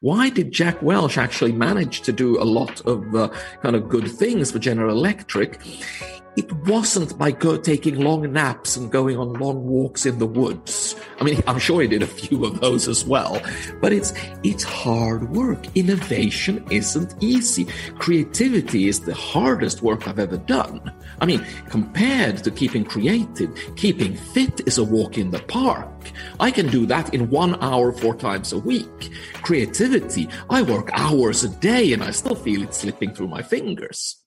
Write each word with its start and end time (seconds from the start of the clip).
Why 0.00 0.30
did 0.30 0.52
Jack 0.52 0.80
Welch 0.80 1.18
actually 1.18 1.50
manage 1.50 2.02
to 2.02 2.12
do 2.12 2.40
a 2.40 2.44
lot 2.44 2.80
of 2.82 3.12
uh, 3.16 3.30
kind 3.62 3.74
of 3.74 3.88
good 3.88 4.06
things 4.06 4.52
for 4.52 4.60
General 4.60 4.96
Electric? 4.96 5.60
It 6.38 6.52
wasn't 6.68 7.18
by 7.18 7.32
go- 7.32 7.56
taking 7.56 7.98
long 7.98 8.32
naps 8.32 8.76
and 8.76 8.92
going 8.92 9.18
on 9.18 9.32
long 9.32 9.66
walks 9.66 10.06
in 10.06 10.20
the 10.20 10.26
woods. 10.26 10.94
I 11.18 11.24
mean, 11.24 11.42
I'm 11.48 11.58
sure 11.58 11.82
he 11.82 11.88
did 11.88 12.04
a 12.04 12.06
few 12.06 12.44
of 12.44 12.60
those 12.60 12.86
as 12.86 13.04
well, 13.04 13.42
but 13.80 13.92
it's, 13.92 14.12
it's 14.44 14.62
hard 14.62 15.30
work. 15.30 15.66
Innovation 15.76 16.64
isn't 16.70 17.16
easy. 17.18 17.64
Creativity 17.98 18.86
is 18.86 19.00
the 19.00 19.16
hardest 19.16 19.82
work 19.82 20.06
I've 20.06 20.20
ever 20.20 20.36
done. 20.36 20.92
I 21.20 21.26
mean, 21.26 21.44
compared 21.70 22.44
to 22.44 22.52
keeping 22.52 22.84
creative, 22.84 23.52
keeping 23.74 24.14
fit 24.14 24.60
is 24.64 24.78
a 24.78 24.84
walk 24.84 25.18
in 25.18 25.32
the 25.32 25.40
park. 25.40 26.12
I 26.38 26.52
can 26.52 26.68
do 26.68 26.86
that 26.86 27.12
in 27.12 27.30
one 27.30 27.60
hour, 27.60 27.90
four 27.90 28.14
times 28.14 28.52
a 28.52 28.60
week. 28.60 29.10
Creativity, 29.42 30.28
I 30.48 30.62
work 30.62 30.90
hours 30.92 31.42
a 31.42 31.48
day 31.48 31.92
and 31.92 32.04
I 32.04 32.12
still 32.12 32.36
feel 32.36 32.62
it 32.62 32.74
slipping 32.74 33.12
through 33.12 33.26
my 33.26 33.42
fingers. 33.42 34.22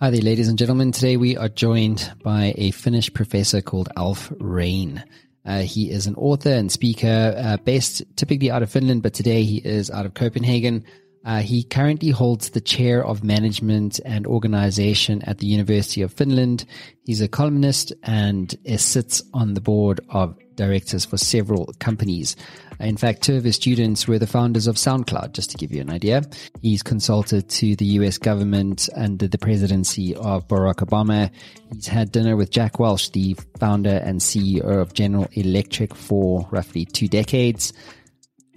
Hi 0.00 0.10
there, 0.10 0.20
ladies 0.20 0.46
and 0.46 0.56
gentlemen. 0.56 0.92
Today 0.92 1.16
we 1.16 1.36
are 1.36 1.48
joined 1.48 2.12
by 2.22 2.54
a 2.56 2.70
Finnish 2.70 3.12
professor 3.12 3.60
called 3.60 3.88
Alf 3.96 4.28
Rehn. 4.38 5.02
Uh, 5.44 5.62
he 5.62 5.90
is 5.90 6.06
an 6.06 6.14
author 6.14 6.50
and 6.50 6.70
speaker 6.70 7.34
uh, 7.36 7.56
based 7.56 8.04
typically 8.14 8.48
out 8.48 8.62
of 8.62 8.70
Finland, 8.70 9.02
but 9.02 9.12
today 9.12 9.42
he 9.42 9.56
is 9.56 9.90
out 9.90 10.06
of 10.06 10.14
Copenhagen. 10.14 10.84
Uh, 11.24 11.40
he 11.40 11.64
currently 11.64 12.10
holds 12.10 12.50
the 12.50 12.60
chair 12.60 13.04
of 13.04 13.24
management 13.24 13.98
and 14.04 14.24
organization 14.24 15.20
at 15.22 15.38
the 15.38 15.48
University 15.48 16.00
of 16.02 16.12
Finland. 16.12 16.64
He's 17.04 17.20
a 17.20 17.26
columnist 17.26 17.92
and 18.04 18.56
sits 18.76 19.20
on 19.34 19.54
the 19.54 19.60
board 19.60 20.00
of 20.10 20.38
directors 20.54 21.06
for 21.06 21.16
several 21.16 21.74
companies. 21.80 22.36
In 22.80 22.96
fact, 22.96 23.22
two 23.22 23.36
of 23.36 23.44
his 23.44 23.56
students 23.56 24.06
were 24.06 24.18
the 24.18 24.26
founders 24.26 24.66
of 24.66 24.76
SoundCloud, 24.76 25.32
just 25.32 25.50
to 25.50 25.56
give 25.56 25.72
you 25.72 25.80
an 25.80 25.90
idea. 25.90 26.22
He's 26.62 26.82
consulted 26.82 27.48
to 27.50 27.74
the 27.74 27.84
US 27.84 28.18
government 28.18 28.88
under 28.94 29.26
the 29.26 29.38
presidency 29.38 30.14
of 30.14 30.46
Barack 30.46 30.76
Obama. 30.76 31.30
He's 31.72 31.88
had 31.88 32.12
dinner 32.12 32.36
with 32.36 32.50
Jack 32.50 32.78
Welch, 32.78 33.10
the 33.12 33.36
founder 33.58 34.00
and 34.04 34.20
CEO 34.20 34.80
of 34.80 34.94
General 34.94 35.26
Electric 35.32 35.94
for 35.94 36.46
roughly 36.50 36.84
two 36.84 37.08
decades 37.08 37.72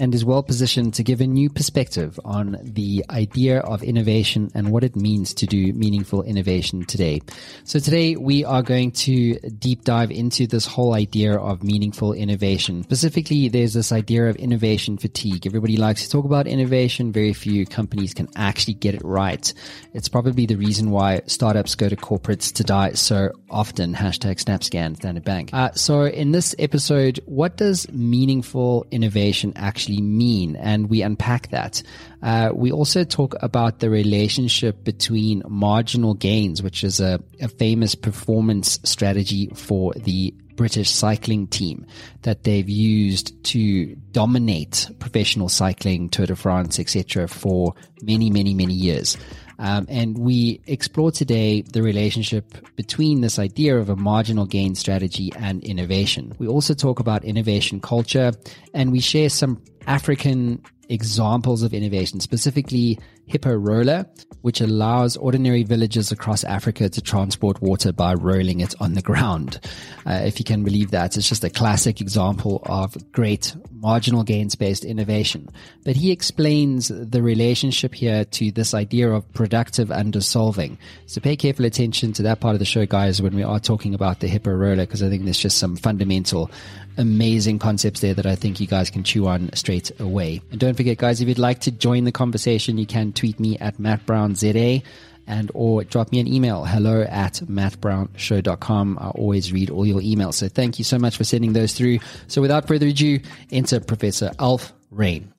and 0.02 0.16
is 0.16 0.26
well 0.26 0.42
positioned 0.42 0.96
to 0.96 1.04
give 1.04 1.22
a 1.22 1.28
new 1.28 1.48
perspective 1.48 2.20
on 2.26 2.58
the 2.64 3.06
idea 3.12 3.60
of 3.60 3.84
innovation 3.84 4.50
and 4.56 4.72
what 4.72 4.84
it 4.84 4.96
means 4.96 5.32
to 5.32 5.46
do 5.46 5.72
meaningful 5.74 6.24
innovation 6.24 6.84
today. 6.86 7.22
So 7.66 7.78
today 7.78 8.16
we 8.16 8.44
are 8.44 8.64
going 8.64 8.94
to 8.94 9.36
deep 9.36 9.84
dive 9.84 10.10
into 10.10 10.48
this 10.48 10.66
whole 10.66 10.96
idea 10.96 11.36
of 11.36 11.64
meaningful 11.64 12.14
innovation. 12.14 12.82
Specifically, 12.82 13.48
there's 13.48 13.76
this 13.76 13.92
idea 13.92 14.28
of 14.28 14.36
innovation 14.38 14.98
fatigue. 14.98 15.46
Everybody 15.46 15.78
likes 15.78 16.02
to 16.02 16.10
talk 16.10 16.26
about 16.26 16.48
innovation. 16.48 17.12
Very 17.12 17.34
few 17.34 17.68
companies 17.68 18.16
can 18.16 18.28
actually 18.36 18.74
get 18.74 18.96
it 18.96 19.06
right. 19.06 19.54
It's 19.94 20.10
probably 20.10 20.48
the 20.48 20.56
reason 20.56 20.90
why 20.90 21.22
startups 21.28 21.76
go 21.76 21.90
to 21.90 21.96
corporates 21.96 22.52
to 22.54 22.64
die 22.64 22.94
so 22.94 23.34
often. 23.52 23.94
Hashtag 23.94 24.44
SnapScan, 24.44 24.96
Standard 24.96 25.26
Bank. 25.26 25.52
Uh, 25.54 25.72
so 25.74 26.06
in 26.06 26.32
this 26.32 26.56
episode, 26.58 27.20
what 27.28 27.56
does 27.56 27.88
meaningful 27.92 28.88
innovation 28.90 29.54
actually 29.56 29.91
actually 29.92 30.02
mean, 30.02 30.56
and 30.56 30.90
we 30.90 31.02
unpack 31.02 31.50
that. 31.50 31.84
Uh, 32.22 32.52
we 32.54 32.72
also 32.72 33.04
talk 33.04 33.36
about 33.42 33.80
the 33.80 33.90
relationship 33.90 34.84
between 34.84 35.44
marginal 35.48 36.14
gains, 36.14 36.62
which 36.62 36.84
is 36.84 37.00
a, 37.00 37.20
a 37.42 37.48
famous 37.48 37.96
performance 37.96 38.80
strategy 38.84 39.50
for 39.56 39.94
the 39.94 40.34
British 40.56 40.92
cycling 40.92 41.48
team 41.48 41.86
that 42.22 42.44
they've 42.44 42.70
used 42.70 43.44
to 43.44 43.96
dominate 44.12 44.90
professional 45.00 45.50
cycling, 45.50 46.10
Tour 46.10 46.28
de 46.28 46.36
France, 46.36 46.80
etc., 46.80 47.28
for 47.28 47.74
many, 48.04 48.30
many, 48.30 48.54
many 48.54 48.74
years. 48.74 49.18
Um, 49.62 49.86
and 49.90 50.18
we 50.18 50.60
explore 50.66 51.12
today 51.12 51.62
the 51.62 51.84
relationship 51.84 52.58
between 52.76 53.22
this 53.22 53.38
idea 53.38 53.78
of 53.78 53.90
a 53.90 53.96
marginal 53.96 54.48
gain 54.48 54.74
strategy 54.74 55.32
and 55.38 55.64
innovation. 55.64 56.34
We 56.40 56.48
also 56.48 56.74
talk 56.74 57.00
about 57.00 57.24
innovation 57.24 57.80
culture 57.80 58.32
and 58.74 58.92
we 58.92 59.00
share 59.00 59.30
some 59.30 59.62
African 59.86 60.64
examples 60.90 61.62
of 61.62 61.76
innovation, 61.76 62.20
specifically 62.20 62.98
Hippo 63.32 63.54
Roller, 63.56 64.06
which 64.42 64.60
allows 64.60 65.16
ordinary 65.16 65.64
villagers 65.64 66.12
across 66.12 66.44
Africa 66.44 66.90
to 66.90 67.02
transport 67.02 67.62
water 67.62 67.94
by 67.94 68.14
rolling 68.14 68.60
it 68.60 68.76
on 68.82 68.94
the 68.94 69.02
ground. 69.02 69.60
Uh, 70.06 70.22
if 70.26 70.38
you 70.38 70.44
can 70.44 70.64
believe 70.64 70.92
that, 70.92 71.16
it's 71.16 71.30
just 71.30 71.44
a 71.44 71.50
classic 71.50 72.02
example 72.02 72.62
of 72.66 73.12
great 73.14 73.56
marginal 73.72 74.24
gains 74.24 74.56
based 74.56 74.84
innovation. 74.84 75.48
But 75.86 75.96
he 75.96 76.12
explains 76.12 76.90
the 76.90 77.22
relationship 77.22 77.96
here 77.96 78.26
to 78.26 78.52
this 78.52 78.74
idea 78.74 79.10
of 79.12 79.32
productive 79.34 79.92
undersolving. 79.92 80.78
So 81.06 81.22
pay 81.22 81.38
careful 81.38 81.66
attention 81.66 82.12
to 82.14 82.24
that 82.24 82.42
part 82.42 82.56
of 82.56 82.60
the 82.60 82.66
show, 82.66 82.86
guys, 82.86 83.22
when 83.22 83.36
we 83.36 83.44
are 83.44 83.60
talking 83.60 83.94
about 83.94 84.20
the 84.20 84.28
Hippo 84.28 84.52
Roller, 84.52 84.86
because 84.86 85.02
I 85.02 85.10
think 85.10 85.24
there's 85.24 85.40
just 85.40 85.58
some 85.58 85.78
fundamental 85.78 86.52
amazing 86.98 87.60
concepts 87.60 88.02
there 88.02 88.14
that 88.14 88.26
I 88.26 88.36
think 88.36 88.60
you 88.60 88.68
guys 88.68 88.90
can 88.90 89.04
chew 89.04 89.28
on 89.28 89.50
straight 89.54 89.92
away. 90.00 90.42
And 90.52 90.60
don't 90.60 90.76
forget, 90.76 90.98
guys, 90.98 91.22
if 91.22 91.28
you'd 91.28 91.40
like 91.40 91.60
to 91.62 91.72
join 91.72 92.04
the 92.04 92.12
conversation, 92.12 92.78
you 92.78 92.86
can 92.86 93.14
tweet 93.14 93.40
me 93.40 93.58
at 93.60 93.78
mattbrownza 93.78 94.84
and 95.28 95.52
or 95.54 95.84
drop 95.84 96.12
me 96.12 96.20
an 96.20 96.28
email 96.28 96.66
hello 96.66 97.04
at 97.04 97.34
mattbrownshow.com 97.46 98.98
i 99.00 99.10
always 99.10 99.54
read 99.54 99.70
all 99.70 99.86
your 99.86 100.02
emails 100.02 100.34
so 100.34 100.50
thank 100.50 100.80
you 100.80 100.84
so 100.84 100.98
much 100.98 101.16
for 101.16 101.24
sending 101.24 101.54
those 101.54 101.74
through 101.74 102.00
so 102.28 102.42
without 102.42 102.68
further 102.68 102.88
ado 102.88 103.20
enter 103.52 103.80
professor 103.80 104.32
alf 104.40 104.74
Rehn 104.92 105.32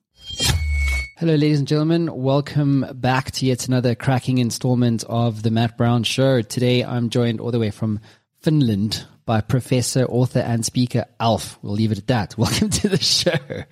Hello, 1.17 1.35
ladies 1.35 1.59
and 1.59 1.67
gentlemen. 1.67 2.13
Welcome 2.13 2.85
back 2.95 3.31
to 3.31 3.45
yet 3.45 3.67
another 3.67 3.95
cracking 3.95 4.39
installment 4.39 5.05
of 5.07 5.43
the 5.43 5.51
Matt 5.51 5.77
Brown 5.77 6.03
Show. 6.03 6.41
Today, 6.41 6.83
I'm 6.83 7.09
joined 7.09 7.39
all 7.39 7.51
the 7.51 7.59
way 7.59 7.71
from 7.71 8.01
Finland 8.41 9.05
by 9.25 9.41
Professor, 9.41 10.05
author, 10.05 10.39
and 10.39 10.65
speaker 10.65 11.05
Alf. 11.19 11.57
We'll 11.61 11.73
leave 11.73 11.91
it 11.91 11.97
at 11.97 12.07
that. 12.07 12.37
Welcome 12.37 12.69
to 12.69 12.89
the 12.89 12.97
show. 12.97 13.63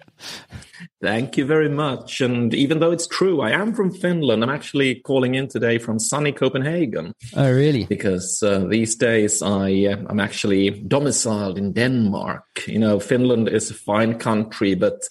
Thank 1.02 1.38
you 1.38 1.46
very 1.46 1.70
much. 1.70 2.22
And 2.22 2.54
even 2.54 2.80
though 2.80 2.92
it's 2.92 3.08
true, 3.08 3.42
I 3.42 3.52
am 3.52 3.74
from 3.74 3.92
Finland. 3.92 4.44
I'm 4.44 4.50
actually 4.50 4.96
calling 4.96 5.36
in 5.36 5.48
today 5.48 5.78
from 5.78 6.00
sunny 6.00 6.32
Copenhagen. 6.32 7.14
Oh, 7.36 7.52
really? 7.52 7.86
Because 7.86 8.42
uh, 8.44 8.66
these 8.70 8.96
days 8.96 9.42
I 9.42 9.86
uh, 9.86 9.98
I'm 10.08 10.20
actually 10.20 10.70
domiciled 10.70 11.58
in 11.58 11.74
Denmark. 11.74 12.64
You 12.68 12.80
know, 12.80 13.00
Finland 13.00 13.50
is 13.50 13.72
a 13.72 13.74
fine 13.74 14.18
country, 14.18 14.76
but 14.76 15.08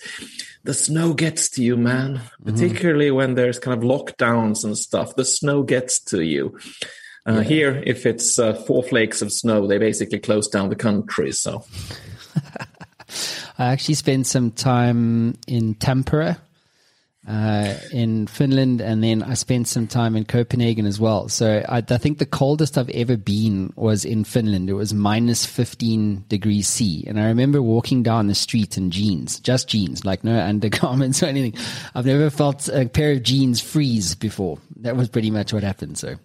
the 0.64 0.74
snow 0.74 1.12
gets 1.12 1.48
to 1.50 1.62
you, 1.62 1.76
man. 1.76 2.16
Mm-hmm. 2.16 2.44
Particularly 2.44 3.10
when 3.10 3.34
there's 3.34 3.58
kind 3.58 3.76
of 3.76 3.88
lockdowns 3.88 4.64
and 4.64 4.76
stuff. 4.76 5.16
The 5.16 5.24
snow 5.24 5.62
gets 5.62 6.00
to 6.04 6.20
you. 6.22 6.58
Uh, 7.26 7.34
yeah. 7.34 7.42
Here, 7.42 7.82
if 7.86 8.06
it's 8.06 8.38
uh, 8.38 8.54
four 8.54 8.82
flakes 8.82 9.22
of 9.22 9.32
snow, 9.32 9.66
they 9.66 9.78
basically 9.78 10.18
close 10.18 10.48
down 10.48 10.68
the 10.68 10.76
country. 10.76 11.32
So, 11.32 11.64
I 13.58 13.66
actually 13.72 13.94
spent 13.94 14.26
some 14.26 14.50
time 14.52 15.36
in 15.46 15.74
Tampere, 15.74 16.38
uh, 17.28 17.74
in 17.92 18.26
Finland, 18.26 18.80
and 18.80 19.04
then 19.04 19.22
I 19.22 19.34
spent 19.34 19.68
some 19.68 19.86
time 19.86 20.16
in 20.16 20.24
Copenhagen 20.24 20.86
as 20.86 20.98
well. 20.98 21.28
So 21.28 21.62
I, 21.68 21.76
I, 21.76 21.98
think 21.98 22.18
the 22.18 22.26
coldest 22.26 22.78
I've 22.78 22.88
ever 22.90 23.16
been 23.16 23.72
was 23.76 24.06
in 24.06 24.24
Finland. 24.24 24.70
It 24.70 24.74
was 24.74 24.94
minus 24.94 25.44
15 25.44 26.24
degrees 26.28 26.66
C. 26.66 27.04
And 27.06 27.20
I 27.20 27.26
remember 27.26 27.60
walking 27.60 28.02
down 28.02 28.26
the 28.26 28.34
street 28.34 28.78
in 28.78 28.90
jeans, 28.90 29.38
just 29.38 29.68
jeans, 29.68 30.04
like 30.04 30.24
no 30.24 30.40
undergarments 30.40 31.22
or 31.22 31.26
anything. 31.26 31.54
I've 31.94 32.06
never 32.06 32.30
felt 32.30 32.68
a 32.68 32.86
pair 32.86 33.12
of 33.12 33.22
jeans 33.22 33.60
freeze 33.60 34.14
before. 34.14 34.58
That 34.76 34.96
was 34.96 35.10
pretty 35.10 35.30
much 35.30 35.52
what 35.52 35.62
happened. 35.62 35.98
So 35.98 36.16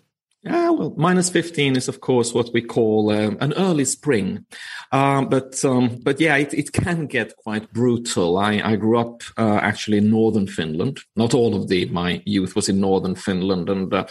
yeah, 0.45 0.69
well, 0.69 0.93
minus 0.95 1.31
15 1.31 1.75
is, 1.75 1.87
of 1.87 2.01
course, 2.01 2.31
what 2.31 2.53
we 2.53 2.61
call 2.61 3.09
um, 3.09 3.35
an 3.41 3.53
early 3.53 3.83
spring. 3.83 4.45
Um, 4.91 5.27
but, 5.27 5.65
um, 5.65 5.97
but 6.03 6.21
yeah, 6.21 6.35
it, 6.37 6.53
it 6.53 6.71
can 6.71 7.07
get 7.07 7.35
quite 7.37 7.73
brutal. 7.73 8.37
I, 8.37 8.61
I 8.63 8.75
grew 8.75 8.99
up 8.99 9.23
uh, 9.37 9.59
actually 9.63 9.97
in 9.97 10.11
northern 10.11 10.45
Finland. 10.45 10.99
Not 11.15 11.33
all 11.33 11.55
of 11.55 11.67
the, 11.67 11.85
my 11.85 12.21
youth 12.25 12.55
was 12.55 12.69
in 12.69 12.79
northern 12.79 13.15
Finland. 13.15 13.69
And 13.69 13.91
uh, 13.91 14.05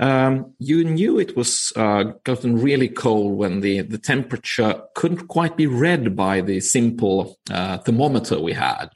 um, 0.00 0.52
you 0.58 0.82
knew 0.82 1.20
it 1.20 1.36
was 1.36 1.72
uh, 1.76 2.04
gotten 2.24 2.60
really 2.60 2.88
cold 2.88 3.36
when 3.38 3.60
the, 3.60 3.82
the 3.82 3.98
temperature 3.98 4.82
couldn't 4.96 5.28
quite 5.28 5.56
be 5.56 5.68
read 5.68 6.16
by 6.16 6.40
the 6.40 6.58
simple 6.58 7.38
uh, 7.48 7.78
thermometer 7.78 8.40
we 8.40 8.54
had. 8.54 8.90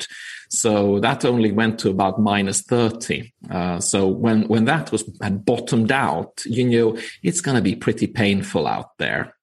So 0.51 0.99
that 0.99 1.25
only 1.25 1.53
went 1.53 1.79
to 1.81 1.91
about 1.91 2.21
minus 2.21 2.63
30. 2.63 3.33
Uh, 3.49 3.79
so 3.81 4.09
when, 4.09 4.49
when 4.49 4.65
that 4.65 4.91
was 4.91 5.05
had 5.23 5.45
bottomed 5.45 5.93
out, 5.93 6.43
you 6.45 6.65
knew 6.65 6.99
it's 7.23 7.41
going 7.41 7.57
to 7.57 7.63
be 7.63 7.77
pretty 7.77 8.09
painful 8.09 8.67
out 8.67 8.99
there. 8.99 9.35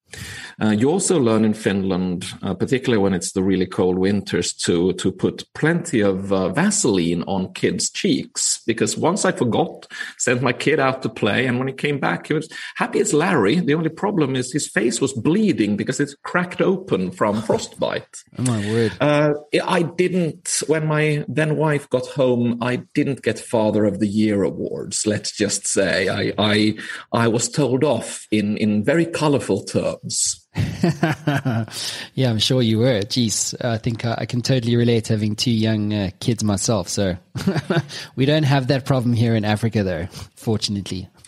Uh, 0.60 0.72
you 0.72 0.90
also 0.90 1.20
learn 1.20 1.46
in 1.46 1.54
Finland, 1.54 2.26
uh, 2.42 2.54
particularly 2.54 3.02
when 3.02 3.14
it's 3.14 3.34
the 3.34 3.44
really 3.44 3.68
cold 3.68 4.00
winters, 4.00 4.54
to 4.54 4.94
to 4.94 5.12
put 5.12 5.46
plenty 5.54 6.02
of 6.02 6.34
uh, 6.34 6.50
Vaseline 6.50 7.24
on 7.24 7.54
kids' 7.54 7.92
cheeks. 7.92 8.62
Because 8.66 8.98
once 8.98 9.24
I 9.24 9.32
forgot, 9.32 9.86
sent 10.18 10.42
my 10.42 10.54
kid 10.54 10.80
out 10.80 11.04
to 11.04 11.10
play, 11.10 11.46
and 11.46 11.60
when 11.60 11.68
he 11.68 11.74
came 11.76 12.00
back, 12.00 12.28
he 12.28 12.34
was 12.34 12.50
happy 12.76 13.00
as 13.00 13.14
Larry. 13.14 13.60
The 13.60 13.76
only 13.76 13.90
problem 13.90 14.36
is 14.36 14.52
his 14.52 14.68
face 14.68 15.00
was 15.00 15.14
bleeding 15.14 15.78
because 15.78 16.00
it's 16.00 16.16
cracked 16.24 16.62
open 16.62 17.12
from 17.12 17.42
frostbite. 17.44 18.24
oh 18.40 18.44
my 18.44 18.60
word! 18.72 18.94
Uh, 19.00 19.34
I 19.64 19.84
didn't. 19.84 20.64
When 20.66 20.88
my 20.88 21.24
then 21.28 21.58
wife 21.58 21.88
got 21.90 22.08
home, 22.08 22.58
I 22.64 22.78
didn't 22.96 23.22
get 23.22 23.38
Father 23.38 23.86
of 23.86 24.00
the 24.00 24.08
Year 24.08 24.42
awards. 24.42 25.06
Let's 25.06 25.32
just 25.38 25.68
say 25.68 26.10
I 26.10 26.34
I 26.40 26.78
I 27.14 27.28
was 27.28 27.48
told 27.48 27.84
off 27.84 28.26
in 28.32 28.58
in 28.58 28.84
very 28.84 29.06
colourful 29.06 29.66
terms. 29.66 30.47
yeah, 32.14 32.30
I'm 32.30 32.40
sure 32.40 32.62
you 32.62 32.80
were. 32.80 33.02
Jeez, 33.02 33.56
I 33.64 33.78
think 33.78 34.06
I, 34.06 34.16
I 34.20 34.26
can 34.26 34.42
totally 34.42 34.76
relate 34.76 35.08
having 35.08 35.36
two 35.36 35.52
young 35.52 35.94
uh, 35.94 36.10
kids 36.20 36.44
myself. 36.44 36.90
So 36.90 37.18
we 38.16 38.26
don't 38.26 38.44
have 38.44 38.68
that 38.68 38.86
problem 38.86 39.14
here 39.14 39.36
in 39.36 39.46
Africa, 39.46 39.84
though, 39.84 40.08
fortunately. 40.36 41.10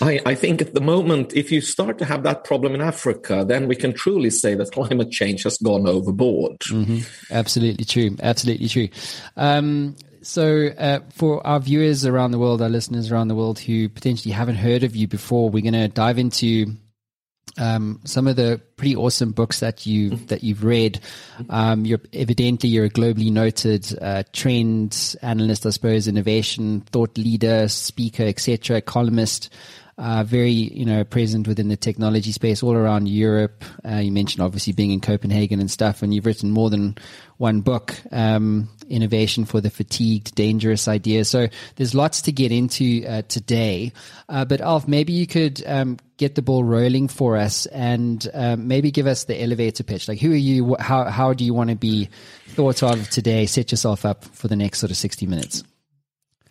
I, 0.00 0.20
I, 0.26 0.34
think 0.34 0.60
at 0.60 0.74
the 0.74 0.80
moment, 0.80 1.34
if 1.34 1.50
you 1.50 1.62
start 1.62 1.98
to 1.98 2.04
have 2.04 2.22
that 2.24 2.44
problem 2.44 2.74
in 2.74 2.82
Africa, 2.82 3.44
then 3.46 3.66
we 3.66 3.76
can 3.76 3.94
truly 3.94 4.28
say 4.28 4.54
that 4.54 4.72
climate 4.72 5.10
change 5.10 5.44
has 5.44 5.56
gone 5.58 5.88
overboard. 5.88 6.60
Mm-hmm. 6.60 7.00
Absolutely 7.30 7.86
true. 7.86 8.14
Absolutely 8.22 8.68
true. 8.68 8.88
Um, 9.36 9.96
so, 10.20 10.66
uh, 10.76 11.00
for 11.14 11.46
our 11.46 11.60
viewers 11.60 12.04
around 12.04 12.32
the 12.32 12.38
world, 12.38 12.60
our 12.60 12.68
listeners 12.68 13.10
around 13.10 13.28
the 13.28 13.34
world 13.34 13.58
who 13.58 13.88
potentially 13.88 14.32
haven't 14.32 14.56
heard 14.56 14.82
of 14.82 14.94
you 14.94 15.06
before, 15.06 15.48
we're 15.48 15.62
going 15.62 15.72
to 15.72 15.88
dive 15.88 16.18
into 16.18 16.76
um, 17.58 18.00
some 18.04 18.26
of 18.26 18.36
the 18.36 18.60
pretty 18.76 18.96
awesome 18.96 19.32
books 19.32 19.60
that 19.60 19.86
you 19.86 20.10
that 20.26 20.42
you've 20.42 20.64
read. 20.64 21.00
Um, 21.48 21.84
you're 21.84 22.00
evidently 22.12 22.68
you're 22.68 22.84
a 22.86 22.90
globally 22.90 23.30
noted 23.30 23.86
uh, 24.00 24.22
trend 24.32 25.16
analyst, 25.22 25.66
I 25.66 25.70
suppose, 25.70 26.08
innovation 26.08 26.82
thought 26.82 27.16
leader, 27.16 27.68
speaker, 27.68 28.24
etc., 28.24 28.80
columnist. 28.80 29.52
Uh, 29.98 30.22
very, 30.24 30.50
you 30.50 30.84
know, 30.84 31.04
present 31.04 31.48
within 31.48 31.68
the 31.68 31.76
technology 31.76 32.30
space 32.30 32.62
all 32.62 32.74
around 32.74 33.08
Europe. 33.08 33.64
Uh, 33.82 33.96
you 33.96 34.12
mentioned 34.12 34.42
obviously 34.42 34.74
being 34.74 34.90
in 34.90 35.00
Copenhagen 35.00 35.58
and 35.58 35.70
stuff, 35.70 36.02
and 36.02 36.12
you've 36.12 36.26
written 36.26 36.50
more 36.50 36.68
than 36.68 36.98
one 37.38 37.62
book, 37.62 37.96
um, 38.12 38.68
Innovation 38.90 39.46
for 39.46 39.60
the 39.62 39.70
Fatigued, 39.70 40.34
Dangerous 40.34 40.86
Idea. 40.86 41.24
So 41.24 41.48
there's 41.76 41.94
lots 41.94 42.20
to 42.22 42.32
get 42.32 42.52
into 42.52 43.06
uh, 43.08 43.22
today. 43.22 43.92
Uh, 44.28 44.44
but 44.44 44.60
Alf, 44.60 44.86
maybe 44.86 45.14
you 45.14 45.26
could 45.26 45.62
um, 45.66 45.96
get 46.18 46.34
the 46.34 46.42
ball 46.42 46.62
rolling 46.62 47.08
for 47.08 47.36
us 47.36 47.64
and 47.66 48.28
um, 48.34 48.68
maybe 48.68 48.90
give 48.90 49.06
us 49.06 49.24
the 49.24 49.42
elevator 49.42 49.82
pitch. 49.82 50.08
Like, 50.08 50.20
who 50.20 50.32
are 50.32 50.36
you? 50.36 50.76
How, 50.78 51.04
how 51.04 51.32
do 51.32 51.42
you 51.42 51.54
want 51.54 51.70
to 51.70 51.76
be 51.76 52.10
thought 52.48 52.82
of 52.82 53.08
today? 53.08 53.46
Set 53.46 53.70
yourself 53.70 54.04
up 54.04 54.24
for 54.24 54.48
the 54.48 54.56
next 54.56 54.78
sort 54.78 54.90
of 54.90 54.98
60 54.98 55.26
minutes. 55.26 55.64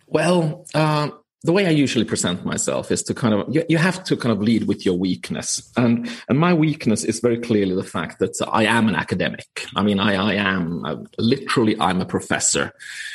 Well, 0.08 0.66
uh, 0.74 1.10
the 1.46 1.52
way 1.52 1.66
I 1.66 1.70
usually 1.70 2.04
present 2.04 2.44
myself 2.44 2.90
is 2.90 3.02
to 3.04 3.14
kind 3.14 3.32
of 3.34 3.54
you, 3.54 3.64
you, 3.68 3.78
have 3.78 4.02
to 4.04 4.16
kind 4.16 4.32
of 4.32 4.42
lead 4.42 4.66
with 4.66 4.84
your 4.84 4.98
weakness, 4.98 5.62
and 5.76 6.10
and 6.28 6.38
my 6.38 6.52
weakness 6.52 7.04
is 7.04 7.20
very 7.20 7.38
clearly 7.38 7.74
the 7.74 7.90
fact 7.96 8.18
that 8.18 8.34
I 8.52 8.64
am 8.64 8.88
an 8.88 8.96
academic. 8.96 9.66
I 9.76 9.82
mean, 9.82 10.00
I 10.00 10.14
I 10.14 10.34
am 10.34 10.84
uh, 10.84 10.96
literally 11.18 11.76
I'm 11.80 12.00
a 12.00 12.06
professor. 12.06 12.72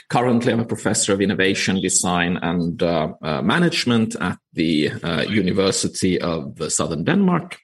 Currently, 0.09 0.53
I'm 0.53 0.61
a 0.61 0.65
professor 0.75 1.13
of 1.13 1.21
innovation 1.21 1.81
design 1.81 2.37
and 2.41 2.81
uh, 2.81 3.13
uh, 3.21 3.41
management 3.41 4.15
at 4.15 4.37
the 4.53 4.91
uh, 5.03 5.23
University 5.23 6.19
of 6.19 6.71
Southern 6.71 7.03
Denmark. 7.03 7.57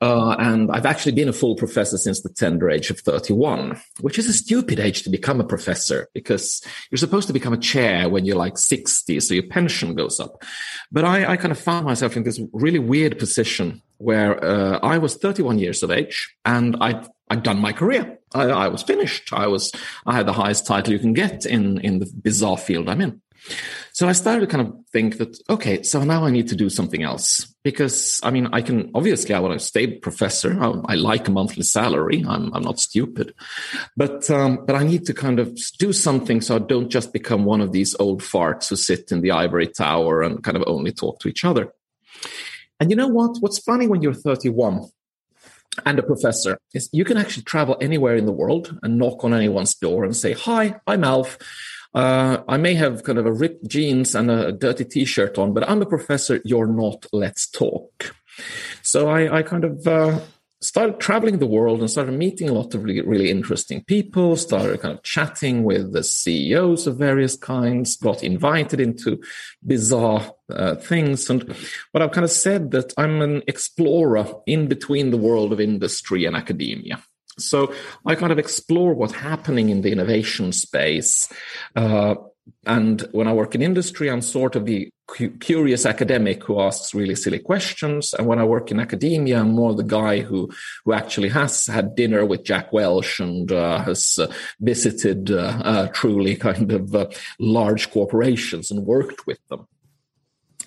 Uh, 0.00 0.36
and 0.38 0.70
I've 0.70 0.86
actually 0.86 1.12
been 1.12 1.28
a 1.28 1.32
full 1.32 1.56
professor 1.56 1.96
since 1.96 2.20
the 2.20 2.28
tender 2.28 2.70
age 2.70 2.90
of 2.90 3.00
31, 3.00 3.80
which 4.00 4.18
is 4.18 4.28
a 4.28 4.32
stupid 4.32 4.78
age 4.78 5.02
to 5.02 5.10
become 5.10 5.40
a 5.40 5.46
professor 5.46 6.08
because 6.12 6.62
you're 6.90 6.98
supposed 6.98 7.26
to 7.28 7.32
become 7.32 7.52
a 7.52 7.58
chair 7.58 8.08
when 8.08 8.24
you're 8.24 8.36
like 8.36 8.58
60, 8.58 9.20
so 9.20 9.34
your 9.34 9.46
pension 9.48 9.94
goes 9.94 10.20
up. 10.20 10.42
But 10.92 11.04
I, 11.04 11.32
I 11.32 11.36
kind 11.36 11.52
of 11.52 11.58
found 11.58 11.86
myself 11.86 12.16
in 12.16 12.24
this 12.24 12.40
really 12.52 12.78
weird 12.78 13.18
position 13.18 13.82
where 13.98 14.42
uh, 14.44 14.78
I 14.82 14.98
was 14.98 15.16
31 15.16 15.58
years 15.58 15.82
of 15.82 15.90
age 15.90 16.36
and 16.44 16.76
I 16.80 17.06
I'd 17.28 17.42
done 17.42 17.58
my 17.58 17.72
career. 17.72 18.18
I, 18.34 18.44
I, 18.44 18.68
was 18.68 18.84
finished. 18.84 19.32
I 19.32 19.48
was 19.48 19.72
I 20.04 20.14
had 20.14 20.26
the 20.26 20.32
highest 20.32 20.66
title 20.66 20.92
you 20.92 20.98
can 20.98 21.12
get 21.12 21.44
in 21.44 21.80
in 21.80 21.98
the 21.98 22.06
bizarre 22.22 22.58
field 22.58 22.88
I'm 22.88 23.00
in. 23.00 23.20
So 23.96 24.06
I 24.06 24.12
started 24.12 24.40
to 24.40 24.46
kind 24.46 24.68
of 24.68 24.74
think 24.92 25.16
that, 25.16 25.38
okay, 25.48 25.82
so 25.82 26.04
now 26.04 26.26
I 26.26 26.30
need 26.30 26.48
to 26.48 26.54
do 26.54 26.68
something 26.68 27.02
else 27.02 27.46
because 27.64 28.20
I 28.22 28.30
mean, 28.30 28.46
I 28.52 28.60
can 28.60 28.90
obviously 28.94 29.34
I 29.34 29.40
want 29.40 29.58
to 29.58 29.66
stay 29.66 29.86
professor. 29.86 30.52
I, 30.62 30.92
I 30.92 30.94
like 30.96 31.28
a 31.28 31.30
monthly 31.30 31.62
salary. 31.62 32.22
I'm, 32.28 32.52
I'm 32.54 32.62
not 32.62 32.78
stupid, 32.78 33.32
but, 33.96 34.30
um, 34.30 34.66
but 34.66 34.76
I 34.76 34.84
need 34.84 35.06
to 35.06 35.14
kind 35.14 35.40
of 35.40 35.58
do 35.78 35.94
something 35.94 36.42
so 36.42 36.56
I 36.56 36.58
don't 36.58 36.90
just 36.90 37.14
become 37.14 37.46
one 37.46 37.62
of 37.62 37.72
these 37.72 37.96
old 37.98 38.20
farts 38.20 38.68
who 38.68 38.76
sit 38.76 39.10
in 39.12 39.22
the 39.22 39.30
ivory 39.30 39.66
tower 39.66 40.20
and 40.20 40.44
kind 40.44 40.58
of 40.58 40.64
only 40.66 40.92
talk 40.92 41.18
to 41.20 41.28
each 41.28 41.46
other. 41.46 41.72
And 42.78 42.90
you 42.90 42.96
know 42.96 43.08
what? 43.08 43.38
What's 43.40 43.60
funny 43.60 43.88
when 43.88 44.02
you're 44.02 44.12
31 44.12 44.90
and 45.86 45.98
a 45.98 46.02
professor 46.02 46.58
is 46.74 46.90
you 46.92 47.06
can 47.06 47.16
actually 47.16 47.44
travel 47.44 47.78
anywhere 47.80 48.16
in 48.16 48.26
the 48.26 48.32
world 48.32 48.78
and 48.82 48.98
knock 48.98 49.24
on 49.24 49.32
anyone's 49.32 49.74
door 49.74 50.04
and 50.04 50.14
say, 50.14 50.34
hi, 50.34 50.80
I'm 50.86 51.02
Alf. 51.02 51.38
Uh, 51.96 52.44
I 52.46 52.58
may 52.58 52.74
have 52.74 53.04
kind 53.04 53.18
of 53.18 53.24
a 53.24 53.32
ripped 53.32 53.66
jeans 53.68 54.14
and 54.14 54.30
a 54.30 54.52
dirty 54.52 54.84
t-shirt 54.84 55.38
on, 55.38 55.54
but 55.54 55.66
I'm 55.68 55.80
a 55.80 55.86
professor. 55.86 56.42
You're 56.44 56.66
not. 56.66 57.06
Let's 57.10 57.48
talk. 57.48 58.14
So 58.82 59.08
I, 59.08 59.38
I 59.38 59.42
kind 59.42 59.64
of 59.64 59.86
uh, 59.86 60.20
started 60.60 61.00
traveling 61.00 61.38
the 61.38 61.46
world 61.46 61.80
and 61.80 61.90
started 61.90 62.12
meeting 62.12 62.50
a 62.50 62.52
lot 62.52 62.74
of 62.74 62.84
really, 62.84 63.00
really 63.00 63.30
interesting 63.30 63.82
people. 63.82 64.36
Started 64.36 64.82
kind 64.82 64.92
of 64.92 65.02
chatting 65.04 65.64
with 65.64 65.94
the 65.94 66.02
CEOs 66.02 66.86
of 66.86 66.98
various 66.98 67.34
kinds. 67.34 67.96
Got 67.96 68.22
invited 68.22 68.78
into 68.78 69.22
bizarre 69.66 70.34
uh, 70.50 70.74
things, 70.74 71.30
and 71.30 71.50
what 71.92 72.02
I've 72.02 72.12
kind 72.12 72.26
of 72.26 72.30
said 72.30 72.72
that 72.72 72.92
I'm 72.98 73.22
an 73.22 73.42
explorer 73.48 74.26
in 74.46 74.68
between 74.68 75.12
the 75.12 75.16
world 75.16 75.50
of 75.50 75.60
industry 75.60 76.26
and 76.26 76.36
academia. 76.36 77.02
So 77.38 77.72
I 78.04 78.14
kind 78.14 78.32
of 78.32 78.38
explore 78.38 78.94
what's 78.94 79.14
happening 79.14 79.68
in 79.68 79.82
the 79.82 79.92
innovation 79.92 80.52
space. 80.52 81.32
Uh, 81.74 82.14
and 82.64 83.02
when 83.12 83.26
I 83.26 83.32
work 83.32 83.54
in 83.54 83.62
industry, 83.62 84.10
I'm 84.10 84.22
sort 84.22 84.56
of 84.56 84.66
the 84.66 84.88
cu- 85.06 85.36
curious 85.38 85.84
academic 85.84 86.44
who 86.44 86.60
asks 86.60 86.94
really 86.94 87.14
silly 87.14 87.38
questions. 87.38 88.14
And 88.14 88.26
when 88.26 88.38
I 88.38 88.44
work 88.44 88.70
in 88.70 88.80
academia, 88.80 89.40
I'm 89.40 89.50
more 89.50 89.74
the 89.74 89.82
guy 89.82 90.20
who, 90.20 90.50
who 90.84 90.92
actually 90.92 91.28
has 91.30 91.66
had 91.66 91.94
dinner 91.94 92.24
with 92.24 92.44
Jack 92.44 92.72
Welch 92.72 93.20
and 93.20 93.50
uh, 93.50 93.82
has 93.82 94.18
uh, 94.18 94.32
visited 94.60 95.30
uh, 95.30 95.60
uh, 95.64 95.86
truly 95.88 96.36
kind 96.36 96.72
of 96.72 96.94
uh, 96.94 97.06
large 97.38 97.90
corporations 97.90 98.70
and 98.70 98.86
worked 98.86 99.26
with 99.26 99.38
them. 99.48 99.66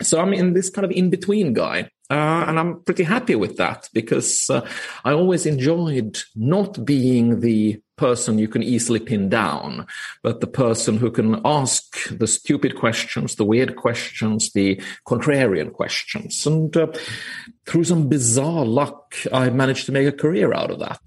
So 0.01 0.19
I'm 0.19 0.33
in 0.33 0.53
this 0.53 0.69
kind 0.69 0.85
of 0.85 0.91
in 0.91 1.09
between 1.09 1.53
guy. 1.53 1.89
Uh, 2.11 2.43
and 2.47 2.59
I'm 2.59 2.81
pretty 2.81 3.03
happy 3.03 3.35
with 3.35 3.57
that 3.57 3.87
because 3.93 4.49
uh, 4.49 4.67
I 5.05 5.11
always 5.11 5.45
enjoyed 5.45 6.17
not 6.35 6.83
being 6.83 7.41
the 7.41 7.79
person 7.97 8.39
you 8.39 8.47
can 8.47 8.63
easily 8.63 8.99
pin 8.99 9.29
down, 9.29 9.85
but 10.23 10.39
the 10.39 10.47
person 10.47 10.97
who 10.97 11.11
can 11.11 11.39
ask 11.45 12.09
the 12.09 12.25
stupid 12.25 12.75
questions, 12.75 13.35
the 13.35 13.43
weird 13.43 13.75
questions, 13.75 14.51
the 14.53 14.81
contrarian 15.05 15.71
questions. 15.71 16.47
And 16.47 16.75
uh, 16.75 16.87
through 17.67 17.83
some 17.83 18.09
bizarre 18.09 18.65
luck, 18.65 19.15
I 19.31 19.51
managed 19.51 19.85
to 19.85 19.91
make 19.91 20.07
a 20.07 20.11
career 20.11 20.51
out 20.51 20.71
of 20.71 20.79
that. 20.79 21.01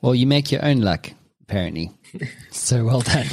Well, 0.00 0.14
you 0.14 0.28
make 0.28 0.52
your 0.52 0.64
own 0.64 0.80
luck, 0.82 1.10
apparently. 1.42 1.90
so 2.52 2.84
well 2.84 3.00
done. 3.00 3.26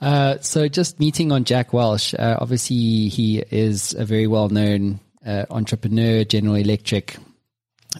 Uh, 0.00 0.38
so 0.40 0.68
just 0.68 0.98
meeting 0.98 1.30
on 1.32 1.44
Jack 1.44 1.72
Welch, 1.72 2.14
uh, 2.14 2.38
obviously 2.40 3.08
he 3.08 3.38
is 3.50 3.94
a 3.94 4.04
very 4.04 4.26
well 4.26 4.48
known 4.48 5.00
uh, 5.26 5.44
entrepreneur, 5.50 6.24
General 6.24 6.56
Electric, 6.56 7.16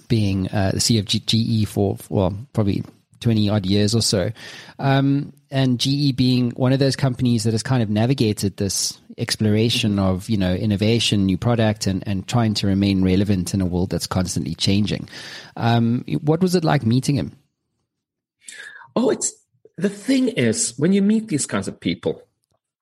being 0.08 0.48
uh, 0.48 0.70
the 0.72 0.80
CEO 0.80 1.00
of 1.00 1.06
GE 1.06 1.68
for, 1.68 1.98
well, 2.08 2.34
probably 2.52 2.82
20 3.20 3.50
odd 3.50 3.66
years 3.66 3.94
or 3.94 4.02
so. 4.02 4.30
Um, 4.78 5.32
and 5.50 5.78
GE 5.78 6.16
being 6.16 6.50
one 6.52 6.72
of 6.72 6.78
those 6.78 6.96
companies 6.96 7.44
that 7.44 7.52
has 7.52 7.62
kind 7.62 7.82
of 7.82 7.90
navigated 7.90 8.56
this 8.56 8.98
exploration 9.18 9.98
of, 9.98 10.30
you 10.30 10.36
know, 10.36 10.54
innovation, 10.54 11.26
new 11.26 11.36
product, 11.36 11.86
and, 11.86 12.02
and 12.06 12.26
trying 12.26 12.54
to 12.54 12.66
remain 12.66 13.04
relevant 13.04 13.52
in 13.52 13.60
a 13.60 13.66
world 13.66 13.90
that's 13.90 14.06
constantly 14.06 14.54
changing. 14.54 15.08
Um, 15.56 16.04
what 16.22 16.40
was 16.40 16.54
it 16.54 16.64
like 16.64 16.86
meeting 16.86 17.16
him? 17.16 17.32
Oh, 18.96 19.10
it's 19.10 19.32
the 19.80 19.88
thing 19.88 20.28
is, 20.28 20.74
when 20.76 20.92
you 20.92 21.02
meet 21.02 21.28
these 21.28 21.46
kinds 21.46 21.68
of 21.68 21.80
people, 21.80 22.22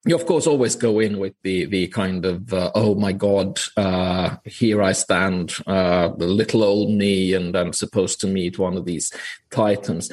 you 0.06 0.14
of 0.14 0.26
course 0.26 0.46
always 0.46 0.76
go 0.76 1.00
in 1.00 1.18
with 1.18 1.34
the 1.42 1.66
the 1.66 1.88
kind 1.88 2.24
of 2.24 2.52
uh, 2.52 2.70
oh 2.74 2.94
my 2.94 3.12
god 3.12 3.58
uh, 3.76 4.36
here 4.44 4.82
I 4.82 4.92
stand 4.92 5.54
uh, 5.66 6.08
the 6.16 6.26
little 6.26 6.62
old 6.62 6.90
me 6.90 7.34
and 7.34 7.54
I'm 7.56 7.72
supposed 7.72 8.20
to 8.20 8.26
meet 8.26 8.58
one 8.58 8.76
of 8.76 8.84
these 8.84 9.12
titans. 9.50 10.10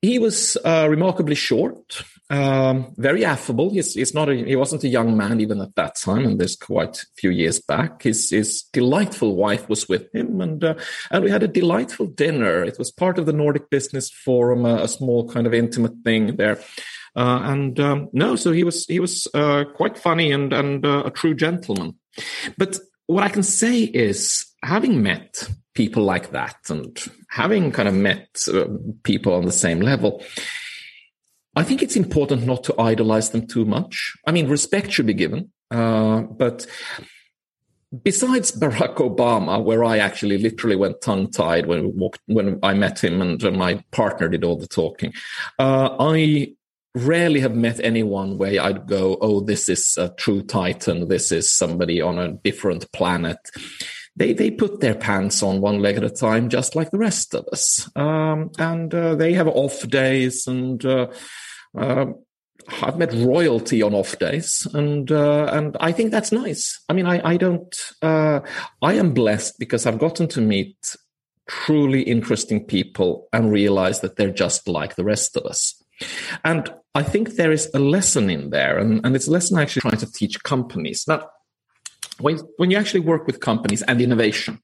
He 0.00 0.18
was 0.18 0.56
uh, 0.64 0.86
remarkably 0.88 1.34
short. 1.34 2.02
Um, 2.30 2.94
very 2.96 3.24
affable. 3.24 3.70
He's, 3.70 3.94
he's 3.94 4.14
not 4.14 4.28
a, 4.28 4.34
he 4.34 4.54
wasn't 4.54 4.84
a 4.84 4.88
young 4.88 5.16
man 5.16 5.40
even 5.40 5.60
at 5.60 5.74
that 5.74 5.96
time, 5.96 6.24
and 6.24 6.40
this 6.40 6.54
quite 6.54 6.98
a 6.98 7.06
few 7.16 7.30
years 7.30 7.60
back. 7.60 8.02
His, 8.02 8.30
his 8.30 8.62
delightful 8.72 9.34
wife 9.34 9.68
was 9.68 9.88
with 9.88 10.06
him, 10.14 10.40
and 10.40 10.62
uh, 10.62 10.74
and 11.10 11.24
we 11.24 11.30
had 11.30 11.42
a 11.42 11.48
delightful 11.48 12.06
dinner. 12.06 12.62
It 12.62 12.78
was 12.78 12.92
part 12.92 13.18
of 13.18 13.26
the 13.26 13.32
Nordic 13.32 13.68
Business 13.68 14.10
Forum, 14.10 14.64
a, 14.64 14.84
a 14.84 14.88
small 14.88 15.28
kind 15.28 15.46
of 15.46 15.52
intimate 15.52 15.94
thing 16.04 16.36
there. 16.36 16.60
Uh, 17.16 17.40
and 17.42 17.80
um, 17.80 18.08
no, 18.12 18.36
so 18.36 18.52
he 18.52 18.62
was 18.62 18.86
he 18.86 19.00
was 19.00 19.26
uh, 19.34 19.64
quite 19.74 19.98
funny 19.98 20.30
and 20.30 20.52
and 20.52 20.86
uh, 20.86 21.02
a 21.06 21.10
true 21.10 21.34
gentleman. 21.34 21.96
But 22.56 22.78
what 23.06 23.24
I 23.24 23.28
can 23.28 23.42
say 23.42 23.82
is, 23.82 24.46
having 24.62 25.02
met 25.02 25.48
people 25.74 26.04
like 26.04 26.30
that, 26.30 26.56
and 26.68 26.96
having 27.28 27.72
kind 27.72 27.88
of 27.88 27.94
met 27.94 28.28
uh, 28.46 28.66
people 29.02 29.34
on 29.34 29.46
the 29.46 29.52
same 29.52 29.80
level, 29.80 30.22
I 31.56 31.62
think 31.64 31.82
it's 31.82 31.96
important 31.96 32.46
not 32.46 32.64
to 32.64 32.80
idolize 32.80 33.30
them 33.30 33.46
too 33.46 33.64
much. 33.64 34.16
I 34.26 34.32
mean, 34.32 34.48
respect 34.48 34.92
should 34.92 35.06
be 35.06 35.14
given, 35.14 35.50
uh, 35.70 36.20
but 36.20 36.66
besides 38.04 38.52
Barack 38.52 38.96
Obama, 38.96 39.62
where 39.62 39.84
I 39.84 39.98
actually 39.98 40.38
literally 40.38 40.76
went 40.76 41.00
tongue 41.00 41.30
tied 41.30 41.66
when 41.66 41.96
we 41.96 42.10
when 42.26 42.58
I 42.62 42.74
met 42.74 43.02
him 43.02 43.20
and 43.20 43.42
my 43.56 43.82
partner 43.90 44.28
did 44.28 44.44
all 44.44 44.56
the 44.56 44.68
talking, 44.68 45.12
uh, 45.58 45.96
I 45.98 46.54
rarely 46.94 47.40
have 47.40 47.54
met 47.54 47.80
anyone 47.82 48.38
where 48.38 48.60
I'd 48.62 48.86
go, 48.86 49.18
"Oh, 49.20 49.40
this 49.40 49.68
is 49.68 49.96
a 49.98 50.08
true 50.10 50.42
titan. 50.42 51.08
This 51.08 51.32
is 51.32 51.50
somebody 51.50 52.00
on 52.00 52.18
a 52.18 52.32
different 52.32 52.90
planet." 52.92 53.38
They 54.16 54.32
they 54.32 54.50
put 54.50 54.80
their 54.80 54.94
pants 54.94 55.42
on 55.42 55.60
one 55.60 55.80
leg 55.80 55.96
at 55.96 56.04
a 56.04 56.10
time, 56.10 56.48
just 56.48 56.74
like 56.74 56.90
the 56.90 56.98
rest 56.98 57.34
of 57.34 57.46
us, 57.52 57.88
um, 57.96 58.50
and 58.58 58.92
uh, 58.94 59.14
they 59.14 59.32
have 59.34 59.48
off 59.48 59.88
days 59.88 60.46
and. 60.46 60.84
Uh, 60.84 61.08
uh, 61.76 62.06
I've 62.82 62.98
met 62.98 63.12
royalty 63.14 63.82
on 63.82 63.94
off 63.94 64.18
days, 64.18 64.66
and 64.74 65.10
uh, 65.10 65.48
and 65.52 65.76
I 65.80 65.92
think 65.92 66.10
that's 66.10 66.30
nice. 66.30 66.80
I 66.88 66.92
mean, 66.92 67.06
I 67.06 67.20
I 67.24 67.36
don't. 67.36 67.74
Uh, 68.02 68.40
I 68.82 68.94
am 68.94 69.12
blessed 69.12 69.58
because 69.58 69.86
I've 69.86 69.98
gotten 69.98 70.28
to 70.28 70.40
meet 70.40 70.76
truly 71.48 72.02
interesting 72.02 72.64
people 72.64 73.28
and 73.32 73.50
realize 73.50 74.00
that 74.00 74.16
they're 74.16 74.30
just 74.30 74.68
like 74.68 74.94
the 74.94 75.04
rest 75.04 75.36
of 75.36 75.44
us. 75.44 75.82
And 76.44 76.72
I 76.94 77.02
think 77.02 77.34
there 77.34 77.52
is 77.52 77.68
a 77.74 77.78
lesson 77.78 78.30
in 78.30 78.50
there, 78.50 78.78
and, 78.78 79.04
and 79.04 79.16
it's 79.16 79.26
a 79.26 79.32
lesson 79.32 79.58
I 79.58 79.62
actually 79.62 79.82
trying 79.82 79.98
to 79.98 80.12
teach 80.12 80.42
companies. 80.42 81.04
Now, 81.08 81.28
when, 82.20 82.38
when 82.56 82.70
you 82.70 82.76
actually 82.76 83.00
work 83.00 83.26
with 83.26 83.40
companies 83.40 83.82
and 83.82 84.00
innovation, 84.00 84.60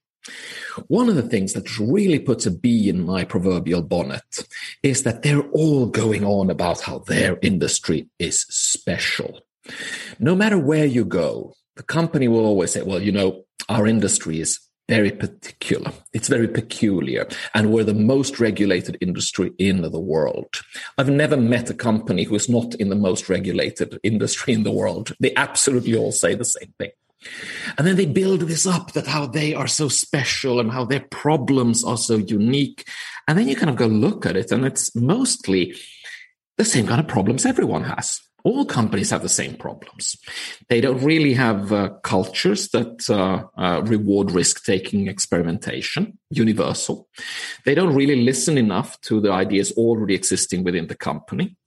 one 0.87 1.09
of 1.09 1.15
the 1.15 1.23
things 1.23 1.53
that 1.53 1.79
really 1.79 2.19
puts 2.19 2.45
a 2.45 2.51
bee 2.51 2.89
in 2.89 3.05
my 3.05 3.23
proverbial 3.23 3.81
bonnet 3.81 4.47
is 4.83 5.03
that 5.03 5.23
they're 5.23 5.49
all 5.51 5.87
going 5.87 6.23
on 6.23 6.49
about 6.49 6.81
how 6.81 6.99
their 6.99 7.37
industry 7.41 8.07
is 8.19 8.41
special. 8.49 9.41
No 10.19 10.35
matter 10.35 10.57
where 10.57 10.85
you 10.85 11.03
go, 11.05 11.53
the 11.75 11.83
company 11.83 12.27
will 12.27 12.45
always 12.45 12.71
say, 12.71 12.81
well, 12.81 13.01
you 13.01 13.11
know, 13.11 13.45
our 13.69 13.87
industry 13.87 14.39
is 14.39 14.59
very 14.87 15.11
particular. 15.11 15.91
It's 16.13 16.29
very 16.29 16.47
peculiar. 16.47 17.27
And 17.53 17.71
we're 17.71 17.83
the 17.83 17.93
most 17.93 18.39
regulated 18.39 18.97
industry 19.01 19.51
in 19.57 19.81
the 19.81 19.99
world. 19.99 20.47
I've 20.97 21.09
never 21.09 21.35
met 21.35 21.69
a 21.69 21.73
company 21.73 22.23
who 22.23 22.35
is 22.35 22.47
not 22.47 22.73
in 22.75 22.89
the 22.89 22.95
most 22.95 23.27
regulated 23.27 23.99
industry 24.03 24.53
in 24.53 24.63
the 24.63 24.71
world. 24.71 25.13
They 25.19 25.35
absolutely 25.35 25.95
all 25.95 26.13
say 26.13 26.35
the 26.35 26.45
same 26.45 26.73
thing. 26.79 26.91
And 27.77 27.85
then 27.85 27.95
they 27.95 28.05
build 28.05 28.41
this 28.41 28.65
up 28.65 28.93
that 28.93 29.07
how 29.07 29.27
they 29.27 29.53
are 29.53 29.67
so 29.67 29.87
special 29.87 30.59
and 30.59 30.71
how 30.71 30.85
their 30.85 31.05
problems 31.11 31.83
are 31.83 31.97
so 31.97 32.17
unique. 32.17 32.87
And 33.27 33.37
then 33.37 33.47
you 33.47 33.55
kind 33.55 33.69
of 33.69 33.75
go 33.75 33.87
look 33.87 34.25
at 34.25 34.37
it, 34.37 34.51
and 34.51 34.65
it's 34.65 34.95
mostly 34.95 35.75
the 36.57 36.65
same 36.65 36.87
kind 36.87 36.99
of 36.99 37.07
problems 37.07 37.45
everyone 37.45 37.83
has. 37.83 38.21
All 38.43 38.65
companies 38.65 39.09
have 39.09 39.23
the 39.23 39.29
same 39.29 39.55
problems. 39.55 40.15
They 40.69 40.79
don't 40.79 41.03
really 41.03 41.33
have 41.33 41.73
uh, 41.73 41.89
cultures 42.03 42.69
that 42.69 43.09
uh, 43.09 43.43
uh, 43.61 43.81
reward 43.83 44.31
risk 44.31 44.63
taking 44.63 45.07
experimentation, 45.07 46.17
universal. 46.29 47.09
They 47.65 47.75
don't 47.75 47.93
really 47.93 48.23
listen 48.23 48.57
enough 48.57 48.99
to 49.01 49.19
the 49.19 49.31
ideas 49.31 49.71
already 49.73 50.15
existing 50.15 50.63
within 50.63 50.87
the 50.87 50.95
company. 50.95 51.57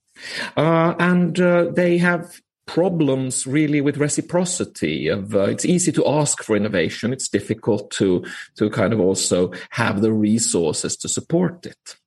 Uh, 0.57 0.95
and 0.97 1.39
uh, 1.39 1.65
they 1.71 1.99
have 1.99 2.39
problems 2.73 3.45
really 3.45 3.81
with 3.81 3.97
reciprocity 3.97 5.09
of 5.09 5.35
uh, 5.35 5.41
it's 5.41 5.65
easy 5.65 5.91
to 5.91 6.07
ask 6.07 6.41
for 6.41 6.55
innovation 6.55 7.11
it's 7.11 7.27
difficult 7.27 7.91
to 7.91 8.23
to 8.55 8.69
kind 8.69 8.93
of 8.93 8.99
also 8.99 9.51
have 9.71 10.01
the 10.01 10.13
resources 10.13 10.95
to 10.95 11.09
support 11.09 11.65
it 11.65 11.97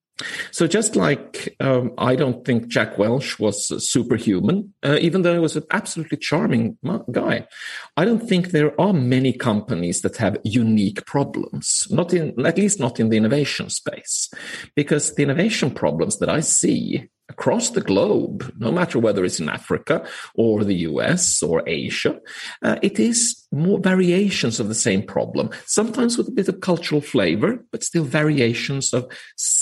so 0.53 0.67
just 0.67 0.97
like 0.97 1.57
um, 1.61 1.93
I 1.99 2.15
don't 2.15 2.45
think 2.47 2.69
Jack 2.69 2.99
Welch 2.99 3.41
was 3.41 3.67
superhuman, 3.91 4.73
uh, 4.85 4.97
even 5.01 5.23
though 5.23 5.33
he 5.33 5.41
was 5.41 5.57
an 5.57 5.65
absolutely 5.73 6.19
charming 6.19 6.79
guy, 7.11 7.49
I 7.97 8.05
don't 8.05 8.29
think 8.29 8.53
there 8.53 8.81
are 8.81 8.93
many 8.93 9.33
companies 9.33 10.03
that 10.03 10.17
have 10.19 10.39
unique 10.45 11.05
problems. 11.05 11.89
Not 11.91 12.15
in, 12.15 12.47
at 12.47 12.57
least 12.57 12.79
not 12.79 13.01
in 13.01 13.09
the 13.09 13.17
innovation 13.17 13.71
space, 13.71 14.31
because 14.77 15.17
the 15.17 15.25
innovation 15.25 15.73
problems 15.73 16.19
that 16.19 16.31
I 16.31 16.39
see 16.39 17.09
across 17.35 17.71
the 17.71 17.81
globe, 17.81 18.53
no 18.59 18.71
matter 18.71 18.99
whether 18.99 19.25
it's 19.25 19.41
in 19.41 19.49
Africa 19.49 20.07
or 20.35 20.63
the 20.63 20.87
US 20.91 21.43
or 21.43 21.63
Asia, 21.67 22.21
uh, 22.63 22.77
it 22.81 22.99
is 23.01 23.45
more 23.51 23.81
variations 23.81 24.61
of 24.61 24.69
the 24.69 24.75
same 24.75 25.03
problem, 25.03 25.51
sometimes 25.67 26.17
with 26.17 26.29
a 26.29 26.33
bit 26.33 26.49
of 26.49 26.61
cultural 26.61 27.01
flavor, 27.01 27.59
but 27.73 27.83
still 27.83 28.05
variations 28.05 28.95
of 28.95 29.09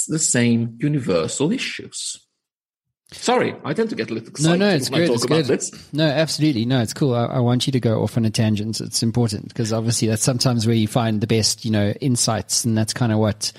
the 0.08 0.18
same 0.18 0.76
universal 0.80 1.50
issues. 1.50 2.18
Sorry, 3.12 3.54
I 3.64 3.74
tend 3.74 3.90
to 3.90 3.96
get 3.96 4.10
a 4.10 4.14
little 4.14 4.28
excited 4.30 4.58
no, 4.58 4.66
no, 4.66 4.74
it's 4.74 4.90
when 4.90 5.00
good, 5.00 5.10
I 5.10 5.14
talk 5.14 5.24
about 5.24 5.36
good. 5.36 5.46
this. 5.46 5.92
No, 5.92 6.06
absolutely. 6.06 6.64
No, 6.64 6.80
it's 6.80 6.94
cool. 6.94 7.14
I, 7.14 7.24
I, 7.24 7.40
want 7.40 7.66
you 7.66 7.72
to 7.72 7.80
go 7.80 8.02
off 8.02 8.16
on 8.16 8.24
a 8.24 8.30
tangent. 8.30 8.80
It's 8.80 9.02
important 9.02 9.48
because 9.48 9.70
obviously 9.70 10.08
that's 10.08 10.22
sometimes 10.22 10.66
where 10.66 10.74
you 10.74 10.88
find 10.88 11.20
the 11.20 11.26
best, 11.26 11.66
you 11.66 11.70
know, 11.70 11.90
insights. 12.00 12.64
And 12.64 12.76
that's 12.76 12.94
kind 12.94 13.12
of 13.12 13.18
what, 13.18 13.52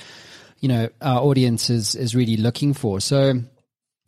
you 0.60 0.70
know, 0.70 0.89
our 1.01 1.22
audience 1.22 1.70
is, 1.70 1.93
is 1.93 2.15
really 2.15 2.36
looking 2.36 2.74
for. 2.74 3.00
So, 3.00 3.43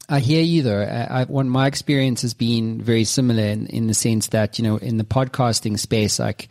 I 0.07 0.19
hear 0.19 0.41
you 0.41 0.61
though. 0.61 0.81
I, 0.81 1.21
I, 1.21 1.25
my 1.25 1.67
experience 1.67 2.21
has 2.21 2.33
been 2.33 2.81
very 2.81 3.03
similar 3.03 3.43
in, 3.43 3.67
in 3.67 3.87
the 3.87 3.93
sense 3.93 4.27
that, 4.27 4.59
you 4.59 4.63
know, 4.63 4.77
in 4.77 4.97
the 4.97 5.03
podcasting 5.03 5.79
space, 5.79 6.19
like 6.19 6.49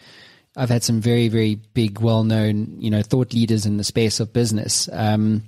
I've 0.56 0.70
had 0.70 0.82
some 0.82 1.00
very, 1.00 1.28
very 1.28 1.54
big, 1.54 2.00
well 2.00 2.24
known, 2.24 2.76
you 2.80 2.90
know, 2.90 3.02
thought 3.02 3.32
leaders 3.32 3.66
in 3.66 3.76
the 3.76 3.84
space 3.84 4.20
of 4.20 4.32
business. 4.32 4.88
Um, 4.92 5.42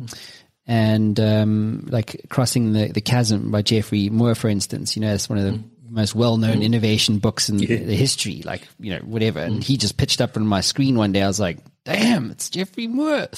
and, 0.66 1.18
um, 1.20 1.86
like 1.88 2.26
crossing 2.28 2.72
the, 2.72 2.88
the 2.88 3.00
chasm 3.00 3.50
by 3.50 3.62
Geoffrey 3.62 4.10
Moore, 4.10 4.34
for 4.34 4.48
instance, 4.48 4.96
you 4.96 5.02
know, 5.02 5.14
it's 5.14 5.28
one 5.28 5.38
of 5.38 5.44
the 5.44 5.52
mm-hmm. 5.52 5.94
most 5.94 6.14
well 6.14 6.36
known 6.36 6.54
mm-hmm. 6.54 6.62
innovation 6.62 7.18
books 7.18 7.48
in 7.48 7.58
yeah. 7.58 7.76
the 7.76 7.96
history, 7.96 8.42
like, 8.44 8.68
you 8.80 8.92
know, 8.92 9.00
whatever. 9.00 9.40
And 9.40 9.54
mm-hmm. 9.54 9.62
he 9.62 9.76
just 9.76 9.96
pitched 9.96 10.20
up 10.20 10.36
on 10.36 10.46
my 10.46 10.60
screen 10.60 10.96
one 10.96 11.12
day. 11.12 11.22
I 11.22 11.28
was 11.28 11.40
like, 11.40 11.58
damn, 11.84 12.32
it's 12.32 12.50
Geoffrey 12.50 12.88
Moore. 12.88 13.28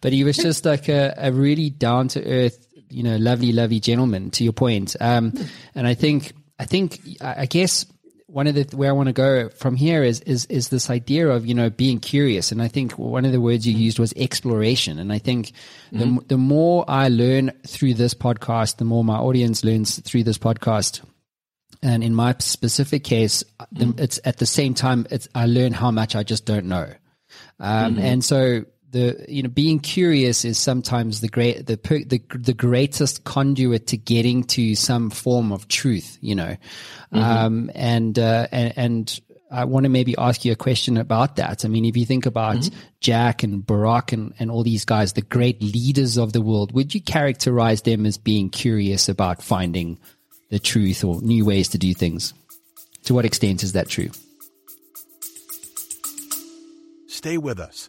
But 0.00 0.12
he 0.12 0.24
was 0.24 0.36
just 0.36 0.64
like 0.64 0.88
a, 0.88 1.12
a 1.16 1.32
really 1.32 1.70
down 1.70 2.08
to 2.08 2.24
earth, 2.24 2.65
you 2.90 3.02
know, 3.02 3.16
lovely, 3.16 3.52
lovely 3.52 3.80
gentleman. 3.80 4.30
To 4.32 4.44
your 4.44 4.52
point, 4.52 4.96
um, 5.00 5.32
and 5.74 5.86
I 5.86 5.94
think, 5.94 6.32
I 6.58 6.64
think, 6.64 7.00
I 7.20 7.46
guess 7.46 7.86
one 8.26 8.46
of 8.46 8.54
the 8.54 8.76
where 8.76 8.90
I 8.90 8.92
want 8.92 9.06
to 9.06 9.12
go 9.12 9.48
from 9.50 9.76
here 9.76 10.02
is 10.02 10.20
is 10.20 10.46
is 10.46 10.68
this 10.68 10.90
idea 10.90 11.28
of 11.28 11.46
you 11.46 11.54
know 11.54 11.70
being 11.70 12.00
curious, 12.00 12.52
and 12.52 12.60
I 12.60 12.68
think 12.68 12.98
one 12.98 13.24
of 13.24 13.32
the 13.32 13.40
words 13.40 13.66
you 13.66 13.74
used 13.74 13.98
was 13.98 14.12
exploration, 14.16 14.98
and 14.98 15.12
I 15.12 15.18
think 15.18 15.52
mm-hmm. 15.92 16.16
the 16.16 16.24
the 16.28 16.36
more 16.36 16.84
I 16.88 17.08
learn 17.08 17.52
through 17.66 17.94
this 17.94 18.14
podcast, 18.14 18.76
the 18.76 18.84
more 18.84 19.04
my 19.04 19.16
audience 19.16 19.64
learns 19.64 20.00
through 20.00 20.24
this 20.24 20.38
podcast. 20.38 21.02
And 21.82 22.02
in 22.02 22.14
my 22.14 22.34
specific 22.38 23.04
case, 23.04 23.44
mm-hmm. 23.60 24.00
it's 24.02 24.18
at 24.24 24.38
the 24.38 24.46
same 24.46 24.74
time, 24.74 25.06
it's, 25.10 25.28
I 25.34 25.46
learn 25.46 25.72
how 25.72 25.90
much 25.90 26.16
I 26.16 26.22
just 26.22 26.46
don't 26.46 26.66
know. 26.66 26.90
Um, 27.60 27.94
mm-hmm. 27.94 28.00
And 28.00 28.24
so 28.24 28.64
the 28.96 29.26
you 29.28 29.42
know 29.42 29.48
being 29.48 29.78
curious 29.78 30.44
is 30.44 30.56
sometimes 30.56 31.20
the 31.20 31.28
great 31.28 31.66
the 31.66 31.76
the 32.06 32.20
the 32.34 32.54
greatest 32.54 33.24
conduit 33.24 33.86
to 33.88 33.96
getting 33.96 34.42
to 34.42 34.74
some 34.74 35.10
form 35.10 35.52
of 35.52 35.68
truth 35.68 36.16
you 36.22 36.34
know 36.34 36.56
mm-hmm. 37.12 37.18
um, 37.18 37.70
and, 37.74 38.18
uh, 38.18 38.46
and 38.50 38.72
and 38.76 39.20
I 39.48 39.64
want 39.64 39.84
to 39.84 39.90
maybe 39.90 40.16
ask 40.18 40.44
you 40.44 40.50
a 40.50 40.56
question 40.56 40.96
about 40.96 41.36
that. 41.36 41.64
I 41.64 41.68
mean, 41.68 41.84
if 41.84 41.96
you 41.96 42.04
think 42.04 42.26
about 42.26 42.56
mm-hmm. 42.56 42.76
Jack 42.98 43.44
and 43.44 43.64
Barack 43.64 44.12
and, 44.12 44.34
and 44.40 44.50
all 44.50 44.64
these 44.64 44.84
guys, 44.84 45.12
the 45.12 45.22
great 45.22 45.62
leaders 45.62 46.18
of 46.18 46.32
the 46.32 46.40
world, 46.40 46.72
would 46.72 46.92
you 46.96 47.00
characterize 47.00 47.82
them 47.82 48.06
as 48.06 48.18
being 48.18 48.50
curious 48.50 49.08
about 49.08 49.44
finding 49.44 50.00
the 50.50 50.58
truth 50.58 51.04
or 51.04 51.22
new 51.22 51.44
ways 51.44 51.68
to 51.68 51.78
do 51.78 51.94
things? 51.94 52.34
To 53.04 53.14
what 53.14 53.24
extent 53.24 53.62
is 53.62 53.72
that 53.72 53.88
true? 53.88 54.10
Stay 57.06 57.38
with 57.38 57.60
us. 57.60 57.88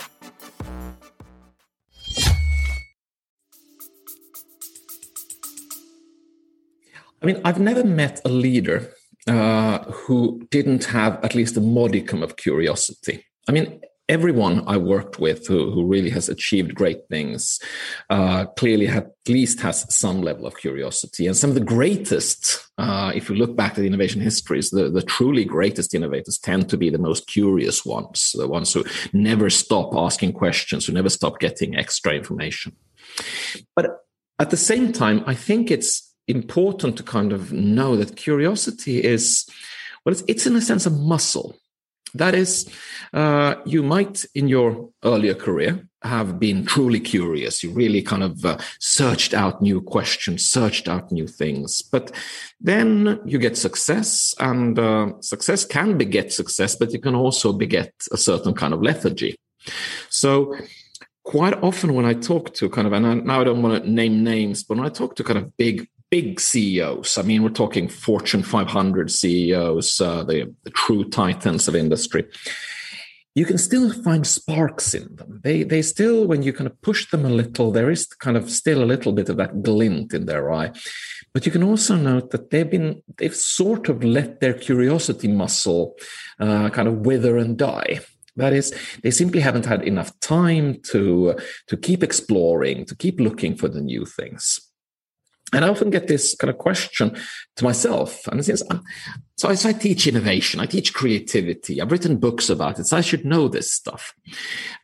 I 7.21 7.25
mean, 7.25 7.41
I've 7.45 7.59
never 7.59 7.83
met 7.83 8.19
a 8.25 8.29
leader 8.29 8.91
uh, 9.27 9.79
who 9.83 10.47
didn't 10.49 10.85
have 10.85 11.23
at 11.23 11.35
least 11.35 11.57
a 11.57 11.61
modicum 11.61 12.23
of 12.23 12.35
curiosity. 12.37 13.25
I 13.47 13.51
mean, 13.51 13.81
everyone 14.09 14.63
I 14.67 14.75
worked 14.75 15.19
with 15.19 15.47
who, 15.47 15.71
who 15.71 15.85
really 15.85 16.09
has 16.09 16.27
achieved 16.27 16.75
great 16.75 17.07
things 17.09 17.59
uh, 18.09 18.45
clearly 18.57 18.87
at 18.87 19.11
least 19.27 19.61
has 19.61 19.85
some 19.95 20.21
level 20.21 20.45
of 20.45 20.57
curiosity. 20.57 21.27
And 21.27 21.37
some 21.37 21.51
of 21.51 21.53
the 21.53 21.61
greatest, 21.61 22.67
uh, 22.77 23.13
if 23.15 23.29
you 23.29 23.35
look 23.35 23.55
back 23.55 23.77
at 23.77 23.85
innovation 23.85 24.19
histories, 24.19 24.71
the, 24.71 24.89
the 24.89 25.01
truly 25.01 25.45
greatest 25.45 25.93
innovators 25.95 26.37
tend 26.37 26.69
to 26.69 26.77
be 26.77 26.89
the 26.89 26.97
most 26.97 27.27
curious 27.27 27.85
ones, 27.85 28.35
the 28.35 28.47
ones 28.47 28.73
who 28.73 28.83
never 29.13 29.49
stop 29.49 29.95
asking 29.95 30.33
questions, 30.33 30.85
who 30.85 30.93
never 30.93 31.09
stop 31.09 31.39
getting 31.39 31.77
extra 31.77 32.13
information. 32.13 32.75
But 33.75 33.97
at 34.39 34.49
the 34.49 34.57
same 34.57 34.91
time, 34.91 35.23
I 35.25 35.35
think 35.35 35.71
it's 35.71 36.10
important 36.27 36.97
to 36.97 37.03
kind 37.03 37.31
of 37.31 37.51
know 37.51 37.95
that 37.95 38.15
curiosity 38.15 39.03
is, 39.03 39.45
well, 40.05 40.13
it's, 40.13 40.23
it's 40.27 40.45
in 40.45 40.55
a 40.55 40.61
sense 40.61 40.85
a 40.85 40.89
muscle. 40.89 41.55
That 42.13 42.35
is, 42.35 42.69
uh, 43.13 43.55
you 43.65 43.83
might 43.83 44.25
in 44.35 44.49
your 44.49 44.89
earlier 45.03 45.33
career 45.33 45.87
have 46.03 46.39
been 46.39 46.65
truly 46.65 46.99
curious. 46.99 47.63
You 47.63 47.71
really 47.71 48.01
kind 48.01 48.23
of 48.23 48.43
uh, 48.43 48.57
searched 48.79 49.33
out 49.33 49.61
new 49.61 49.81
questions, 49.81 50.47
searched 50.47 50.89
out 50.89 51.11
new 51.11 51.27
things. 51.27 51.81
But 51.81 52.11
then 52.59 53.19
you 53.25 53.37
get 53.37 53.57
success, 53.57 54.35
and 54.39 54.77
uh, 54.77 55.13
success 55.21 55.63
can 55.63 55.97
beget 55.97 56.33
success, 56.33 56.75
but 56.75 56.93
it 56.93 57.03
can 57.03 57.15
also 57.15 57.53
beget 57.53 57.93
a 58.11 58.17
certain 58.17 58.53
kind 58.53 58.73
of 58.73 58.81
lethargy. 58.81 59.35
So 60.09 60.55
quite 61.23 61.53
often 61.61 61.93
when 61.93 62.05
I 62.05 62.13
talk 62.13 62.53
to 62.55 62.69
kind 62.69 62.87
of, 62.87 62.93
and 62.93 63.07
I, 63.07 63.13
now 63.13 63.41
I 63.41 63.43
don't 63.43 63.61
want 63.61 63.83
to 63.83 63.89
name 63.89 64.23
names, 64.23 64.63
but 64.63 64.77
when 64.77 64.85
I 64.85 64.89
talk 64.89 65.15
to 65.15 65.23
kind 65.23 65.39
of 65.39 65.55
big 65.55 65.87
big 66.11 66.41
CEOs. 66.41 67.17
I 67.17 67.23
mean, 67.23 67.41
we're 67.41 67.49
talking 67.49 67.87
Fortune 67.87 68.43
500 68.43 69.09
CEOs, 69.09 70.01
uh, 70.01 70.23
the, 70.23 70.53
the, 70.63 70.69
true 70.69 71.05
titans 71.05 71.69
of 71.69 71.75
industry. 71.75 72.25
You 73.33 73.45
can 73.45 73.57
still 73.57 73.93
find 74.03 74.27
sparks 74.27 74.93
in 74.93 75.15
them. 75.15 75.39
They, 75.41 75.63
they 75.63 75.81
still, 75.81 76.27
when 76.27 76.43
you 76.43 76.51
kind 76.51 76.67
of 76.67 76.79
push 76.81 77.09
them 77.09 77.25
a 77.25 77.29
little, 77.29 77.71
there 77.71 77.89
is 77.89 78.05
kind 78.05 78.35
of 78.35 78.51
still 78.51 78.83
a 78.83 78.85
little 78.85 79.13
bit 79.13 79.29
of 79.29 79.37
that 79.37 79.63
glint 79.63 80.13
in 80.13 80.25
their 80.25 80.51
eye. 80.51 80.71
But 81.33 81.45
you 81.45 81.51
can 81.51 81.63
also 81.63 81.95
note 81.95 82.31
that 82.31 82.49
they've 82.49 82.69
been, 82.69 83.01
they've 83.17 83.33
sort 83.33 83.87
of 83.87 84.03
let 84.03 84.41
their 84.41 84.53
curiosity 84.53 85.29
muscle 85.29 85.95
uh, 86.41 86.69
kind 86.71 86.89
of 86.89 87.05
wither 87.05 87.37
and 87.37 87.57
die. 87.57 88.01
That 88.35 88.51
is, 88.51 88.73
they 89.01 89.11
simply 89.11 89.39
haven't 89.39 89.65
had 89.65 89.83
enough 89.83 90.17
time 90.19 90.81
to, 90.91 91.37
to 91.67 91.77
keep 91.77 92.03
exploring, 92.03 92.85
to 92.87 92.95
keep 92.95 93.17
looking 93.21 93.55
for 93.55 93.69
the 93.69 93.81
new 93.81 94.05
things. 94.05 94.59
And 95.53 95.65
I 95.65 95.69
often 95.69 95.89
get 95.89 96.07
this 96.07 96.35
kind 96.35 96.49
of 96.49 96.57
question 96.57 97.15
to 97.57 97.63
myself. 97.63 98.25
And 98.27 98.43
since 98.43 98.63
I'm, 98.69 98.81
so 99.37 99.49
I, 99.49 99.55
so 99.55 99.69
I 99.69 99.73
teach 99.73 100.07
innovation, 100.07 100.59
I 100.59 100.65
teach 100.65 100.93
creativity. 100.93 101.81
I've 101.81 101.91
written 101.91 102.17
books 102.17 102.49
about 102.49 102.79
it, 102.79 102.85
so 102.85 102.97
I 102.97 103.01
should 103.01 103.25
know 103.25 103.47
this 103.47 103.71
stuff. 103.71 104.13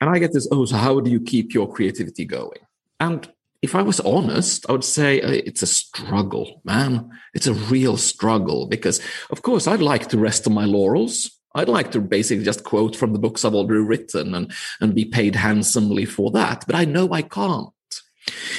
And 0.01 0.09
I 0.09 0.19
get 0.19 0.33
this, 0.33 0.47
oh, 0.51 0.65
so 0.65 0.75
how 0.75 0.99
do 0.99 1.09
you 1.09 1.21
keep 1.21 1.53
your 1.53 1.71
creativity 1.71 2.25
going? 2.25 2.59
And 2.99 3.31
if 3.61 3.75
I 3.75 3.81
was 3.81 3.99
honest, 4.01 4.65
I 4.69 4.73
would 4.73 4.83
say 4.83 5.21
uh, 5.21 5.31
it's 5.31 5.61
a 5.61 5.67
struggle, 5.67 6.61
man. 6.63 7.09
It's 7.33 7.47
a 7.47 7.53
real 7.53 7.97
struggle 7.97 8.67
because, 8.67 9.01
of 9.29 9.41
course, 9.41 9.67
I'd 9.67 9.81
like 9.81 10.09
to 10.09 10.17
rest 10.17 10.47
on 10.47 10.53
my 10.53 10.65
laurels. 10.65 11.31
I'd 11.55 11.69
like 11.69 11.91
to 11.91 12.01
basically 12.01 12.43
just 12.43 12.63
quote 12.63 12.95
from 12.95 13.13
the 13.13 13.19
books 13.19 13.43
I've 13.43 13.55
already 13.55 13.81
written 13.81 14.35
and, 14.35 14.51
and 14.79 14.93
be 14.93 15.05
paid 15.05 15.35
handsomely 15.35 16.05
for 16.05 16.29
that. 16.31 16.65
But 16.67 16.75
I 16.75 16.85
know 16.85 17.11
I 17.13 17.21
can't. 17.21 17.69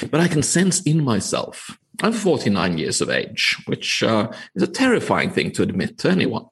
But 0.09 0.19
I 0.19 0.27
can 0.27 0.41
sense 0.41 0.81
in 0.81 1.03
myself 1.03 1.77
I'm 2.01 2.13
49 2.13 2.77
years 2.77 3.01
of 3.01 3.09
age, 3.09 3.57
which 3.65 4.03
uh, 4.03 4.31
is 4.55 4.63
a 4.63 4.67
terrifying 4.67 5.31
thing 5.31 5.51
to 5.51 5.63
admit 5.63 5.97
to 5.99 6.09
anyone. 6.09 6.45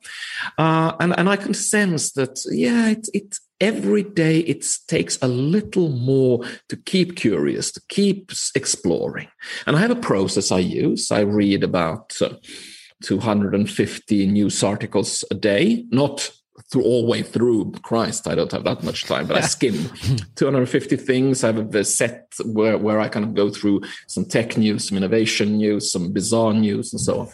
Uh, 0.58 0.94
and, 1.00 1.18
and 1.18 1.30
I 1.30 1.38
can 1.38 1.54
sense 1.54 2.12
that, 2.14 2.40
yeah, 2.52 2.90
it, 2.90 3.08
it, 3.14 3.38
every 3.62 4.04
day 4.04 4.40
it 4.40 4.66
takes 4.88 5.18
a 5.22 5.28
little 5.28 5.90
more 5.90 6.44
to 6.70 6.76
keep 6.76 7.16
curious, 7.16 7.72
to 7.72 7.82
keep 7.88 8.32
exploring. 8.56 9.30
And 9.66 9.76
I 9.76 9.80
have 9.80 9.92
a 9.92 9.96
process 9.96 10.52
I 10.52 10.60
use. 10.60 11.12
I 11.12 11.22
read 11.22 11.64
about 11.64 12.14
uh, 12.22 12.34
250 13.04 14.28
news 14.28 14.64
articles 14.64 15.24
a 15.32 15.36
day, 15.36 15.86
not 15.92 16.32
through 16.72 16.84
all 16.84 17.04
the 17.04 17.08
way 17.08 17.24
through. 17.24 17.72
Christ, 17.84 18.28
I 18.28 18.36
don't 18.36 18.52
have 18.52 18.64
that 18.64 18.84
much 18.84 19.06
time, 19.06 19.28
but 19.28 19.38
I 19.38 19.42
skim 19.42 19.90
250 20.36 20.96
things. 20.98 21.44
I 21.44 21.48
have 21.48 21.74
a 21.74 21.84
set 21.84 22.34
where, 22.46 22.78
where 22.78 23.00
I 23.00 23.08
kind 23.08 23.26
of 23.26 23.34
go 23.34 23.50
through 23.50 23.82
some 24.08 24.26
tech 24.26 24.58
news, 24.58 24.88
some 24.88 24.98
innovation 24.98 25.58
news, 25.58 25.92
some 25.92 26.12
bizarre 26.12 26.54
news, 26.54 26.94
and 26.94 27.00
so 27.00 27.22
on. 27.22 27.30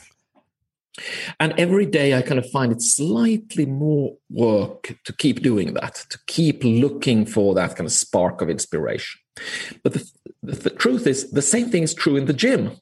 And 1.39 1.53
every 1.57 1.87
day 1.87 2.13
I 2.13 2.21
kind 2.21 2.37
of 2.37 2.49
find 2.51 2.71
it 2.71 2.81
slightly 2.81 3.65
more 3.65 4.15
work 4.29 4.95
to 5.05 5.13
keep 5.13 5.41
doing 5.41 5.73
that, 5.73 6.05
to 6.09 6.19
keep 6.27 6.63
looking 6.63 7.25
for 7.25 7.55
that 7.55 7.75
kind 7.75 7.87
of 7.87 7.91
spark 7.91 8.41
of 8.41 8.49
inspiration. 8.49 9.19
But 9.83 9.93
the, 9.93 10.11
the, 10.43 10.51
the 10.51 10.69
truth 10.69 11.07
is, 11.07 11.31
the 11.31 11.41
same 11.41 11.69
thing 11.71 11.83
is 11.83 11.95
true 11.95 12.15
in 12.15 12.25
the 12.25 12.33
gym. 12.33 12.77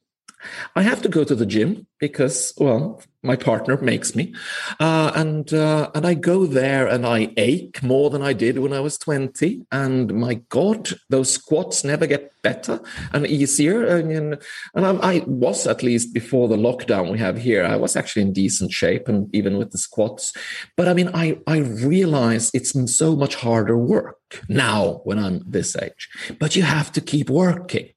I 0.76 0.82
have 0.84 1.02
to 1.02 1.10
go 1.10 1.24
to 1.24 1.36
the 1.36 1.46
gym 1.46 1.88
because, 2.00 2.54
well, 2.58 3.02
my 3.24 3.36
partner 3.36 3.78
makes 3.78 4.16
me, 4.16 4.34
uh, 4.80 5.12
and 5.16 5.54
uh, 5.54 5.92
and 5.94 6.08
I 6.08 6.16
go 6.16 6.48
there 6.48 6.88
and 6.88 7.06
I 7.06 7.32
ache 7.38 7.84
more 7.84 8.10
than 8.10 8.24
I 8.24 8.34
did 8.34 8.58
when 8.58 8.74
I 8.74 8.80
was 8.80 8.98
twenty. 8.98 9.66
And 9.72 10.14
my 10.16 10.42
God, 10.50 10.90
those 11.10 11.32
squats 11.32 11.84
never 11.84 12.08
get 12.08 12.34
better 12.42 12.82
and 13.14 13.28
easier. 13.28 13.86
And 13.86 14.40
and 14.74 14.86
I, 14.88 15.18
I 15.18 15.24
was 15.28 15.68
at 15.68 15.84
least 15.84 16.14
before 16.14 16.48
the 16.48 16.58
lockdown 16.58 17.12
we 17.12 17.20
have 17.20 17.38
here. 17.38 17.64
I 17.64 17.76
was 17.76 17.96
actually 17.96 18.24
in 18.24 18.34
decent 18.34 18.72
shape, 18.72 19.08
and 19.08 19.34
even 19.36 19.58
with 19.58 19.70
the 19.70 19.78
squats. 19.78 20.34
But 20.76 20.88
I 20.88 20.94
mean, 20.96 21.12
I 21.14 21.38
I 21.46 21.60
realize 21.60 22.50
it's 22.56 22.74
so 22.96 23.16
much 23.16 23.36
harder 23.36 23.78
work 23.78 24.18
now 24.50 25.02
when 25.04 25.20
I'm 25.20 25.44
this 25.46 25.76
age. 25.76 26.10
But 26.40 26.56
you 26.56 26.64
have 26.64 26.92
to 26.94 27.02
keep 27.02 27.30
working. 27.30 27.90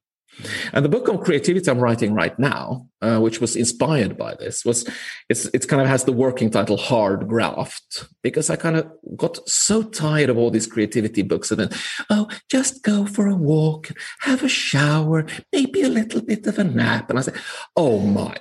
And 0.73 0.83
the 0.83 0.89
book 0.89 1.07
on 1.09 1.23
creativity 1.23 1.69
I'm 1.69 1.79
writing 1.79 2.13
right 2.13 2.37
now, 2.37 2.87
uh, 3.01 3.19
which 3.19 3.39
was 3.39 3.55
inspired 3.55 4.17
by 4.17 4.35
this, 4.35 4.65
was 4.65 4.87
it's 5.29 5.45
it's 5.47 5.65
kind 5.65 5.81
of 5.81 5.87
has 5.87 6.03
the 6.03 6.11
working 6.11 6.49
title 6.49 6.77
"Hard 6.77 7.27
Graft" 7.27 8.07
because 8.21 8.49
I 8.49 8.55
kind 8.55 8.75
of 8.75 8.91
got 9.15 9.47
so 9.47 9.83
tired 9.83 10.29
of 10.29 10.37
all 10.37 10.51
these 10.51 10.67
creativity 10.67 11.21
books 11.21 11.51
and 11.51 11.59
then, 11.59 11.69
oh, 12.09 12.27
just 12.49 12.83
go 12.83 13.05
for 13.05 13.27
a 13.27 13.35
walk, 13.35 13.91
have 14.21 14.43
a 14.43 14.49
shower, 14.49 15.25
maybe 15.53 15.81
a 15.81 15.89
little 15.89 16.21
bit 16.21 16.47
of 16.47 16.59
a 16.59 16.63
nap, 16.63 17.09
and 17.09 17.19
I 17.19 17.21
said, 17.21 17.35
oh 17.75 17.99
my 17.99 18.37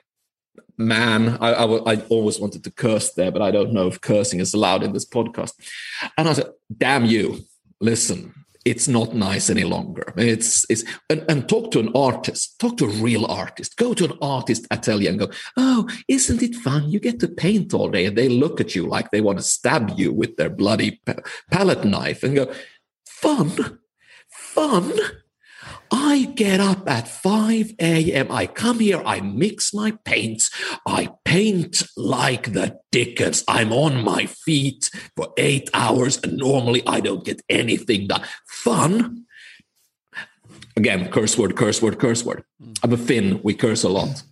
man, 0.76 1.38
I, 1.40 1.52
I, 1.52 1.92
I 1.92 1.96
always 2.08 2.40
wanted 2.40 2.64
to 2.64 2.70
curse 2.72 3.12
there, 3.12 3.30
but 3.30 3.42
I 3.42 3.52
don't 3.52 3.72
know 3.72 3.86
if 3.86 4.00
cursing 4.00 4.40
is 4.40 4.54
allowed 4.54 4.82
in 4.82 4.92
this 4.92 5.06
podcast, 5.06 5.52
and 6.18 6.28
I 6.28 6.32
said, 6.32 6.50
damn 6.76 7.04
you, 7.04 7.40
listen 7.80 8.43
it's 8.64 8.88
not 8.88 9.14
nice 9.14 9.50
any 9.50 9.64
longer. 9.64 10.12
It's 10.16 10.64
it's 10.70 10.84
and, 11.10 11.24
and, 11.28 11.48
talk 11.48 11.70
to 11.72 11.80
an 11.80 11.90
artist, 11.94 12.58
talk 12.58 12.78
to 12.78 12.86
a 12.86 12.88
real 13.02 13.26
artist. 13.26 13.76
Go 13.76 13.92
to 13.94 14.06
an 14.06 14.18
artist 14.22 14.66
atelier 14.70 15.10
and 15.10 15.18
go, 15.18 15.30
oh, 15.56 15.88
isn't 16.08 16.42
it 16.42 16.54
fun? 16.54 16.90
You 16.90 16.98
get 16.98 17.20
to 17.20 17.28
paint 17.28 17.74
all 17.74 17.90
day, 17.90 18.06
and 18.06 18.16
they 18.16 18.28
look 18.28 18.60
at 18.60 18.74
you 18.74 18.86
like 18.86 19.10
they 19.10 19.20
want 19.20 19.38
to 19.38 19.44
stab 19.44 19.92
you 19.96 20.12
with 20.12 20.36
their 20.36 20.50
bloody 20.50 21.00
palette 21.50 21.84
knife, 21.84 22.22
and 22.22 22.34
go, 22.34 22.52
fun, 23.06 23.78
fun. 24.28 24.92
I 25.96 26.24
get 26.34 26.58
up 26.58 26.90
at 26.90 27.06
5 27.06 27.74
a.m. 27.78 28.26
I 28.28 28.48
come 28.48 28.80
here, 28.80 29.00
I 29.06 29.20
mix 29.20 29.72
my 29.72 29.92
paints, 30.04 30.50
I 30.84 31.10
paint 31.24 31.84
like 31.96 32.52
the 32.52 32.80
dickens. 32.90 33.44
I'm 33.46 33.72
on 33.72 34.02
my 34.02 34.26
feet 34.26 34.90
for 35.16 35.32
eight 35.36 35.70
hours, 35.72 36.18
and 36.20 36.36
normally 36.36 36.82
I 36.84 36.98
don't 36.98 37.24
get 37.24 37.42
anything 37.48 38.08
done. 38.08 38.24
Fun. 38.44 39.26
Again, 40.76 41.12
curse 41.12 41.38
word, 41.38 41.54
curse 41.54 41.80
word, 41.80 42.00
curse 42.00 42.24
word. 42.24 42.42
Hmm. 42.60 42.72
I'm 42.82 42.92
a 42.92 42.96
Finn, 42.96 43.40
we 43.44 43.54
curse 43.54 43.84
a 43.84 43.88
lot. 43.88 44.24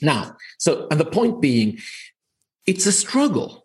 Now, 0.00 0.36
so, 0.58 0.88
and 0.90 0.98
the 0.98 1.04
point 1.04 1.40
being, 1.40 1.78
it's 2.66 2.86
a 2.86 2.92
struggle 2.92 3.61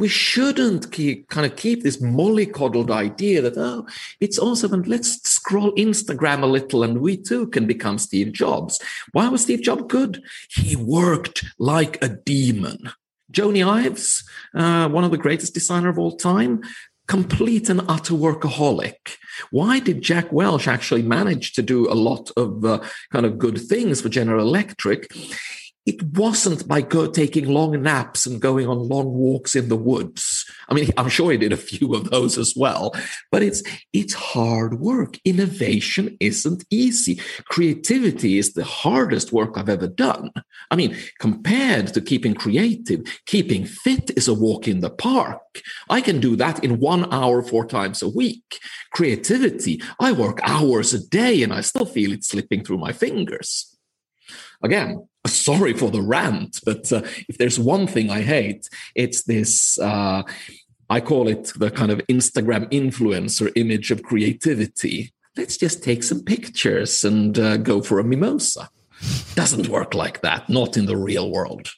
we 0.00 0.08
shouldn't 0.08 0.90
keep, 0.90 1.28
kind 1.28 1.46
of 1.46 1.56
keep 1.56 1.82
this 1.82 1.98
mollycoddled 1.98 2.90
idea 2.90 3.40
that 3.42 3.56
oh 3.56 3.86
it's 4.18 4.38
awesome 4.38 4.72
and 4.72 4.88
let's 4.88 5.22
scroll 5.28 5.72
instagram 5.76 6.42
a 6.42 6.46
little 6.46 6.82
and 6.82 7.00
we 7.00 7.16
too 7.16 7.46
can 7.48 7.66
become 7.66 7.98
steve 7.98 8.32
jobs 8.32 8.80
why 9.12 9.28
was 9.28 9.42
steve 9.42 9.62
jobs 9.62 9.84
good 9.88 10.22
he 10.48 10.74
worked 10.74 11.44
like 11.58 12.02
a 12.02 12.08
demon 12.08 12.90
Jony 13.30 13.64
Ives 13.64 14.24
uh, 14.54 14.88
one 14.88 15.04
of 15.04 15.12
the 15.12 15.18
greatest 15.18 15.54
designer 15.54 15.88
of 15.88 15.98
all 15.98 16.16
time 16.16 16.62
complete 17.06 17.68
and 17.68 17.80
utter 17.88 18.14
workaholic. 18.14 19.16
Why 19.50 19.80
did 19.80 20.00
Jack 20.00 20.30
Welch 20.30 20.68
actually 20.68 21.02
manage 21.02 21.54
to 21.54 21.62
do 21.62 21.90
a 21.90 21.94
lot 21.94 22.30
of 22.36 22.64
uh, 22.64 22.78
kind 23.10 23.26
of 23.26 23.36
good 23.36 23.58
things 23.58 24.00
for 24.00 24.08
General 24.08 24.46
Electric? 24.46 25.08
It 25.86 26.02
wasn't 26.02 26.68
by 26.68 26.82
go 26.82 27.10
taking 27.10 27.48
long 27.48 27.82
naps 27.82 28.26
and 28.26 28.40
going 28.40 28.68
on 28.68 28.88
long 28.88 29.06
walks 29.06 29.56
in 29.56 29.68
the 29.68 29.76
woods. 29.76 30.44
I 30.68 30.74
mean, 30.74 30.90
I'm 30.96 31.08
sure 31.08 31.32
he 31.32 31.38
did 31.38 31.52
a 31.52 31.56
few 31.56 31.94
of 31.94 32.10
those 32.10 32.36
as 32.36 32.54
well, 32.54 32.94
but 33.32 33.42
it's 33.42 33.62
it's 33.92 34.12
hard 34.12 34.78
work. 34.80 35.18
Innovation 35.24 36.16
isn't 36.20 36.64
easy. 36.70 37.20
Creativity 37.46 38.36
is 38.36 38.52
the 38.52 38.64
hardest 38.64 39.32
work 39.32 39.56
I've 39.56 39.70
ever 39.70 39.88
done. 39.88 40.30
I 40.70 40.76
mean, 40.76 40.96
compared 41.18 41.88
to 41.94 42.00
keeping 42.00 42.34
creative, 42.34 43.00
keeping 43.26 43.64
fit 43.64 44.10
is 44.16 44.28
a 44.28 44.34
walk 44.34 44.68
in 44.68 44.80
the 44.80 44.90
park. 44.90 45.62
I 45.88 46.02
can 46.02 46.20
do 46.20 46.36
that 46.36 46.62
in 46.62 46.78
one 46.78 47.12
hour 47.12 47.42
four 47.42 47.64
times 47.64 48.02
a 48.02 48.08
week. 48.08 48.60
Creativity, 48.92 49.82
I 49.98 50.12
work 50.12 50.40
hours 50.42 50.92
a 50.92 51.04
day 51.08 51.42
and 51.42 51.52
I 51.52 51.62
still 51.62 51.86
feel 51.86 52.12
it 52.12 52.24
slipping 52.24 52.64
through 52.64 52.78
my 52.78 52.92
fingers. 52.92 53.69
Again, 54.62 55.06
sorry 55.26 55.72
for 55.72 55.90
the 55.90 56.02
rant, 56.02 56.60
but 56.64 56.92
uh, 56.92 57.02
if 57.28 57.38
there's 57.38 57.58
one 57.58 57.86
thing 57.86 58.10
I 58.10 58.22
hate, 58.22 58.68
it's 58.94 59.22
this. 59.22 59.78
Uh, 59.78 60.22
I 60.88 61.00
call 61.00 61.28
it 61.28 61.52
the 61.56 61.70
kind 61.70 61.92
of 61.92 61.98
Instagram 62.08 62.68
influencer 62.70 63.52
image 63.54 63.90
of 63.92 64.02
creativity. 64.02 65.12
Let's 65.36 65.56
just 65.56 65.84
take 65.84 66.02
some 66.02 66.24
pictures 66.24 67.04
and 67.04 67.38
uh, 67.38 67.58
go 67.58 67.80
for 67.80 68.00
a 68.00 68.04
mimosa. 68.04 68.68
Doesn't 69.34 69.68
work 69.68 69.94
like 69.94 70.20
that, 70.22 70.48
not 70.48 70.76
in 70.76 70.86
the 70.86 70.96
real 70.96 71.30
world. 71.30 71.70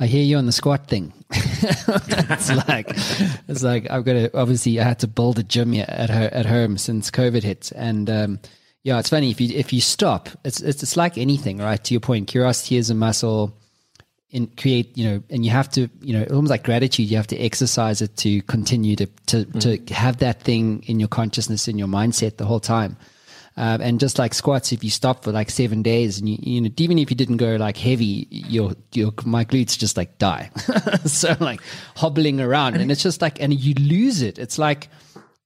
I 0.00 0.06
hear 0.06 0.24
you 0.24 0.36
on 0.36 0.46
the 0.46 0.52
squat 0.52 0.88
thing. 0.88 1.12
it's 1.30 2.50
like 2.68 2.88
it's 3.48 3.62
like 3.62 3.88
I've 3.88 4.04
got 4.04 4.14
to 4.14 4.36
obviously 4.36 4.80
I 4.80 4.84
had 4.84 4.98
to 4.98 5.06
build 5.06 5.38
a 5.38 5.44
gym 5.44 5.74
at 5.74 6.10
her 6.10 6.28
at 6.32 6.44
home 6.44 6.76
since 6.76 7.10
COVID 7.10 7.44
hit, 7.44 7.70
and 7.76 8.10
um, 8.10 8.40
yeah, 8.84 8.98
it's 8.98 9.10
funny 9.10 9.30
if 9.30 9.40
you 9.40 9.56
if 9.56 9.72
you 9.72 9.80
stop, 9.80 10.28
it's 10.44 10.60
it's 10.60 10.82
it's 10.82 10.96
like 10.96 11.16
anything, 11.16 11.58
right? 11.58 11.82
To 11.82 11.94
your 11.94 12.00
point, 12.00 12.26
curiosity 12.26 12.76
is 12.76 12.90
a 12.90 12.94
muscle. 12.94 13.56
In 14.30 14.46
create, 14.46 14.96
you 14.96 15.04
know, 15.04 15.22
and 15.28 15.44
you 15.44 15.50
have 15.50 15.68
to, 15.72 15.90
you 16.00 16.14
know, 16.14 16.24
almost 16.30 16.48
like 16.48 16.64
gratitude. 16.64 17.10
You 17.10 17.18
have 17.18 17.26
to 17.28 17.38
exercise 17.38 18.00
it 18.00 18.16
to 18.18 18.40
continue 18.42 18.96
to 18.96 19.06
to 19.26 19.44
mm. 19.44 19.86
to 19.86 19.94
have 19.94 20.16
that 20.18 20.40
thing 20.42 20.82
in 20.86 20.98
your 20.98 21.08
consciousness, 21.08 21.68
in 21.68 21.78
your 21.78 21.86
mindset 21.86 22.38
the 22.38 22.46
whole 22.46 22.58
time. 22.58 22.96
Um, 23.58 23.82
and 23.82 24.00
just 24.00 24.18
like 24.18 24.32
squats, 24.32 24.72
if 24.72 24.82
you 24.82 24.88
stop 24.88 25.24
for 25.24 25.32
like 25.32 25.50
seven 25.50 25.82
days, 25.82 26.18
and 26.18 26.26
you, 26.26 26.38
you 26.40 26.60
know, 26.62 26.70
even 26.78 26.98
if 26.98 27.10
you 27.10 27.16
didn't 27.16 27.36
go 27.36 27.56
like 27.56 27.76
heavy, 27.76 28.26
your 28.30 28.72
your 28.92 29.12
my 29.26 29.44
glutes 29.44 29.78
just 29.78 29.98
like 29.98 30.16
die. 30.16 30.50
so 31.04 31.36
like 31.38 31.60
hobbling 31.94 32.40
around, 32.40 32.76
and 32.76 32.90
it's 32.90 33.02
just 33.02 33.20
like, 33.20 33.40
and 33.40 33.52
you 33.52 33.74
lose 33.74 34.22
it. 34.22 34.38
It's 34.38 34.58
like 34.58 34.88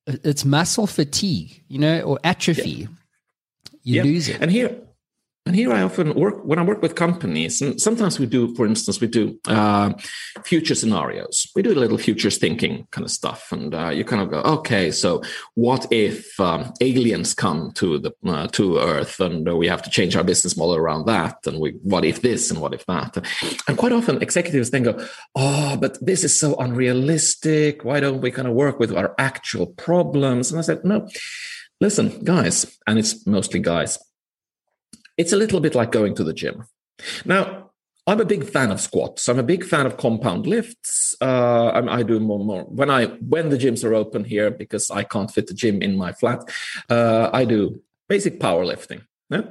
it's 0.06 0.44
muscle 0.44 0.86
fatigue, 0.86 1.60
you 1.66 1.80
know, 1.80 2.00
or 2.02 2.20
atrophy. 2.22 2.70
Yeah 2.70 2.86
you 3.86 4.02
lose 4.02 4.28
it. 4.28 4.40
And 4.40 4.50
here, 4.50 4.82
and 5.46 5.54
here 5.54 5.72
I 5.72 5.82
often 5.82 6.12
work 6.14 6.44
when 6.44 6.58
I 6.58 6.62
work 6.62 6.82
with 6.82 6.96
companies, 6.96 7.62
and 7.62 7.80
sometimes 7.80 8.18
we 8.18 8.26
do, 8.26 8.52
for 8.56 8.66
instance, 8.66 9.00
we 9.00 9.06
do 9.06 9.38
uh, 9.46 9.92
future 10.42 10.74
scenarios. 10.74 11.46
We 11.54 11.62
do 11.62 11.72
a 11.72 11.78
little 11.78 11.98
futures 11.98 12.36
thinking 12.36 12.88
kind 12.90 13.04
of 13.04 13.12
stuff, 13.12 13.52
and 13.52 13.72
uh, 13.72 13.90
you 13.90 14.04
kind 14.04 14.22
of 14.22 14.30
go, 14.30 14.40
okay, 14.40 14.90
so 14.90 15.22
what 15.54 15.86
if 15.92 16.38
um, 16.40 16.72
aliens 16.80 17.32
come 17.32 17.70
to 17.76 18.00
the 18.00 18.12
uh, 18.26 18.48
to 18.48 18.78
Earth, 18.78 19.20
and 19.20 19.56
we 19.56 19.68
have 19.68 19.82
to 19.82 19.90
change 19.90 20.16
our 20.16 20.24
business 20.24 20.56
model 20.56 20.74
around 20.74 21.06
that, 21.06 21.46
and 21.46 21.60
we 21.60 21.70
what 21.82 22.04
if 22.04 22.22
this 22.22 22.50
and 22.50 22.60
what 22.60 22.74
if 22.74 22.84
that, 22.86 23.16
and 23.68 23.78
quite 23.78 23.92
often 23.92 24.20
executives 24.20 24.70
then 24.70 24.82
go, 24.82 24.98
oh, 25.36 25.76
but 25.76 25.96
this 26.04 26.24
is 26.24 26.36
so 26.36 26.56
unrealistic. 26.56 27.84
Why 27.84 28.00
don't 28.00 28.20
we 28.20 28.32
kind 28.32 28.48
of 28.48 28.54
work 28.54 28.80
with 28.80 28.92
our 28.92 29.14
actual 29.16 29.66
problems? 29.66 30.50
And 30.50 30.58
I 30.58 30.62
said, 30.62 30.84
no 30.84 31.06
Listen, 31.80 32.24
guys, 32.24 32.78
and 32.86 32.98
it's 32.98 33.26
mostly 33.26 33.60
guys, 33.60 33.98
it's 35.16 35.32
a 35.32 35.36
little 35.36 35.60
bit 35.60 35.74
like 35.74 35.92
going 35.92 36.14
to 36.14 36.24
the 36.24 36.32
gym. 36.32 36.64
Now, 37.24 37.70
I'm 38.06 38.20
a 38.20 38.24
big 38.24 38.48
fan 38.48 38.70
of 38.70 38.80
squats. 38.80 39.28
I'm 39.28 39.38
a 39.38 39.42
big 39.42 39.64
fan 39.64 39.84
of 39.84 39.96
compound 39.96 40.46
lifts. 40.46 41.16
Uh, 41.20 41.66
I, 41.66 41.98
I, 41.98 42.02
do 42.02 42.20
more, 42.20 42.38
more 42.38 42.62
when 42.62 42.88
I 42.88 43.06
when 43.06 43.48
the 43.48 43.58
gyms 43.58 43.84
are 43.84 43.94
open 43.94 44.24
here 44.24 44.50
because 44.50 44.90
I 44.90 45.02
can't 45.02 45.30
fit 45.30 45.48
the 45.48 45.54
gym 45.54 45.82
in 45.82 45.96
my 45.96 46.12
flat. 46.12 46.48
Uh, 46.88 47.30
I 47.32 47.44
do 47.44 47.82
basic 48.08 48.38
powerlifting. 48.38 49.02
Yeah? 49.28 49.42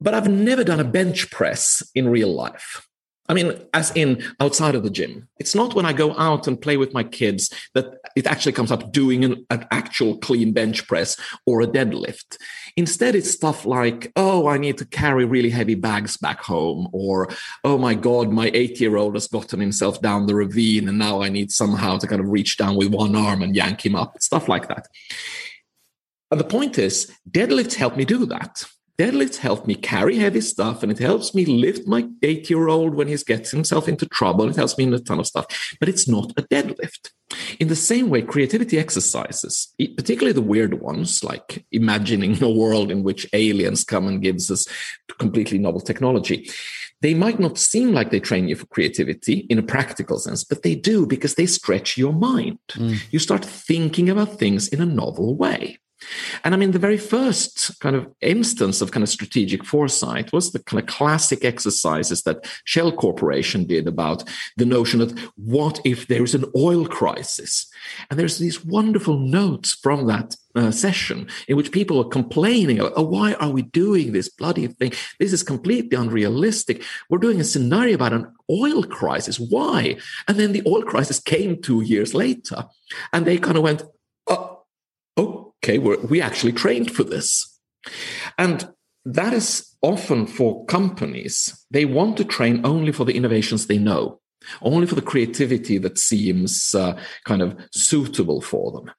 But 0.00 0.14
I've 0.14 0.28
never 0.28 0.64
done 0.64 0.80
a 0.80 0.84
bench 0.84 1.30
press 1.30 1.82
in 1.94 2.08
real 2.08 2.34
life. 2.34 2.87
I 3.28 3.34
mean, 3.34 3.52
as 3.74 3.92
in 3.94 4.22
outside 4.40 4.74
of 4.74 4.82
the 4.82 4.90
gym. 4.90 5.28
It's 5.38 5.54
not 5.54 5.74
when 5.74 5.84
I 5.84 5.92
go 5.92 6.16
out 6.16 6.46
and 6.46 6.60
play 6.60 6.78
with 6.78 6.94
my 6.94 7.04
kids 7.04 7.52
that 7.74 7.86
it 8.16 8.26
actually 8.26 8.52
comes 8.52 8.72
up 8.72 8.90
doing 8.90 9.22
an, 9.24 9.46
an, 9.50 9.66
actual 9.70 10.16
clean 10.16 10.52
bench 10.52 10.86
press 10.86 11.20
or 11.44 11.60
a 11.60 11.66
deadlift. 11.66 12.38
Instead, 12.76 13.14
it's 13.14 13.30
stuff 13.30 13.66
like, 13.66 14.10
oh, 14.16 14.48
I 14.48 14.56
need 14.56 14.78
to 14.78 14.86
carry 14.86 15.26
really 15.26 15.50
heavy 15.50 15.74
bags 15.74 16.16
back 16.16 16.40
home, 16.40 16.88
or 16.92 17.28
oh 17.64 17.76
my 17.76 17.94
God, 17.94 18.30
my 18.30 18.50
eight 18.54 18.80
year 18.80 18.96
old 18.96 19.14
has 19.14 19.28
gotten 19.28 19.60
himself 19.60 20.00
down 20.00 20.26
the 20.26 20.34
ravine 20.34 20.88
and 20.88 20.98
now 20.98 21.20
I 21.22 21.28
need 21.28 21.52
somehow 21.52 21.98
to 21.98 22.06
kind 22.06 22.20
of 22.20 22.28
reach 22.28 22.56
down 22.56 22.76
with 22.76 22.88
one 22.88 23.14
arm 23.14 23.42
and 23.42 23.54
yank 23.54 23.84
him 23.84 23.94
up, 23.94 24.22
stuff 24.22 24.48
like 24.48 24.68
that. 24.68 24.88
And 26.30 26.40
the 26.40 26.44
point 26.44 26.78
is, 26.78 27.12
deadlifts 27.30 27.74
help 27.74 27.96
me 27.96 28.04
do 28.04 28.24
that 28.26 28.64
deadlifts 28.98 29.36
help 29.36 29.66
me 29.66 29.74
carry 29.74 30.16
heavy 30.16 30.40
stuff 30.40 30.82
and 30.82 30.90
it 30.90 30.98
helps 30.98 31.34
me 31.34 31.44
lift 31.44 31.86
my 31.86 32.08
eight 32.22 32.50
year 32.50 32.68
old 32.68 32.94
when 32.94 33.08
he 33.08 33.16
gets 33.16 33.50
himself 33.50 33.88
into 33.88 34.06
trouble. 34.06 34.48
It 34.48 34.56
helps 34.56 34.76
me 34.76 34.84
in 34.84 34.94
a 34.94 34.98
ton 34.98 35.20
of 35.20 35.26
stuff, 35.26 35.46
but 35.78 35.88
it's 35.88 36.08
not 36.08 36.32
a 36.36 36.42
deadlift. 36.42 37.10
In 37.60 37.68
the 37.68 37.76
same 37.76 38.08
way, 38.08 38.22
creativity 38.22 38.78
exercises, 38.78 39.72
particularly 39.96 40.32
the 40.32 40.40
weird 40.40 40.80
ones, 40.80 41.22
like 41.22 41.64
imagining 41.70 42.42
a 42.42 42.50
world 42.50 42.90
in 42.90 43.02
which 43.04 43.28
aliens 43.32 43.84
come 43.84 44.08
and 44.08 44.22
gives 44.22 44.50
us 44.50 44.66
completely 45.18 45.58
novel 45.58 45.80
technology, 45.80 46.50
they 47.00 47.14
might 47.14 47.38
not 47.38 47.58
seem 47.58 47.92
like 47.92 48.10
they 48.10 48.18
train 48.18 48.48
you 48.48 48.56
for 48.56 48.66
creativity 48.66 49.46
in 49.50 49.58
a 49.58 49.62
practical 49.62 50.18
sense, 50.18 50.42
but 50.42 50.62
they 50.62 50.74
do 50.74 51.06
because 51.06 51.36
they 51.36 51.46
stretch 51.46 51.96
your 51.96 52.12
mind. 52.12 52.58
Mm. 52.70 53.00
You 53.12 53.20
start 53.20 53.44
thinking 53.44 54.10
about 54.10 54.38
things 54.38 54.66
in 54.66 54.80
a 54.80 54.86
novel 54.86 55.36
way. 55.36 55.78
And 56.44 56.54
I 56.54 56.56
mean, 56.56 56.70
the 56.70 56.78
very 56.78 56.98
first 56.98 57.78
kind 57.80 57.96
of 57.96 58.08
instance 58.20 58.80
of 58.80 58.92
kind 58.92 59.02
of 59.02 59.08
strategic 59.08 59.64
foresight 59.64 60.32
was 60.32 60.52
the 60.52 60.60
kind 60.60 60.80
of 60.80 60.86
classic 60.86 61.44
exercises 61.44 62.22
that 62.22 62.48
Shell 62.64 62.92
Corporation 62.92 63.64
did 63.64 63.86
about 63.86 64.24
the 64.56 64.66
notion 64.66 65.00
that 65.00 65.18
what 65.36 65.80
if 65.84 66.06
there 66.06 66.22
is 66.22 66.34
an 66.34 66.44
oil 66.56 66.86
crisis? 66.86 67.66
And 68.10 68.18
there's 68.18 68.38
these 68.38 68.64
wonderful 68.64 69.18
notes 69.18 69.74
from 69.74 70.06
that 70.06 70.36
uh, 70.54 70.70
session 70.70 71.28
in 71.46 71.56
which 71.56 71.72
people 71.72 72.00
are 72.00 72.08
complaining 72.08 72.80
oh, 72.80 73.02
why 73.02 73.34
are 73.34 73.50
we 73.50 73.62
doing 73.62 74.12
this 74.12 74.28
bloody 74.28 74.66
thing? 74.66 74.92
This 75.18 75.32
is 75.32 75.42
completely 75.42 75.96
unrealistic. 75.96 76.82
We're 77.08 77.18
doing 77.18 77.40
a 77.40 77.44
scenario 77.44 77.94
about 77.94 78.12
an 78.12 78.32
oil 78.50 78.82
crisis. 78.82 79.38
Why? 79.38 79.96
And 80.26 80.38
then 80.38 80.52
the 80.52 80.62
oil 80.66 80.82
crisis 80.82 81.20
came 81.20 81.60
two 81.60 81.82
years 81.82 82.14
later. 82.14 82.64
And 83.12 83.26
they 83.26 83.38
kind 83.38 83.56
of 83.56 83.62
went, 83.62 83.82
okay, 85.62 85.78
we're, 85.78 85.98
we 86.06 86.20
actually 86.20 86.52
trained 86.52 86.90
for 86.90 87.04
this. 87.04 87.58
And 88.36 88.68
that 89.04 89.32
is 89.32 89.74
often 89.82 90.26
for 90.26 90.64
companies. 90.66 91.64
They 91.70 91.84
want 91.84 92.16
to 92.18 92.24
train 92.24 92.60
only 92.64 92.92
for 92.92 93.04
the 93.04 93.16
innovations 93.16 93.66
they 93.66 93.78
know, 93.78 94.20
only 94.62 94.86
for 94.86 94.94
the 94.94 95.02
creativity 95.02 95.78
that 95.78 95.98
seems 95.98 96.74
uh, 96.74 96.98
kind 97.24 97.42
of 97.42 97.58
suitable 97.72 98.40
for 98.40 98.72
them. 98.72 98.90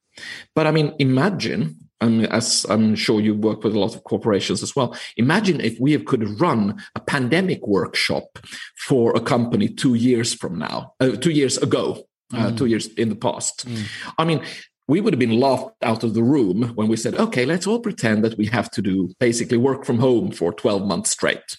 But 0.56 0.67
I 0.67 0.72
mean, 0.72 0.95
imagine, 1.00 1.78
and 2.02 2.26
as 2.28 2.65
I'm 2.69 2.95
sure 2.95 3.22
you 3.22 3.36
work 3.36 3.63
with 3.63 3.76
a 3.76 3.80
lot 3.80 3.95
of 3.95 4.04
corporations 4.04 4.63
as 4.63 4.76
well, 4.76 4.98
imagine 5.17 5.62
if 5.62 5.80
we 5.80 5.98
could 6.00 6.39
run 6.39 6.82
a 6.95 7.00
pandemic 7.00 7.65
workshop 7.67 8.39
for 8.78 9.15
a 9.15 9.22
company 9.22 9.69
two 9.69 9.93
years 9.93 10.34
from 10.34 10.58
now, 10.58 10.93
uh, 11.00 11.12
two 11.12 11.32
years 11.32 11.58
ago, 11.58 12.04
uh, 12.34 12.48
mm. 12.48 12.58
two 12.58 12.65
years 12.65 12.88
in 12.93 13.10
the 13.10 13.15
past. 13.15 13.67
Mm. 13.67 13.86
I 14.17 14.26
mean, 14.26 14.41
we 14.89 15.02
would 15.02 15.13
have 15.13 15.19
been 15.19 15.39
laughed 15.39 15.69
out 15.84 16.04
of 16.04 16.15
the 16.15 16.23
room 16.23 16.71
when 16.73 16.88
we 16.88 16.97
said, 16.97 17.13
okay, 17.13 17.45
let's 17.45 17.67
all 17.67 17.80
pretend 17.80 18.23
that 18.23 18.36
we 18.39 18.47
have 18.47 18.71
to 18.71 18.82
do 18.82 19.13
basically 19.19 19.58
work 19.58 19.86
from 19.86 19.99
home 19.99 20.32
for 20.32 20.52
12 20.52 20.84
months 20.84 21.12
straight. 21.12 21.58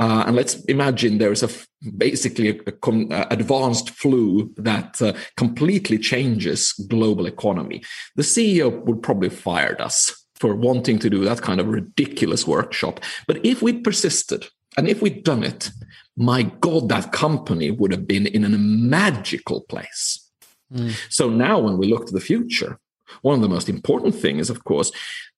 Uh, 0.00 0.24
and 0.26 0.34
let's 0.34 0.56
imagine 0.64 1.18
there 1.18 1.30
is 1.30 1.44
a 1.44 1.48
basically 1.96 2.48
a, 2.48 2.72
a 2.88 3.26
advanced 3.30 3.90
flu 3.90 4.52
that 4.56 5.00
uh, 5.00 5.12
completely 5.36 5.98
changes 5.98 6.72
global 6.88 7.26
economy. 7.26 7.80
The 8.16 8.24
CEO 8.24 8.84
would 8.86 9.02
probably 9.02 9.30
fired 9.30 9.80
us 9.80 10.26
for 10.34 10.56
wanting 10.56 10.98
to 10.98 11.08
do 11.08 11.24
that 11.24 11.42
kind 11.42 11.60
of 11.60 11.68
ridiculous 11.68 12.44
workshop. 12.44 12.98
But 13.28 13.46
if 13.46 13.62
we'd 13.62 13.84
persisted 13.84 14.46
and 14.76 14.88
if 14.88 15.00
we'd 15.00 15.22
done 15.22 15.44
it, 15.44 15.70
my 16.16 16.42
God, 16.42 16.88
that 16.88 17.12
company 17.12 17.70
would 17.70 17.92
have 17.92 18.08
been 18.08 18.26
in 18.26 18.44
a 18.44 18.48
magical 18.48 19.60
place. 19.60 20.23
Mm. 20.72 20.94
So 21.10 21.28
now, 21.28 21.58
when 21.58 21.78
we 21.78 21.88
look 21.88 22.06
to 22.06 22.12
the 22.12 22.20
future, 22.20 22.78
one 23.22 23.34
of 23.36 23.40
the 23.40 23.48
most 23.48 23.68
important 23.68 24.14
things, 24.14 24.50
of 24.50 24.64
course, 24.64 24.90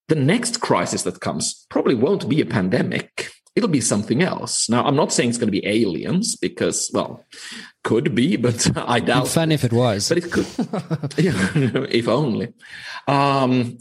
the 0.08 0.14
next 0.14 0.60
crisis 0.60 1.02
that 1.02 1.20
comes 1.20 1.66
probably 1.68 1.94
won't 1.94 2.28
be 2.28 2.40
a 2.40 2.46
pandemic. 2.46 3.30
It'll 3.54 3.68
be 3.68 3.80
something 3.80 4.22
else. 4.22 4.68
Now, 4.68 4.84
I'm 4.84 4.96
not 4.96 5.12
saying 5.12 5.30
it's 5.30 5.38
going 5.38 5.48
to 5.48 5.60
be 5.60 5.66
aliens 5.66 6.36
because, 6.36 6.90
well, 6.92 7.24
could 7.84 8.14
be, 8.14 8.36
but 8.46 8.70
I 8.76 9.00
doubt. 9.00 9.28
Fun 9.28 9.52
if 9.52 9.64
it 9.64 9.72
was, 9.72 10.08
but 10.08 10.18
it 10.18 10.30
could. 10.30 10.46
yeah, 11.16 11.86
if 11.90 12.08
only. 12.08 12.52
Um, 13.08 13.78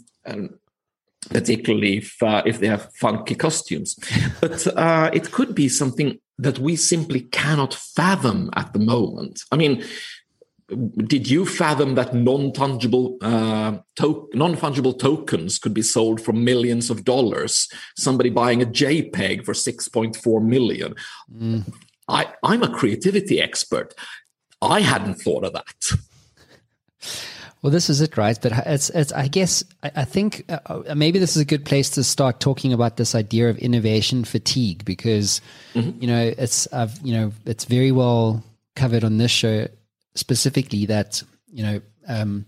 particularly 1.30 1.98
if 1.98 2.22
uh, 2.22 2.42
if 2.46 2.60
they 2.60 2.68
have 2.68 2.92
funky 2.94 3.34
costumes, 3.34 3.96
but 4.40 4.66
uh, 4.76 5.10
it 5.12 5.32
could 5.32 5.54
be 5.54 5.68
something 5.68 6.18
that 6.38 6.58
we 6.58 6.76
simply 6.76 7.20
cannot 7.20 7.74
fathom 7.74 8.50
at 8.54 8.72
the 8.72 8.78
moment. 8.78 9.42
I 9.50 9.56
mean, 9.56 9.84
did 10.68 11.30
you 11.30 11.46
fathom 11.46 11.94
that 11.94 12.12
non-tangible 12.14 13.18
uh, 13.22 13.78
to- 13.96 14.28
non-fungible 14.34 14.98
tokens 14.98 15.58
could 15.58 15.72
be 15.72 15.82
sold 15.82 16.20
for 16.20 16.32
millions 16.32 16.90
of 16.90 17.04
dollars? 17.04 17.68
Somebody 17.96 18.30
buying 18.30 18.62
a 18.62 18.66
jpeg 18.66 19.44
for 19.44 19.52
6.4 19.52 20.42
million. 20.42 20.94
Mm. 21.32 21.72
I, 22.08 22.32
i'm 22.42 22.62
a 22.62 22.68
creativity 22.68 23.40
expert. 23.40 23.94
I 24.62 24.80
hadn't 24.80 25.16
thought 25.16 25.44
of 25.44 25.52
that. 25.52 25.92
Well 27.62 27.70
this 27.72 27.90
is 27.90 28.00
it 28.00 28.16
right? 28.16 28.38
But 28.40 28.52
it's, 28.66 28.90
it's 28.90 29.12
i 29.12 29.28
guess 29.28 29.64
i, 29.82 29.90
I 29.96 30.04
think 30.04 30.44
uh, 30.48 30.58
uh, 30.66 30.94
maybe 30.94 31.18
this 31.18 31.36
is 31.36 31.42
a 31.42 31.44
good 31.44 31.64
place 31.64 31.90
to 31.90 32.04
start 32.04 32.40
talking 32.40 32.72
about 32.72 32.96
this 32.96 33.14
idea 33.14 33.50
of 33.50 33.58
innovation 33.58 34.24
fatigue 34.24 34.84
because 34.84 35.40
mm-hmm. 35.74 36.00
you 36.00 36.06
know 36.06 36.34
it's 36.38 36.68
i've 36.72 36.98
you 37.02 37.12
know 37.12 37.32
it's 37.44 37.64
very 37.64 37.90
well 37.90 38.44
covered 38.76 39.02
on 39.02 39.18
this 39.18 39.32
show 39.32 39.66
specifically 40.16 40.86
that 40.86 41.22
you 41.46 41.62
know 41.62 41.80
um, 42.08 42.46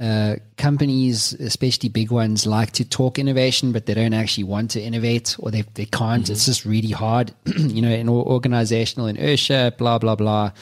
uh, 0.00 0.36
companies, 0.56 1.34
especially 1.34 1.88
big 1.88 2.10
ones, 2.10 2.46
like 2.46 2.72
to 2.72 2.84
talk 2.84 3.18
innovation, 3.18 3.72
but 3.72 3.84
they 3.86 3.94
don't 3.94 4.14
actually 4.14 4.44
want 4.44 4.70
to 4.70 4.80
innovate, 4.80 5.36
or 5.38 5.50
they 5.50 5.62
they 5.74 5.84
can't. 5.84 6.24
Mm-hmm. 6.24 6.32
It's 6.32 6.46
just 6.46 6.64
really 6.64 6.90
hard, 6.90 7.32
you 7.56 7.82
know, 7.82 7.90
in 7.90 8.08
organizational 8.08 9.06
inertia, 9.06 9.74
blah 9.76 9.98
blah 9.98 10.16
blah. 10.16 10.52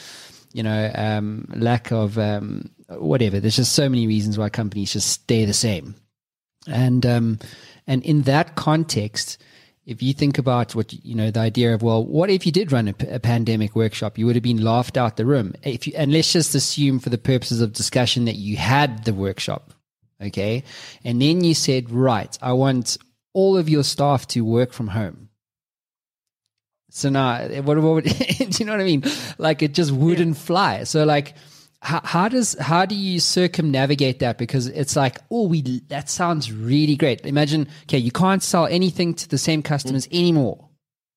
You 0.53 0.63
know, 0.63 0.91
um, 0.93 1.47
lack 1.55 1.91
of 1.91 2.17
um, 2.17 2.69
whatever. 2.89 3.39
There's 3.39 3.55
just 3.55 3.73
so 3.73 3.87
many 3.87 4.05
reasons 4.05 4.37
why 4.37 4.49
companies 4.49 4.91
just 4.91 5.09
stay 5.09 5.45
the 5.45 5.53
same, 5.53 5.95
and 6.67 7.05
um, 7.05 7.39
and 7.87 8.03
in 8.03 8.23
that 8.23 8.55
context, 8.55 9.41
if 9.85 10.03
you 10.03 10.13
think 10.13 10.37
about 10.37 10.75
what 10.75 10.93
you 10.93 11.15
know 11.15 11.31
the 11.31 11.39
idea 11.39 11.73
of 11.73 11.81
well 11.81 12.05
what 12.05 12.29
if 12.29 12.45
you 12.45 12.51
did 12.51 12.71
run 12.71 12.87
a, 12.87 12.95
a, 13.09 13.19
pandemic 13.19 13.75
workshop? 13.75 14.17
You 14.17 14.25
would 14.25 14.35
have 14.35 14.43
been 14.43 14.63
laughed 14.63 14.97
out 14.97 15.17
the 15.17 15.25
room. 15.25 15.53
If 15.63 15.87
you 15.87 15.93
and 15.95 16.11
let's 16.11 16.31
just 16.31 16.55
assume 16.55 16.99
for 16.99 17.09
the 17.09 17.17
purposes 17.17 17.61
of 17.61 17.73
discussion 17.73 18.25
that 18.25 18.35
you 18.35 18.57
had 18.57 19.05
the 19.05 19.13
workshop 19.13 19.73
okay? 20.21 20.63
And 21.03 21.21
then 21.21 21.43
you 21.43 21.53
said 21.53 21.89
right 21.89 22.37
i 22.41 22.53
want 22.53 22.97
all 23.33 23.57
of 23.57 23.69
your 23.69 23.83
staff 23.83 24.27
to 24.27 24.41
work 24.41 24.73
from 24.73 24.89
home. 24.89 25.29
So 26.89 27.09
now 27.09 27.47
what, 27.61 27.79
what 27.79 28.03
do 28.37 28.45
you 28.51 28.65
know 28.65 28.73
what 28.73 28.81
i 28.81 28.85
mean? 28.85 29.03
Like 29.37 29.63
it 29.63 29.73
just 29.73 29.91
wouldn't 29.91 30.35
yeah. 30.35 30.43
fly. 30.43 30.83
So 30.83 31.05
like 31.05 31.35
how, 31.81 31.99
how 32.03 32.27
does 32.27 32.55
how 32.59 32.85
do 32.85 32.93
you 32.93 33.19
circumnavigate 33.19 34.19
that? 34.19 34.37
Because 34.37 34.67
it's 34.67 34.95
like 34.95 35.17
oh 35.31 35.47
we 35.47 35.61
that 35.89 36.09
sounds 36.09 36.51
really 36.51 36.95
great. 36.95 37.25
Imagine 37.25 37.67
okay 37.83 37.97
you 37.97 38.11
can't 38.11 38.43
sell 38.43 38.67
anything 38.67 39.15
to 39.15 39.27
the 39.27 39.37
same 39.37 39.63
customers 39.63 40.05
mm-hmm. 40.05 40.17
anymore. 40.17 40.69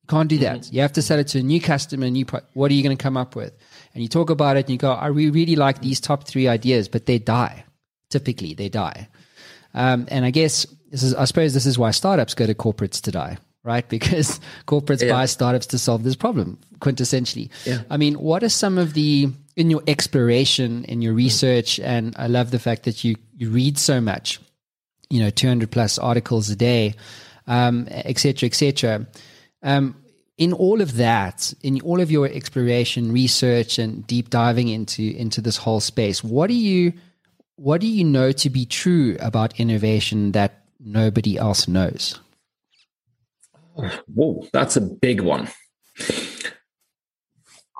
You 0.03 0.07
can't 0.09 0.29
do 0.29 0.38
that. 0.38 0.61
Mm-hmm. 0.61 0.74
you 0.74 0.81
have 0.81 0.92
to 0.94 1.03
sell 1.03 1.18
it 1.18 1.29
to 1.29 1.38
a 1.38 1.42
new 1.42 1.61
customer 1.61 2.09
new 2.09 2.24
pro- 2.24 2.40
what 2.55 2.70
are 2.70 2.74
you 2.74 2.83
going 2.83 2.96
to 2.96 3.03
come 3.03 3.16
up 3.16 3.37
with? 3.37 3.53
And 3.92 4.03
you 4.03 4.09
talk 4.09 4.31
about 4.31 4.57
it 4.57 4.66
and 4.66 4.70
you 4.70 4.79
go 4.79 4.92
i 4.92 5.11
we 5.11 5.29
really 5.29 5.57
like 5.57 5.81
these 5.81 6.00
top 6.00 6.27
three 6.27 6.48
ideas 6.48 6.88
but 6.88 7.05
they 7.05 7.18
die. 7.18 7.64
Typically 8.09 8.55
they 8.55 8.68
die. 8.68 9.09
Um, 9.74 10.07
and 10.09 10.24
i 10.24 10.31
guess 10.31 10.66
this 10.90 11.03
is 11.03 11.14
i 11.14 11.24
suppose 11.24 11.53
this 11.53 11.66
is 11.66 11.77
why 11.77 11.90
startups 11.90 12.35
go 12.35 12.46
to 12.46 12.55
corporates 12.55 13.03
to 13.03 13.11
die 13.11 13.38
right? 13.64 13.88
Because 13.94 14.38
corporates 14.66 15.03
yeah. 15.03 15.12
buy 15.12 15.27
startups 15.27 15.66
to 15.66 15.79
solve 15.79 16.05
this 16.05 16.14
problem, 16.14 16.59
quintessentially. 16.81 17.48
Yeah. 17.64 17.83
I 17.90 17.96
mean, 17.96 18.14
what 18.14 18.44
are 18.44 18.48
some 18.48 18.79
of 18.79 18.94
the 18.94 19.31
in 19.57 19.70
your 19.70 19.83
exploration, 19.87 20.85
in 20.85 21.00
your 21.03 21.14
research, 21.14 21.81
and 21.81 22.14
I 22.16 22.27
love 22.27 22.50
the 22.50 22.59
fact 22.59 22.85
that 22.85 23.03
you 23.03 23.16
you 23.37 23.50
read 23.50 23.79
so 23.79 24.00
much, 24.00 24.40
you 25.11 25.20
know, 25.20 25.31
two 25.31 25.48
hundred 25.48 25.70
plus 25.70 25.98
articles 25.98 26.50
a 26.50 26.57
day, 26.57 26.94
um, 27.46 27.88
et 27.90 28.18
cetera, 28.18 28.46
et 28.46 28.55
cetera. 28.55 29.07
Um, 29.62 29.96
in 30.37 30.53
all 30.53 30.81
of 30.81 30.96
that, 30.96 31.55
in 31.62 31.81
all 31.83 32.00
of 32.00 32.11
your 32.11 32.27
exploration, 32.27 33.12
research, 33.12 33.79
and 33.79 34.07
deep 34.07 34.31
diving 34.31 34.68
into 34.68 35.16
into 35.16 35.40
this 35.40 35.57
whole 35.57 35.81
space, 35.81 36.22
what 36.24 36.48
do 36.48 36.55
you 36.55 36.92
what 37.57 37.81
do 37.81 37.87
you 37.87 38.05
know 38.05 38.33
to 38.33 38.50
be 38.50 38.66
true 38.66 39.16
about 39.20 39.61
innovation 39.61 40.33
that 40.33 40.64
nobody 40.81 41.38
else 41.38 41.68
knows? 41.68 42.18
Whoa, 44.06 44.46
that's 44.52 44.76
a 44.76 44.80
big 44.80 45.20
one. 45.20 45.48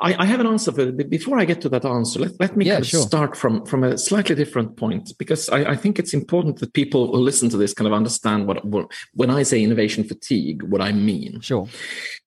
I, 0.01 0.15
I 0.19 0.27
have 0.27 0.41
an 0.41 0.47
answer 0.47 0.73
for 0.73 0.81
it. 0.81 1.09
Before 1.09 1.39
I 1.39 1.45
get 1.45 1.61
to 1.63 1.69
that 1.69 1.85
answer, 1.85 2.19
let, 2.19 2.41
let 2.41 2.57
me 2.57 2.67
yeah, 2.67 2.75
kind 2.75 2.85
of 2.85 2.89
sure. 2.89 3.03
start 3.03 3.37
from, 3.37 3.65
from 3.65 3.85
a 3.85 3.97
slightly 3.97 4.35
different 4.35 4.77
point 4.77 5.13
because 5.19 5.49
I, 5.49 5.73
I, 5.73 5.77
think 5.77 5.99
it's 5.99 6.13
important 6.13 6.59
that 6.59 6.73
people 6.73 7.13
who 7.13 7.19
listen 7.19 7.49
to 7.51 7.57
this 7.57 7.73
kind 7.75 7.87
of 7.87 7.93
understand 7.93 8.47
what, 8.47 8.65
what 8.65 8.91
when 9.15 9.31
I 9.31 9.45
say 9.45 9.63
innovation 9.63 10.03
fatigue, 10.03 10.65
what 10.65 10.81
I 10.81 10.91
mean. 10.91 11.41
Sure. 11.41 11.69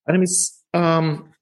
And 0.06 0.16
I 0.16 0.18
mean, 0.18 0.28
um, 0.72 1.34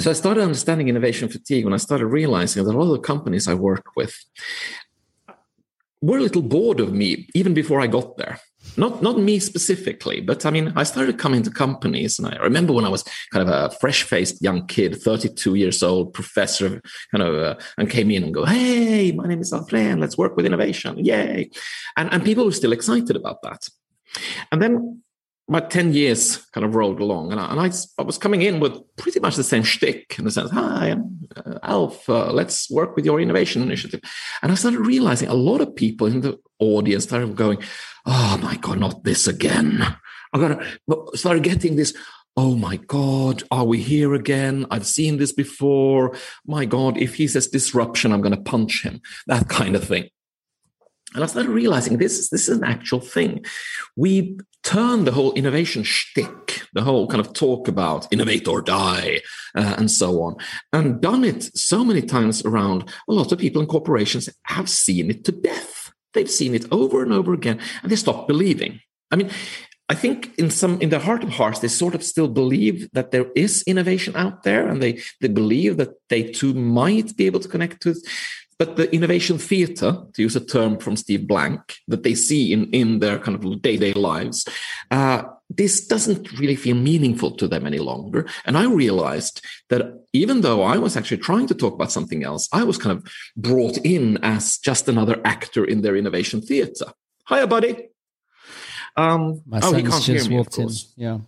so 0.00 0.10
I 0.10 0.14
started 0.14 0.42
understanding 0.42 0.88
innovation 0.88 1.28
fatigue 1.28 1.64
when 1.64 1.74
I 1.74 1.78
started 1.78 2.06
realizing 2.06 2.64
that 2.64 2.74
a 2.74 2.78
lot 2.78 2.92
of 2.92 3.00
the 3.00 3.06
companies 3.06 3.46
I 3.46 3.54
work 3.54 3.94
with 3.94 4.14
were 6.00 6.18
a 6.18 6.22
little 6.22 6.42
bored 6.42 6.80
of 6.80 6.92
me 6.92 7.28
even 7.34 7.54
before 7.54 7.80
I 7.80 7.86
got 7.86 8.16
there 8.16 8.40
not 8.76 9.02
not 9.02 9.18
me 9.18 9.38
specifically, 9.38 10.20
but 10.20 10.46
I 10.46 10.50
mean, 10.50 10.72
I 10.76 10.84
started 10.84 11.18
coming 11.18 11.42
to 11.42 11.50
companies, 11.50 12.18
and 12.18 12.28
I 12.28 12.36
remember 12.36 12.72
when 12.72 12.84
I 12.84 12.88
was 12.88 13.04
kind 13.32 13.48
of 13.48 13.54
a 13.54 13.74
fresh 13.76 14.02
faced 14.02 14.40
young 14.42 14.66
kid, 14.66 14.96
32 14.96 15.54
years 15.54 15.82
old, 15.82 16.14
professor, 16.14 16.80
kind 17.10 17.22
of, 17.22 17.34
uh, 17.34 17.54
and 17.76 17.90
came 17.90 18.10
in 18.10 18.24
and 18.24 18.34
go, 18.34 18.44
"Hey, 18.44 19.12
my 19.12 19.26
name 19.26 19.40
is 19.40 19.52
Alfred, 19.52 19.98
let's 19.98 20.16
work 20.16 20.36
with 20.36 20.46
innovation, 20.46 21.04
yay!" 21.04 21.50
And 21.96 22.12
and 22.12 22.24
people 22.24 22.44
were 22.44 22.52
still 22.52 22.72
excited 22.72 23.16
about 23.16 23.42
that. 23.42 23.68
And 24.50 24.60
then 24.60 25.01
about 25.54 25.70
10 25.70 25.92
years 25.92 26.38
kind 26.52 26.64
of 26.64 26.74
rolled 26.74 27.00
along 27.00 27.32
and 27.32 27.40
I, 27.40 27.50
and 27.50 27.60
I, 27.60 27.70
I, 27.98 28.02
was 28.02 28.18
coming 28.18 28.42
in 28.42 28.60
with 28.60 28.74
pretty 28.96 29.20
much 29.20 29.36
the 29.36 29.44
same 29.44 29.62
shtick 29.62 30.16
in 30.18 30.24
the 30.24 30.30
sense, 30.30 30.50
hi, 30.50 30.90
I'm 30.90 31.22
uh, 31.36 31.58
Alf, 31.62 32.08
uh, 32.08 32.32
let's 32.32 32.70
work 32.70 32.96
with 32.96 33.04
your 33.04 33.20
innovation 33.20 33.62
initiative. 33.62 34.00
And 34.42 34.52
I 34.52 34.54
started 34.54 34.80
realizing 34.80 35.28
a 35.28 35.34
lot 35.34 35.60
of 35.60 35.74
people 35.74 36.06
in 36.06 36.20
the 36.20 36.38
audience 36.58 37.04
started 37.04 37.36
going, 37.36 37.58
oh 38.06 38.38
my 38.42 38.56
God, 38.56 38.80
not 38.80 39.04
this 39.04 39.26
again. 39.26 39.82
I 40.32 40.38
got 40.38 40.60
to 40.60 41.16
start 41.16 41.42
getting 41.42 41.76
this. 41.76 41.94
Oh 42.36 42.56
my 42.56 42.76
God, 42.76 43.42
are 43.50 43.66
we 43.66 43.82
here 43.82 44.14
again? 44.14 44.66
I've 44.70 44.86
seen 44.86 45.18
this 45.18 45.32
before. 45.32 46.16
My 46.46 46.64
God, 46.64 46.96
if 46.96 47.16
he 47.16 47.28
says 47.28 47.48
disruption, 47.48 48.12
I'm 48.12 48.22
going 48.22 48.34
to 48.34 48.40
punch 48.40 48.82
him. 48.84 49.02
That 49.26 49.48
kind 49.48 49.76
of 49.76 49.84
thing. 49.84 50.08
And 51.14 51.22
I 51.22 51.26
started 51.26 51.50
realizing 51.50 51.98
this, 51.98 52.28
this 52.30 52.48
is 52.48 52.58
an 52.58 52.64
actual 52.64 53.00
thing. 53.00 53.44
We 53.96 54.38
turn 54.62 55.04
the 55.04 55.12
whole 55.12 55.32
innovation 55.34 55.82
shtick, 55.82 56.62
the 56.72 56.82
whole 56.82 57.06
kind 57.06 57.20
of 57.20 57.32
talk 57.32 57.68
about 57.68 58.06
innovate 58.12 58.48
or 58.48 58.62
die, 58.62 59.20
uh, 59.54 59.74
and 59.76 59.90
so 59.90 60.22
on, 60.22 60.36
and 60.72 61.00
done 61.00 61.24
it 61.24 61.56
so 61.56 61.84
many 61.84 62.02
times 62.02 62.44
around. 62.44 62.88
A 63.08 63.12
lot 63.12 63.32
of 63.32 63.38
people 63.38 63.60
in 63.60 63.68
corporations 63.68 64.28
have 64.44 64.68
seen 64.68 65.10
it 65.10 65.24
to 65.24 65.32
death 65.32 65.82
They've 66.12 66.30
seen 66.30 66.54
it 66.54 66.66
over 66.70 67.02
and 67.02 67.12
over 67.12 67.32
again, 67.32 67.60
and 67.82 67.90
they 67.90 67.96
stop 67.96 68.28
believing. 68.28 68.80
I 69.10 69.16
mean, 69.16 69.30
I 69.88 69.94
think 69.94 70.32
in 70.38 70.50
some 70.50 70.80
in 70.80 70.90
their 70.90 71.00
heart 71.00 71.22
of 71.22 71.30
hearts, 71.30 71.58
they 71.58 71.68
sort 71.68 71.94
of 71.94 72.02
still 72.02 72.28
believe 72.28 72.88
that 72.92 73.10
there 73.10 73.26
is 73.34 73.62
innovation 73.66 74.14
out 74.16 74.42
there, 74.42 74.66
and 74.68 74.82
they 74.82 75.00
they 75.20 75.28
believe 75.28 75.76
that 75.78 75.90
they 76.08 76.22
too 76.22 76.54
might 76.54 77.16
be 77.16 77.26
able 77.26 77.40
to 77.40 77.48
connect 77.48 77.82
to 77.82 77.94
but 78.58 78.76
the 78.76 78.92
innovation 78.94 79.38
theater, 79.38 80.04
to 80.12 80.22
use 80.22 80.36
a 80.36 80.44
term 80.44 80.78
from 80.78 80.96
Steve 80.96 81.26
Blank, 81.26 81.60
that 81.88 82.02
they 82.02 82.14
see 82.14 82.52
in, 82.52 82.70
in 82.70 82.98
their 83.00 83.18
kind 83.18 83.36
of 83.36 83.62
day 83.62 83.76
to 83.76 83.92
day 83.92 83.92
lives, 83.92 84.48
uh, 84.90 85.24
this 85.48 85.86
doesn't 85.86 86.32
really 86.38 86.56
feel 86.56 86.76
meaningful 86.76 87.32
to 87.32 87.48
them 87.48 87.66
any 87.66 87.78
longer. 87.78 88.26
And 88.44 88.56
I 88.56 88.64
realized 88.64 89.44
that 89.68 90.04
even 90.12 90.40
though 90.40 90.62
I 90.62 90.78
was 90.78 90.96
actually 90.96 91.18
trying 91.18 91.46
to 91.48 91.54
talk 91.54 91.74
about 91.74 91.92
something 91.92 92.24
else, 92.24 92.48
I 92.52 92.64
was 92.64 92.78
kind 92.78 92.96
of 92.96 93.12
brought 93.36 93.78
in 93.78 94.18
as 94.22 94.58
just 94.58 94.88
another 94.88 95.20
actor 95.24 95.64
in 95.64 95.82
their 95.82 95.96
innovation 95.96 96.40
theater. 96.40 96.86
Hiya, 97.28 97.46
buddy. 97.46 97.88
Um, 98.96 99.42
My 99.46 99.60
oh, 99.62 99.72
son's 99.72 100.06
just 100.06 100.28
me, 100.28 100.36
walked 100.36 100.58
in. 100.58 100.68
Yeah. 100.96 101.18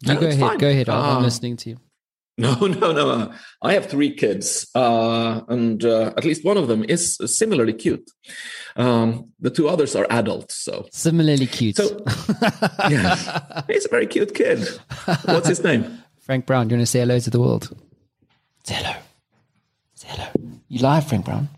You 0.00 0.14
no, 0.14 0.20
go 0.20 0.26
ahead. 0.26 0.40
Fine. 0.40 0.58
Go 0.58 0.68
ahead. 0.68 0.88
I'm 0.88 1.18
uh, 1.18 1.20
listening 1.20 1.56
to 1.58 1.70
you. 1.70 1.76
No, 2.38 2.54
no, 2.66 2.92
no. 2.92 3.32
I 3.60 3.74
have 3.74 3.86
three 3.86 4.14
kids, 4.14 4.66
uh, 4.74 5.42
and 5.48 5.84
uh, 5.84 6.14
at 6.16 6.24
least 6.24 6.44
one 6.44 6.56
of 6.56 6.66
them 6.66 6.82
is 6.82 7.18
similarly 7.26 7.74
cute. 7.74 8.10
Um, 8.74 9.32
the 9.38 9.50
two 9.50 9.68
others 9.68 9.94
are 9.94 10.06
adults, 10.08 10.54
so 10.54 10.86
similarly 10.92 11.46
cute. 11.46 11.76
So, 11.76 11.84
yeah, 12.88 13.62
he's 13.68 13.84
a 13.84 13.88
very 13.90 14.06
cute 14.06 14.34
kid. 14.34 14.66
What's 15.26 15.48
his 15.48 15.62
name? 15.62 16.02
Frank 16.20 16.46
Brown. 16.46 16.68
Do 16.68 16.72
you 16.72 16.78
want 16.78 16.86
to 16.86 16.90
say 16.90 17.00
hello 17.00 17.18
to 17.18 17.28
the 17.30 17.38
world? 17.38 17.76
Say 18.64 18.74
hello. 18.76 18.96
Say 19.94 20.08
hello. 20.08 20.28
You 20.68 20.80
live, 20.80 21.06
Frank 21.06 21.26
Brown? 21.26 21.50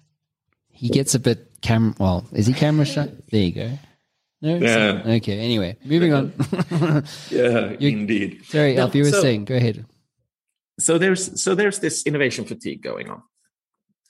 He 0.73 0.89
gets 0.89 1.15
a 1.15 1.21
bit 1.21 1.53
cam. 1.63 1.95
Well, 2.01 2.27
is 2.33 2.49
he 2.49 2.53
camera 2.53 2.85
shy? 2.85 3.11
There 3.31 3.41
you 3.41 3.53
go. 3.53 3.71
No. 4.43 4.57
Yeah. 4.57 5.03
Okay. 5.07 5.39
Anyway, 5.39 5.77
moving 5.85 6.13
on. 6.13 6.33
yeah, 7.31 7.71
indeed. 7.79 8.45
Sorry, 8.47 8.75
no, 8.75 8.83
Alf, 8.83 8.95
you 8.97 9.05
were 9.05 9.11
so, 9.11 9.23
saying. 9.23 9.45
Go 9.45 9.55
ahead 9.55 9.87
so 10.79 10.99
there's 10.99 11.41
so 11.41 11.55
there's 11.55 11.79
this 11.81 12.03
innovation 12.05 12.45
fatigue 12.45 12.83
going 12.83 13.11
on. 13.11 13.23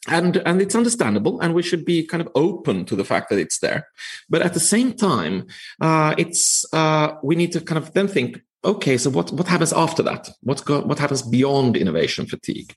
And 0.06 0.36
and 0.38 0.60
it's 0.60 0.74
understandable 0.74 1.40
and 1.40 1.54
we 1.54 1.62
should 1.62 1.84
be 1.84 2.06
kind 2.06 2.20
of 2.20 2.28
open 2.34 2.84
to 2.86 2.96
the 2.96 3.04
fact 3.04 3.30
that 3.30 3.38
it's 3.38 3.58
there. 3.58 3.88
But 4.28 4.42
at 4.42 4.54
the 4.54 4.60
same 4.60 4.92
time 4.92 5.46
uh, 5.80 6.14
it's 6.18 6.66
uh, 6.74 7.14
we 7.22 7.36
need 7.36 7.52
to 7.52 7.60
kind 7.60 7.78
of 7.78 7.92
then 7.94 8.08
think 8.08 8.40
okay 8.64 8.98
so 8.98 9.10
what 9.10 9.32
what 9.32 9.48
happens 9.48 9.72
after 9.72 10.02
that? 10.02 10.28
What's 10.42 10.60
go, 10.60 10.82
what 10.82 10.98
happens 10.98 11.22
beyond 11.22 11.76
innovation 11.76 12.26
fatigue? 12.26 12.74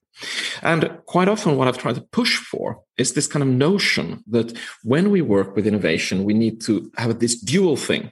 And 0.61 0.89
quite 1.05 1.27
often 1.27 1.57
what 1.57 1.67
i've 1.67 1.77
tried 1.77 1.95
to 1.95 2.01
push 2.01 2.37
for 2.37 2.81
is 2.97 3.13
this 3.13 3.27
kind 3.27 3.43
of 3.43 3.49
notion 3.49 4.23
that 4.27 4.57
when 4.83 5.11
we 5.11 5.21
work 5.21 5.55
with 5.55 5.67
innovation 5.67 6.23
we 6.23 6.33
need 6.33 6.59
to 6.61 6.91
have 6.97 7.19
this 7.19 7.35
dual 7.39 7.75
thing 7.75 8.11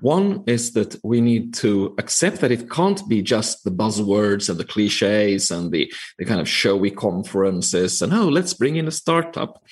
one 0.00 0.44
is 0.46 0.72
that 0.72 0.96
we 1.02 1.20
need 1.20 1.54
to 1.54 1.94
accept 1.98 2.40
that 2.40 2.52
it 2.52 2.70
can't 2.70 3.08
be 3.08 3.22
just 3.22 3.64
the 3.64 3.70
buzzwords 3.70 4.48
and 4.48 4.58
the 4.58 4.64
cliches 4.64 5.50
and 5.50 5.72
the, 5.72 5.92
the 6.18 6.24
kind 6.24 6.40
of 6.40 6.48
showy 6.48 6.90
conferences 6.90 8.02
and, 8.02 8.12
oh, 8.12 8.28
let's 8.28 8.54
bring 8.54 8.76
in 8.76 8.88
a 8.88 8.92
startup. 8.92 9.62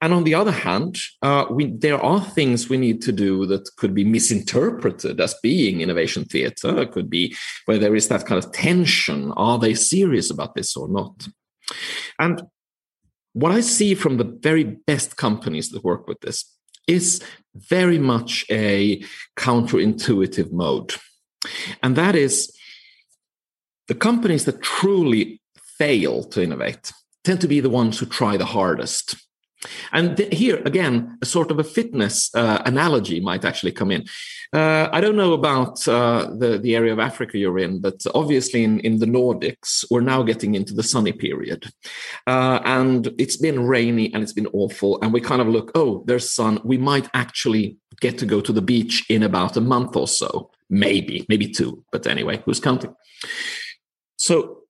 And 0.00 0.12
on 0.12 0.24
the 0.24 0.34
other 0.34 0.50
hand, 0.50 0.98
uh, 1.22 1.46
we, 1.48 1.66
there 1.66 2.02
are 2.02 2.20
things 2.20 2.68
we 2.68 2.76
need 2.76 3.02
to 3.02 3.12
do 3.12 3.46
that 3.46 3.70
could 3.76 3.94
be 3.94 4.04
misinterpreted 4.04 5.20
as 5.20 5.36
being 5.44 5.80
innovation 5.80 6.24
theater. 6.24 6.82
It 6.82 6.90
could 6.90 7.08
be 7.08 7.36
where 7.66 7.78
there 7.78 7.94
is 7.94 8.08
that 8.08 8.26
kind 8.26 8.44
of 8.44 8.50
tension. 8.50 9.30
Are 9.36 9.60
they 9.60 9.74
serious 9.74 10.28
about 10.28 10.56
this 10.56 10.76
or 10.76 10.88
not? 10.88 11.28
And 12.18 12.42
what 13.32 13.52
I 13.52 13.60
see 13.60 13.94
from 13.94 14.16
the 14.16 14.24
very 14.24 14.64
best 14.64 15.16
companies 15.16 15.70
that 15.70 15.84
work 15.84 16.08
with 16.08 16.20
this 16.20 16.52
is 16.88 17.22
very 17.54 17.98
much 17.98 18.44
a 18.50 19.02
counterintuitive 19.36 20.52
mode. 20.52 20.94
And 21.82 21.96
that 21.96 22.14
is 22.14 22.52
the 23.88 23.94
companies 23.94 24.44
that 24.44 24.62
truly 24.62 25.40
fail 25.78 26.24
to 26.24 26.42
innovate 26.42 26.92
tend 27.24 27.40
to 27.40 27.48
be 27.48 27.60
the 27.60 27.70
ones 27.70 27.98
who 27.98 28.06
try 28.06 28.36
the 28.36 28.44
hardest. 28.44 29.16
And 29.92 30.16
th- 30.16 30.34
here 30.34 30.60
again, 30.64 31.18
a 31.22 31.26
sort 31.26 31.50
of 31.50 31.58
a 31.58 31.64
fitness 31.64 32.34
uh, 32.34 32.62
analogy 32.64 33.20
might 33.20 33.44
actually 33.44 33.72
come 33.72 33.90
in. 33.90 34.04
Uh, 34.52 34.88
I 34.92 35.00
don't 35.00 35.16
know 35.16 35.32
about 35.32 35.86
uh, 35.88 36.28
the 36.36 36.58
the 36.58 36.76
area 36.76 36.92
of 36.92 36.98
Africa 36.98 37.38
you're 37.38 37.58
in, 37.58 37.80
but 37.80 38.04
obviously 38.14 38.64
in, 38.64 38.80
in 38.80 38.98
the 38.98 39.06
Nordics, 39.06 39.84
we're 39.90 40.00
now 40.00 40.22
getting 40.22 40.54
into 40.54 40.74
the 40.74 40.82
sunny 40.82 41.12
period, 41.12 41.72
uh, 42.26 42.60
and 42.64 43.12
it's 43.18 43.36
been 43.36 43.66
rainy 43.66 44.12
and 44.12 44.22
it's 44.22 44.34
been 44.34 44.48
awful. 44.52 45.00
And 45.00 45.12
we 45.12 45.20
kind 45.20 45.40
of 45.40 45.48
look, 45.48 45.72
oh, 45.74 46.04
there's 46.06 46.30
sun. 46.30 46.60
We 46.64 46.78
might 46.78 47.08
actually 47.14 47.78
get 48.00 48.18
to 48.18 48.26
go 48.26 48.40
to 48.40 48.52
the 48.52 48.62
beach 48.62 49.06
in 49.08 49.22
about 49.22 49.56
a 49.56 49.60
month 49.60 49.96
or 49.96 50.08
so, 50.08 50.50
maybe, 50.68 51.24
maybe 51.28 51.48
two. 51.48 51.84
But 51.92 52.06
anyway, 52.06 52.42
who's 52.44 52.60
counting? 52.60 52.94
So 54.16 54.62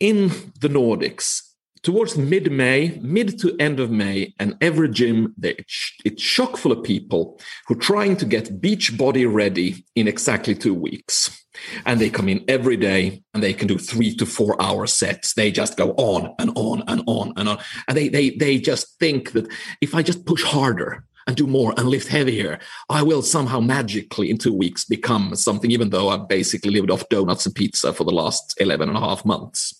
in 0.00 0.28
the 0.60 0.68
Nordics, 0.68 1.42
towards 1.86 2.18
mid 2.18 2.50
May, 2.50 2.98
mid 3.00 3.38
to 3.38 3.54
end 3.60 3.78
of 3.78 3.92
May, 3.92 4.34
and 4.40 4.56
every 4.60 4.88
gym, 4.88 5.32
it's 5.40 6.20
chock 6.20 6.56
full 6.56 6.72
of 6.72 6.82
people 6.82 7.38
who 7.68 7.76
are 7.76 7.78
trying 7.78 8.16
to 8.16 8.26
get 8.26 8.60
beach 8.60 8.98
body 8.98 9.24
ready 9.24 9.86
in 9.94 10.08
exactly 10.08 10.56
two 10.56 10.74
weeks. 10.74 11.44
And 11.86 12.00
they 12.00 12.10
come 12.10 12.28
in 12.28 12.44
every 12.48 12.76
day 12.76 13.22
and 13.32 13.40
they 13.40 13.52
can 13.52 13.68
do 13.68 13.78
three 13.78 14.16
to 14.16 14.26
four 14.26 14.60
hour 14.60 14.88
sets. 14.88 15.34
They 15.34 15.52
just 15.52 15.76
go 15.76 15.92
on 15.92 16.34
and 16.40 16.50
on 16.56 16.82
and 16.88 17.04
on 17.06 17.32
and 17.36 17.48
on. 17.48 17.58
And 17.86 17.96
they, 17.96 18.08
they, 18.08 18.30
they 18.30 18.58
just 18.58 18.98
think 18.98 19.30
that 19.32 19.46
if 19.80 19.94
I 19.94 20.02
just 20.02 20.26
push 20.26 20.42
harder, 20.42 21.04
and 21.28 21.36
do 21.36 21.46
more 21.48 21.74
and 21.76 21.88
lift 21.88 22.06
heavier, 22.06 22.56
I 22.88 23.02
will 23.02 23.20
somehow 23.20 23.58
magically 23.58 24.30
in 24.30 24.38
two 24.38 24.54
weeks 24.54 24.84
become 24.84 25.34
something, 25.34 25.72
even 25.72 25.90
though 25.90 26.08
I've 26.08 26.28
basically 26.28 26.70
lived 26.70 26.88
off 26.88 27.08
donuts 27.08 27.46
and 27.46 27.54
pizza 27.54 27.92
for 27.92 28.04
the 28.04 28.12
last 28.12 28.54
11 28.60 28.88
and 28.88 28.96
a 28.96 29.00
half 29.00 29.24
months. 29.24 29.74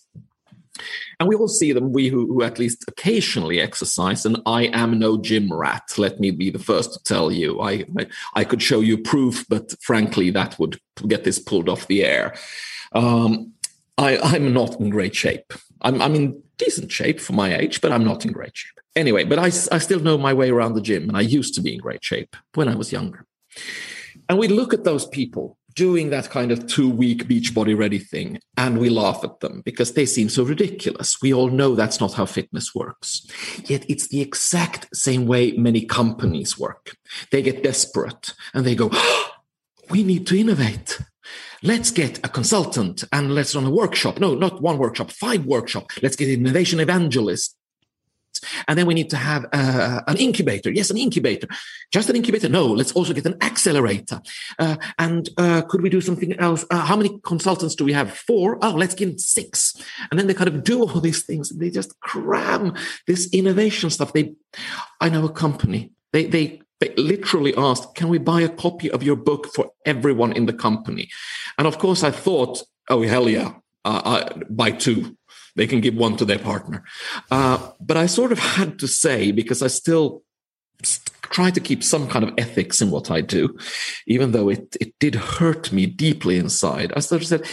And 1.19 1.27
we 1.27 1.35
all 1.35 1.47
see 1.47 1.71
them, 1.73 1.91
we 1.91 2.09
who, 2.09 2.27
who 2.27 2.43
at 2.43 2.59
least 2.59 2.85
occasionally 2.87 3.59
exercise, 3.59 4.25
and 4.25 4.41
I 4.45 4.63
am 4.73 4.99
no 4.99 5.17
gym 5.17 5.51
rat. 5.51 5.93
Let 5.97 6.19
me 6.19 6.31
be 6.31 6.49
the 6.49 6.59
first 6.59 6.93
to 6.93 7.03
tell 7.03 7.31
you. 7.31 7.59
I, 7.61 7.85
I, 7.97 8.07
I 8.35 8.43
could 8.43 8.61
show 8.61 8.81
you 8.81 8.97
proof, 8.97 9.45
but 9.49 9.73
frankly, 9.81 10.29
that 10.31 10.57
would 10.59 10.79
get 11.07 11.23
this 11.23 11.39
pulled 11.39 11.69
off 11.69 11.87
the 11.87 12.03
air. 12.03 12.35
Um, 12.93 13.53
I, 13.97 14.17
I'm 14.17 14.53
not 14.53 14.79
in 14.79 14.89
great 14.89 15.15
shape. 15.15 15.53
I'm, 15.81 16.01
I'm 16.01 16.15
in 16.15 16.41
decent 16.57 16.91
shape 16.91 17.19
for 17.19 17.33
my 17.33 17.55
age, 17.55 17.81
but 17.81 17.91
I'm 17.91 18.03
not 18.03 18.25
in 18.25 18.31
great 18.31 18.55
shape. 18.55 18.79
Anyway, 18.95 19.23
but 19.23 19.39
I, 19.39 19.45
I 19.45 19.79
still 19.79 19.99
know 19.99 20.17
my 20.17 20.33
way 20.33 20.49
around 20.49 20.73
the 20.73 20.81
gym, 20.81 21.07
and 21.07 21.17
I 21.17 21.21
used 21.21 21.53
to 21.55 21.61
be 21.61 21.73
in 21.73 21.79
great 21.79 22.03
shape 22.03 22.35
when 22.55 22.67
I 22.67 22.75
was 22.75 22.91
younger. 22.91 23.25
And 24.29 24.37
we 24.37 24.47
look 24.47 24.73
at 24.73 24.83
those 24.83 25.05
people 25.05 25.56
doing 25.77 26.09
that 26.09 26.31
kind 26.31 26.51
of 26.51 26.65
two 26.65 26.89
week 26.89 27.27
beach 27.27 27.53
body 27.53 27.75
ready 27.75 27.99
thing 27.99 28.39
and 28.57 28.79
we 28.79 28.89
laugh 28.89 29.23
at 29.23 29.39
them 29.41 29.61
because 29.63 29.93
they 29.93 30.07
seem 30.07 30.27
so 30.27 30.43
ridiculous. 30.43 31.21
We 31.21 31.31
all 31.33 31.49
know 31.49 31.75
that's 31.75 31.99
not 31.99 32.13
how 32.13 32.25
fitness 32.25 32.73
works. 32.73 33.27
Yet 33.65 33.85
it's 33.87 34.07
the 34.07 34.19
exact 34.19 34.87
same 34.93 35.27
way 35.27 35.51
many 35.51 35.85
companies 35.85 36.57
work. 36.57 36.97
They 37.31 37.43
get 37.43 37.61
desperate 37.63 38.33
and 38.55 38.65
they 38.65 38.73
go, 38.73 38.89
oh, 38.91 39.29
we 39.91 40.03
need 40.03 40.25
to 40.27 40.39
innovate. 40.39 40.99
Let's 41.61 41.91
get 41.91 42.25
a 42.25 42.29
consultant 42.29 43.03
and 43.11 43.35
let's 43.35 43.55
run 43.55 43.65
a 43.65 43.71
workshop. 43.71 44.19
No, 44.19 44.33
not 44.33 44.61
one 44.61 44.79
workshop, 44.79 45.11
five 45.11 45.45
workshop. 45.45 45.91
Let's 46.01 46.15
get 46.15 46.29
an 46.29 46.41
innovation 46.41 46.79
evangelist 46.79 47.55
and 48.67 48.77
then 48.77 48.85
we 48.85 48.93
need 48.93 49.09
to 49.09 49.17
have 49.17 49.45
uh, 49.53 50.01
an 50.07 50.17
incubator. 50.17 50.71
Yes, 50.71 50.89
an 50.89 50.97
incubator. 50.97 51.47
Just 51.91 52.09
an 52.09 52.15
incubator? 52.15 52.49
No, 52.49 52.65
let's 52.65 52.91
also 52.91 53.13
get 53.13 53.25
an 53.25 53.37
accelerator. 53.41 54.21
Uh, 54.59 54.77
and 54.99 55.29
uh, 55.37 55.61
could 55.63 55.81
we 55.81 55.89
do 55.89 56.01
something 56.01 56.33
else? 56.39 56.65
Uh, 56.69 56.85
how 56.85 56.95
many 56.95 57.19
consultants 57.23 57.75
do 57.75 57.85
we 57.85 57.93
have? 57.93 58.13
Four? 58.13 58.57
Oh, 58.61 58.71
let's 58.71 58.95
get 58.95 59.19
six. 59.19 59.75
And 60.09 60.19
then 60.19 60.27
they 60.27 60.33
kind 60.33 60.47
of 60.47 60.63
do 60.63 60.81
all 60.81 60.99
these 60.99 61.23
things. 61.23 61.49
They 61.49 61.69
just 61.69 61.99
cram 62.01 62.73
this 63.05 63.29
innovation 63.31 63.89
stuff. 63.89 64.13
They, 64.13 64.33
I 64.99 65.09
know 65.09 65.25
a 65.25 65.31
company. 65.31 65.91
They, 66.13 66.25
they 66.25 66.61
they 66.79 66.93
literally 66.95 67.55
asked, 67.57 67.95
Can 67.95 68.07
we 68.07 68.19
buy 68.19 68.41
a 68.41 68.49
copy 68.49 68.91
of 68.91 69.01
your 69.01 69.15
book 69.15 69.47
for 69.47 69.71
everyone 69.85 70.33
in 70.33 70.45
the 70.45 70.53
company? 70.53 71.09
And 71.57 71.67
of 71.67 71.79
course, 71.79 72.03
I 72.03 72.11
thought, 72.11 72.61
Oh, 72.89 73.01
hell 73.01 73.27
yeah, 73.27 73.53
uh, 73.83 74.01
I, 74.05 74.41
buy 74.49 74.71
two 74.71 75.16
they 75.57 75.67
can 75.67 75.81
give 75.81 75.95
one 75.95 76.15
to 76.17 76.25
their 76.25 76.39
partner. 76.39 76.83
Uh, 77.29 77.71
but 77.81 77.97
I 77.97 78.05
sort 78.05 78.31
of 78.31 78.39
had 78.39 78.79
to 78.79 78.87
say, 78.87 79.31
because 79.31 79.61
I 79.61 79.67
still 79.67 80.23
try 81.23 81.51
to 81.51 81.59
keep 81.59 81.83
some 81.83 82.07
kind 82.07 82.23
of 82.23 82.33
ethics 82.37 82.81
in 82.81 82.91
what 82.91 83.11
I 83.11 83.21
do, 83.21 83.57
even 84.05 84.31
though 84.31 84.49
it, 84.49 84.77
it 84.79 84.93
did 84.99 85.15
hurt 85.15 85.71
me 85.71 85.85
deeply 85.85 86.37
inside. 86.37 86.93
I 86.95 86.99
sort 86.99 87.21
of 87.21 87.27
said, 87.27 87.45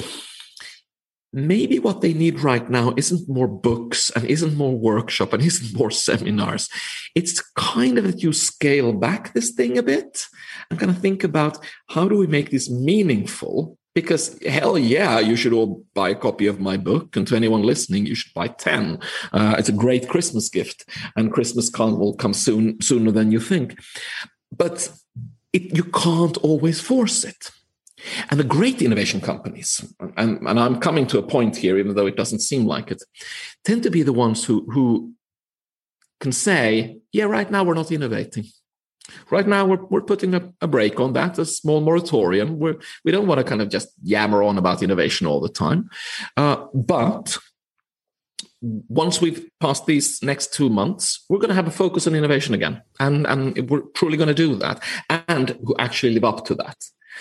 maybe 1.32 1.80
what 1.80 2.00
they 2.00 2.14
need 2.14 2.40
right 2.40 2.70
now 2.70 2.94
isn't 2.96 3.28
more 3.28 3.48
books 3.48 4.10
and 4.10 4.24
isn't 4.24 4.56
more 4.56 4.78
workshop 4.78 5.32
and 5.32 5.42
isn't 5.42 5.76
more 5.76 5.90
seminars. 6.06 6.68
It's 7.14 7.40
kind 7.56 7.98
of 7.98 8.04
that 8.04 8.22
you 8.22 8.32
scale 8.32 8.92
back 8.92 9.32
this 9.32 9.50
thing 9.50 9.76
a 9.76 9.82
bit 9.82 10.26
and 10.70 10.78
kind 10.78 10.90
of 10.90 10.98
think 10.98 11.24
about 11.24 11.58
how 11.88 12.08
do 12.08 12.16
we 12.16 12.26
make 12.26 12.50
this 12.50 12.70
meaningful 12.70 13.78
because 13.94 14.38
hell 14.44 14.76
yeah, 14.76 15.20
you 15.20 15.37
should 15.37 15.52
all 15.52 15.85
buy 15.94 16.11
a 16.11 16.14
copy 16.14 16.46
of 16.46 16.61
my 16.61 16.76
book. 16.76 17.16
And 17.16 17.26
to 17.28 17.37
anyone 17.37 17.62
listening, 17.62 18.07
you 18.07 18.14
should 18.14 18.35
buy 18.35 18.48
10. 18.48 18.98
Uh, 19.33 19.54
it's 19.59 19.68
a 19.68 19.72
great 19.72 20.09
Christmas 20.09 20.48
gift, 20.48 20.88
and 21.16 21.33
Christmas 21.33 21.70
can, 21.70 21.98
will 21.98 22.14
come 22.14 22.35
soon, 22.35 22.80
sooner 22.80 23.12
than 23.12 23.30
you 23.30 23.40
think. 23.40 23.78
But 24.50 24.90
it, 25.52 25.76
you 25.76 25.85
can't 25.85 26.37
always 26.38 26.80
force 26.80 27.24
it. 27.24 27.50
And 28.30 28.38
the 28.38 28.44
great 28.44 28.83
innovation 28.83 29.20
companies, 29.20 29.83
and, 30.16 30.38
and 30.46 30.61
I'm 30.61 30.80
coming 30.80 31.07
to 31.07 31.18
a 31.18 31.22
point 31.22 31.57
here, 31.57 31.78
even 31.78 31.94
though 31.94 32.07
it 32.07 32.16
doesn't 32.16 32.40
seem 32.40 32.66
like 32.66 32.90
it, 32.90 33.02
tend 33.64 33.83
to 33.85 33.90
be 33.90 34.02
the 34.02 34.12
ones 34.12 34.44
who, 34.44 34.66
who 34.70 35.12
can 36.20 36.33
say, 36.33 36.98
yeah, 37.12 37.24
right 37.24 37.50
now 37.50 37.64
we're 37.64 37.74
not 37.74 37.92
innovating. 37.92 38.44
Right 39.30 39.46
now, 39.46 39.66
we're, 39.66 39.84
we're 39.84 40.02
putting 40.02 40.34
a, 40.34 40.52
a 40.60 40.66
break 40.66 40.98
on 40.98 41.12
that, 41.12 41.38
a 41.38 41.44
small 41.44 41.80
moratorium. 41.80 42.58
We're, 42.58 42.76
we 43.04 43.12
don't 43.12 43.26
want 43.26 43.38
to 43.38 43.44
kind 43.44 43.60
of 43.60 43.68
just 43.68 43.88
yammer 44.02 44.42
on 44.42 44.58
about 44.58 44.82
innovation 44.82 45.26
all 45.26 45.40
the 45.40 45.48
time. 45.48 45.90
Uh, 46.36 46.66
but 46.72 47.36
once 48.62 49.20
we've 49.20 49.46
passed 49.60 49.86
these 49.86 50.22
next 50.22 50.54
two 50.54 50.70
months, 50.70 51.24
we're 51.28 51.38
going 51.38 51.50
to 51.50 51.54
have 51.54 51.66
a 51.66 51.70
focus 51.70 52.06
on 52.06 52.14
innovation 52.14 52.54
again. 52.54 52.82
And, 52.98 53.26
and 53.26 53.68
we're 53.68 53.82
truly 53.94 54.16
going 54.16 54.28
to 54.28 54.34
do 54.34 54.56
that 54.56 54.82
and 55.28 55.50
who 55.64 55.74
actually 55.78 56.14
live 56.14 56.24
up 56.24 56.46
to 56.46 56.54
that. 56.56 56.76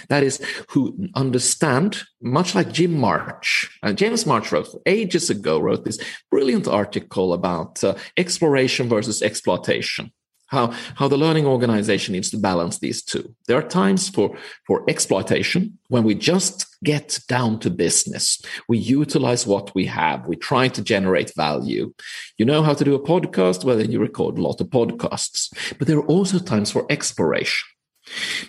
That 0.10 0.24
is, 0.24 0.44
who 0.70 1.10
understand, 1.16 2.04
much 2.22 2.56
like 2.56 2.72
Jim 2.72 2.98
March. 2.98 3.70
Uh, 3.84 3.94
James 3.94 4.26
March 4.26 4.52
wrote 4.52 4.70
ages 4.86 5.30
ago, 5.30 5.60
wrote 5.60 5.86
this 5.86 6.00
brilliant 6.32 6.68
article 6.68 7.34
about 7.34 7.84
uh, 7.84 7.96
exploration 8.18 8.90
versus 8.90 9.22
exploitation. 9.22 10.12
How, 10.54 10.66
how 10.96 11.08
the 11.08 11.18
learning 11.18 11.46
organization 11.46 12.14
needs 12.14 12.30
to 12.32 12.38
balance 12.38 12.80
these 12.80 13.04
two. 13.04 13.36
There 13.48 13.58
are 13.58 13.68
times 13.82 14.10
for, 14.10 14.38
for 14.66 14.84
exploitation 14.88 15.78
when 15.90 16.04
we 16.04 16.16
just 16.16 16.58
get 16.84 17.20
down 17.28 17.60
to 17.60 17.70
business. 17.70 18.42
We 18.70 18.78
utilize 18.78 19.48
what 19.48 19.74
we 19.76 19.86
have. 19.88 20.28
We 20.28 20.36
try 20.36 20.68
to 20.70 20.82
generate 20.82 21.32
value. 21.36 21.94
You 22.38 22.46
know 22.46 22.64
how 22.64 22.74
to 22.74 22.84
do 22.84 22.96
a 22.96 23.08
podcast? 23.14 23.64
Well, 23.64 23.78
then 23.78 23.92
you 23.92 24.00
record 24.00 24.38
a 24.38 24.42
lot 24.42 24.62
of 24.62 24.68
podcasts. 24.68 25.52
But 25.78 25.88
there 25.88 25.98
are 25.98 26.08
also 26.08 26.40
times 26.40 26.72
for 26.72 26.86
exploration 26.90 27.68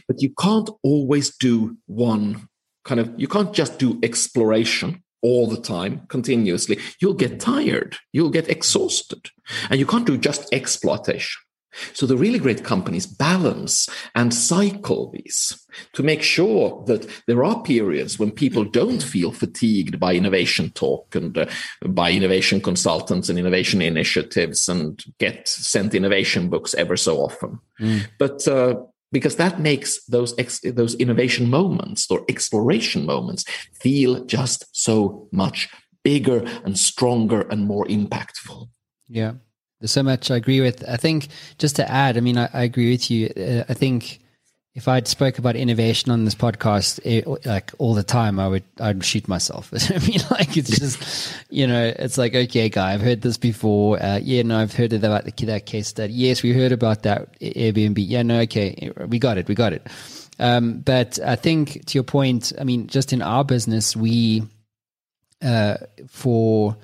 but 0.06 0.20
you 0.20 0.30
can't 0.38 0.70
always 0.82 1.36
do 1.36 1.76
one 1.86 2.48
kind 2.84 3.00
of, 3.00 3.12
you 3.16 3.28
can't 3.28 3.52
just 3.52 3.78
do 3.78 3.98
exploration 4.02 5.02
all 5.22 5.46
the 5.46 5.60
time 5.60 6.02
continuously. 6.08 6.78
You'll 7.00 7.14
get 7.14 7.40
tired, 7.40 7.96
you'll 8.12 8.30
get 8.30 8.48
exhausted, 8.48 9.30
and 9.70 9.80
you 9.80 9.86
can't 9.86 10.06
do 10.06 10.18
just 10.18 10.52
exploitation. 10.52 11.40
So 11.92 12.06
the 12.06 12.16
really 12.16 12.38
great 12.38 12.64
companies 12.64 13.06
balance 13.06 13.88
and 14.14 14.32
cycle 14.32 15.10
these 15.10 15.58
to 15.92 16.02
make 16.02 16.22
sure 16.22 16.84
that 16.86 17.08
there 17.26 17.44
are 17.44 17.62
periods 17.62 18.18
when 18.18 18.30
people 18.30 18.64
don't 18.64 19.02
feel 19.02 19.32
fatigued 19.32 19.98
by 19.98 20.14
innovation 20.14 20.70
talk 20.70 21.14
and 21.14 21.36
uh, 21.36 21.46
by 21.86 22.12
innovation 22.12 22.60
consultants 22.60 23.28
and 23.28 23.38
innovation 23.38 23.82
initiatives 23.82 24.68
and 24.68 25.04
get 25.18 25.48
sent 25.48 25.94
innovation 25.94 26.48
books 26.48 26.74
ever 26.74 26.96
so 26.96 27.18
often. 27.18 27.58
Mm. 27.80 28.06
But 28.18 28.46
uh, 28.46 28.76
because 29.12 29.36
that 29.36 29.60
makes 29.60 30.04
those 30.06 30.34
ex- 30.38 30.60
those 30.60 30.94
innovation 30.96 31.48
moments 31.48 32.10
or 32.10 32.24
exploration 32.28 33.06
moments 33.06 33.44
feel 33.80 34.24
just 34.24 34.66
so 34.72 35.28
much 35.32 35.68
bigger 36.02 36.44
and 36.64 36.78
stronger 36.78 37.42
and 37.42 37.66
more 37.66 37.86
impactful. 37.86 38.68
Yeah, 39.08 39.34
so 39.86 40.02
much 40.02 40.30
I 40.30 40.36
agree 40.36 40.60
with. 40.60 40.88
I 40.88 40.96
think 40.96 41.28
just 41.58 41.76
to 41.76 41.90
add, 41.90 42.16
I 42.16 42.20
mean, 42.20 42.38
I, 42.38 42.48
I 42.52 42.62
agree 42.62 42.90
with 42.90 43.10
you. 43.10 43.28
Uh, 43.36 43.64
I 43.68 43.74
think 43.74 44.20
if 44.74 44.88
I'd 44.88 45.06
spoke 45.06 45.38
about 45.38 45.54
innovation 45.54 46.10
on 46.10 46.24
this 46.24 46.34
podcast 46.34 46.98
it, 47.04 47.26
like 47.46 47.70
all 47.78 47.94
the 47.94 48.02
time, 48.02 48.40
I 48.40 48.48
would 48.48 48.64
I'd 48.80 49.04
shoot 49.04 49.28
myself. 49.28 49.72
I 49.90 49.98
mean, 49.98 50.20
like 50.30 50.56
it's 50.56 50.78
just 50.78 51.34
you 51.48 51.66
know, 51.66 51.92
it's 51.96 52.18
like 52.18 52.34
okay, 52.34 52.68
guy, 52.68 52.92
I've 52.92 53.00
heard 53.00 53.22
this 53.22 53.36
before. 53.36 54.02
Uh, 54.02 54.18
yeah, 54.18 54.42
no, 54.42 54.58
I've 54.58 54.74
heard 54.74 54.92
about 54.92 55.24
the, 55.24 55.46
that 55.46 55.66
case 55.66 55.88
study. 55.88 56.12
Yes, 56.12 56.42
we 56.42 56.52
heard 56.52 56.72
about 56.72 57.04
that 57.04 57.38
Airbnb. 57.40 57.98
Yeah, 57.98 58.22
no, 58.22 58.40
okay, 58.40 58.90
we 59.06 59.18
got 59.18 59.38
it, 59.38 59.46
we 59.46 59.54
got 59.54 59.72
it. 59.72 59.86
Um, 60.40 60.80
but 60.80 61.20
I 61.24 61.36
think 61.36 61.86
to 61.86 61.96
your 61.96 62.04
point, 62.04 62.52
I 62.60 62.64
mean, 62.64 62.88
just 62.88 63.12
in 63.12 63.22
our 63.22 63.44
business, 63.44 63.94
we 63.94 64.42
uh, 65.40 65.76
for 66.08 66.76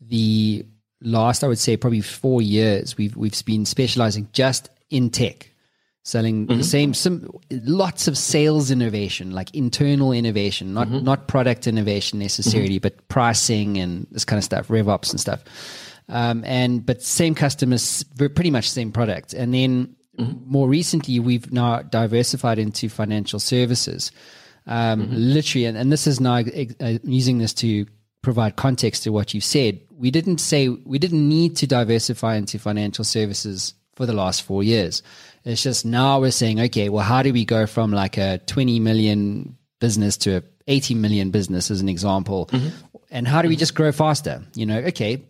the 0.00 0.66
last, 1.00 1.44
I 1.44 1.48
would 1.48 1.58
say, 1.58 1.76
probably 1.76 2.00
four 2.00 2.42
years, 2.42 2.96
we've 2.96 3.16
we've 3.16 3.44
been 3.44 3.64
specializing 3.64 4.28
just 4.32 4.70
in 4.90 5.10
tech 5.10 5.50
selling 6.08 6.46
mm-hmm. 6.46 6.56
the 6.56 6.64
same 6.64 6.94
some 6.94 7.30
lots 7.50 8.08
of 8.08 8.16
sales 8.16 8.70
innovation 8.70 9.30
like 9.32 9.54
internal 9.54 10.10
innovation 10.10 10.72
not 10.72 10.88
mm-hmm. 10.88 11.04
not 11.04 11.28
product 11.28 11.66
innovation 11.66 12.18
necessarily 12.18 12.76
mm-hmm. 12.76 12.82
but 12.82 13.08
pricing 13.08 13.76
and 13.76 14.06
this 14.10 14.24
kind 14.24 14.38
of 14.38 14.44
stuff 14.44 14.68
revops 14.68 15.10
and 15.10 15.20
stuff 15.20 15.44
um, 16.08 16.42
and 16.46 16.86
but 16.86 17.02
same 17.02 17.34
customers 17.34 18.04
pretty 18.16 18.50
much 18.50 18.70
same 18.70 18.90
product 18.90 19.34
and 19.34 19.52
then 19.52 19.94
mm-hmm. 20.18 20.50
more 20.50 20.66
recently 20.66 21.20
we've 21.20 21.52
now 21.52 21.82
diversified 21.82 22.58
into 22.58 22.88
financial 22.88 23.38
services 23.38 24.10
um, 24.66 25.02
mm-hmm. 25.02 25.14
literally 25.14 25.66
and, 25.66 25.76
and, 25.76 25.92
this 25.92 26.06
is 26.06 26.20
now 26.20 26.36
uh, 26.36 26.98
using 27.02 27.36
this 27.36 27.52
to 27.52 27.86
provide 28.22 28.56
context 28.56 29.02
to 29.04 29.10
what 29.10 29.32
you 29.32 29.40
said 29.40 29.80
we 29.96 30.10
didn't 30.10 30.38
say 30.38 30.68
we 30.68 30.98
didn't 30.98 31.28
need 31.28 31.56
to 31.56 31.66
diversify 31.66 32.36
into 32.36 32.58
financial 32.58 33.04
services 33.04 33.74
for 33.96 34.06
the 34.06 34.12
last 34.12 34.42
four 34.42 34.62
years 34.62 35.02
it's 35.48 35.62
just 35.62 35.86
now 35.86 36.20
we're 36.20 36.30
saying, 36.30 36.60
okay, 36.60 36.88
well, 36.88 37.04
how 37.04 37.22
do 37.22 37.32
we 37.32 37.44
go 37.44 37.66
from 37.66 37.90
like 37.90 38.18
a 38.18 38.38
20 38.46 38.80
million 38.80 39.56
business 39.80 40.16
to 40.18 40.38
a 40.38 40.42
80 40.66 40.94
million 40.94 41.30
business 41.30 41.70
as 41.70 41.80
an 41.80 41.88
example? 41.88 42.46
Mm-hmm. 42.52 42.68
And 43.10 43.26
how 43.26 43.40
do 43.40 43.48
we 43.48 43.56
just 43.56 43.74
grow 43.74 43.90
faster? 43.90 44.42
You 44.54 44.66
know, 44.66 44.78
okay, 44.78 45.24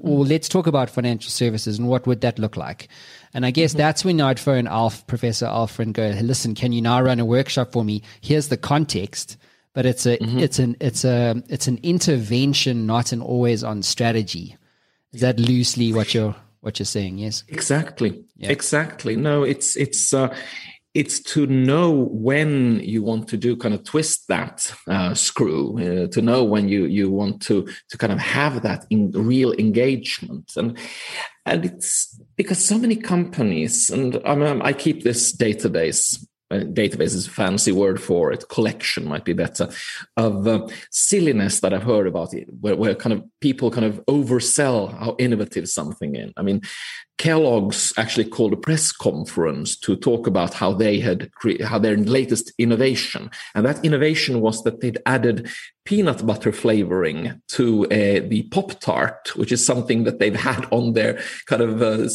well, 0.00 0.26
let's 0.26 0.48
talk 0.48 0.66
about 0.66 0.90
financial 0.90 1.30
services 1.30 1.78
and 1.78 1.88
what 1.88 2.06
would 2.06 2.20
that 2.20 2.38
look 2.38 2.58
like? 2.58 2.88
And 3.32 3.46
I 3.46 3.50
guess 3.50 3.70
mm-hmm. 3.70 3.78
that's 3.78 4.04
when 4.04 4.20
I'd 4.20 4.38
phone 4.38 4.66
Alf, 4.66 5.06
Professor 5.06 5.46
Alf, 5.46 5.78
and 5.78 5.94
go, 5.94 6.08
listen, 6.22 6.54
can 6.54 6.72
you 6.72 6.82
now 6.82 7.00
run 7.00 7.18
a 7.18 7.24
workshop 7.24 7.72
for 7.72 7.82
me? 7.82 8.02
Here's 8.20 8.48
the 8.48 8.58
context, 8.58 9.38
but 9.74 9.86
it's 9.86 10.06
a 10.06 10.18
mm-hmm. 10.18 10.38
it's 10.38 10.58
an 10.58 10.76
it's 10.80 11.04
a 11.04 11.42
it's 11.48 11.68
an 11.68 11.78
intervention, 11.82 12.86
not 12.86 13.12
an 13.12 13.22
always 13.22 13.64
on 13.64 13.82
strategy. 13.82 14.56
Is 15.12 15.20
that 15.20 15.38
loosely 15.38 15.92
what 15.92 16.14
you're 16.14 16.34
what 16.62 16.78
you're 16.78 16.86
saying 16.86 17.18
yes 17.18 17.44
exactly 17.48 18.24
yeah. 18.36 18.48
exactly 18.48 19.16
no 19.16 19.42
it's 19.42 19.76
it's 19.76 20.14
uh 20.14 20.34
it's 20.94 21.20
to 21.20 21.46
know 21.46 21.90
when 21.90 22.78
you 22.80 23.02
want 23.02 23.26
to 23.26 23.36
do 23.36 23.56
kind 23.56 23.74
of 23.74 23.82
twist 23.82 24.28
that 24.28 24.72
uh, 24.88 25.14
screw 25.14 25.78
uh, 25.78 26.06
to 26.08 26.22
know 26.22 26.44
when 26.44 26.68
you 26.68 26.84
you 26.84 27.10
want 27.10 27.42
to 27.42 27.66
to 27.88 27.98
kind 27.98 28.12
of 28.12 28.18
have 28.20 28.62
that 28.62 28.86
in 28.90 29.10
real 29.10 29.52
engagement 29.54 30.52
and 30.56 30.78
and 31.46 31.64
it's 31.64 32.20
because 32.36 32.64
so 32.64 32.78
many 32.78 32.94
companies 32.94 33.90
and 33.90 34.20
I, 34.24 34.34
mean, 34.36 34.62
I 34.62 34.72
keep 34.72 35.02
this 35.02 35.34
database 35.34 36.24
database 36.60 37.14
is 37.14 37.26
a 37.26 37.30
fancy 37.30 37.72
word 37.72 38.00
for 38.00 38.32
it 38.32 38.48
collection 38.48 39.04
might 39.06 39.24
be 39.24 39.32
better 39.32 39.68
of 40.16 40.46
uh, 40.46 40.66
silliness 40.90 41.60
that 41.60 41.72
i've 41.72 41.82
heard 41.82 42.06
about 42.06 42.34
it 42.34 42.48
where, 42.60 42.76
where 42.76 42.94
kind 42.94 43.12
of 43.12 43.24
people 43.40 43.70
kind 43.70 43.86
of 43.86 44.04
oversell 44.06 44.96
how 44.98 45.16
innovative 45.18 45.68
something 45.68 46.14
is. 46.16 46.32
I 46.36 46.42
mean 46.42 46.62
kellogg's 47.18 47.92
actually 47.96 48.24
called 48.24 48.52
a 48.52 48.56
press 48.56 48.90
conference 48.90 49.76
to 49.76 49.94
talk 49.94 50.26
about 50.26 50.54
how 50.54 50.72
they 50.72 50.98
had 50.98 51.30
cre- 51.32 51.62
how 51.62 51.78
their 51.78 51.96
latest 51.96 52.52
innovation 52.58 53.30
and 53.54 53.64
that 53.64 53.84
innovation 53.84 54.40
was 54.40 54.62
that 54.64 54.80
they'd 54.80 54.98
added 55.06 55.48
peanut 55.84 56.24
butter 56.26 56.50
flavoring 56.52 57.40
to 57.48 57.84
uh, 57.86 58.20
the 58.28 58.48
pop 58.50 58.80
tart 58.80 59.36
which 59.36 59.52
is 59.52 59.64
something 59.64 60.04
that 60.04 60.18
they've 60.18 60.34
had 60.34 60.66
on 60.70 60.94
their 60.94 61.20
kind 61.46 61.62
of 61.62 61.82
uh, 61.82 62.08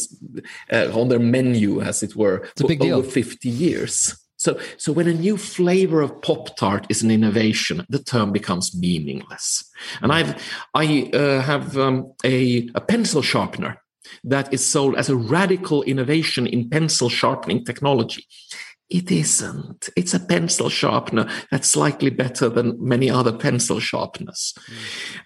uh, 0.72 1.00
on 1.00 1.08
their 1.08 1.18
menu 1.18 1.80
as 1.80 2.02
it 2.02 2.14
were 2.16 2.46
for 2.56 2.70
over 2.82 3.02
50 3.08 3.48
years 3.48 4.14
so, 4.38 4.58
so 4.76 4.92
when 4.92 5.08
a 5.08 5.14
new 5.14 5.36
flavor 5.36 6.00
of 6.00 6.22
Pop 6.22 6.56
Tart 6.56 6.86
is 6.88 7.02
an 7.02 7.10
innovation, 7.10 7.84
the 7.88 7.98
term 7.98 8.30
becomes 8.32 8.74
meaningless. 8.74 9.68
And 10.00 10.12
I've, 10.12 10.40
I 10.74 11.10
uh, 11.12 11.42
have 11.42 11.76
um, 11.76 12.12
a, 12.24 12.68
a 12.76 12.80
pencil 12.80 13.20
sharpener 13.20 13.82
that 14.22 14.54
is 14.54 14.64
sold 14.64 14.96
as 14.96 15.08
a 15.08 15.16
radical 15.16 15.82
innovation 15.82 16.46
in 16.46 16.70
pencil 16.70 17.08
sharpening 17.08 17.64
technology. 17.64 18.26
It 18.88 19.10
isn't. 19.10 19.90
It's 19.96 20.14
a 20.14 20.20
pencil 20.20 20.68
sharpener 20.68 21.28
that's 21.50 21.68
slightly 21.68 22.10
better 22.10 22.48
than 22.48 22.76
many 22.78 23.10
other 23.10 23.32
pencil 23.32 23.80
sharpeners. 23.80 24.54
Mm. 24.56 24.74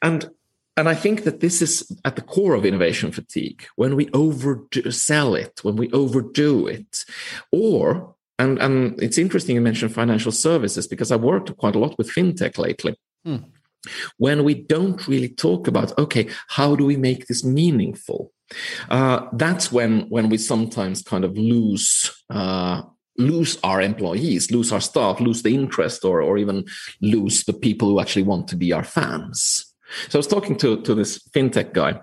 And 0.02 0.30
and 0.74 0.88
I 0.88 0.94
think 0.94 1.24
that 1.24 1.40
this 1.40 1.60
is 1.60 1.94
at 2.06 2.16
the 2.16 2.22
core 2.22 2.54
of 2.54 2.64
innovation 2.64 3.12
fatigue 3.12 3.66
when 3.76 3.94
we 3.94 4.06
oversell 4.06 5.38
it, 5.38 5.60
when 5.62 5.76
we 5.76 5.90
overdo 5.90 6.66
it, 6.66 7.04
or 7.50 8.14
and, 8.42 8.58
and 8.58 9.02
it's 9.02 9.18
interesting 9.18 9.54
you 9.54 9.60
mentioned 9.60 9.94
financial 9.94 10.32
services 10.32 10.86
because 10.86 11.12
I've 11.12 11.22
worked 11.22 11.56
quite 11.56 11.76
a 11.76 11.78
lot 11.78 11.96
with 11.98 12.10
fintech 12.10 12.58
lately. 12.58 12.96
Hmm. 13.24 13.36
When 14.16 14.44
we 14.44 14.54
don't 14.54 15.06
really 15.08 15.28
talk 15.28 15.66
about, 15.66 15.96
okay, 15.98 16.28
how 16.48 16.76
do 16.76 16.84
we 16.84 16.96
make 16.96 17.26
this 17.26 17.44
meaningful? 17.44 18.32
Uh, 18.90 19.26
that's 19.32 19.72
when 19.72 20.02
when 20.08 20.28
we 20.28 20.38
sometimes 20.38 21.02
kind 21.02 21.24
of 21.24 21.36
lose 21.36 22.12
uh, 22.30 22.82
lose 23.18 23.58
our 23.64 23.80
employees, 23.80 24.50
lose 24.50 24.72
our 24.72 24.80
staff, 24.80 25.20
lose 25.20 25.42
the 25.42 25.54
interest, 25.54 26.04
or 26.04 26.22
or 26.22 26.38
even 26.38 26.64
lose 27.00 27.44
the 27.44 27.52
people 27.52 27.88
who 27.88 28.00
actually 28.00 28.22
want 28.22 28.48
to 28.48 28.56
be 28.56 28.72
our 28.72 28.84
fans. 28.84 29.66
So 30.08 30.18
I 30.18 30.20
was 30.20 30.26
talking 30.26 30.56
to 30.58 30.80
to 30.82 30.94
this 30.94 31.18
fintech 31.34 31.72
guy, 31.72 32.00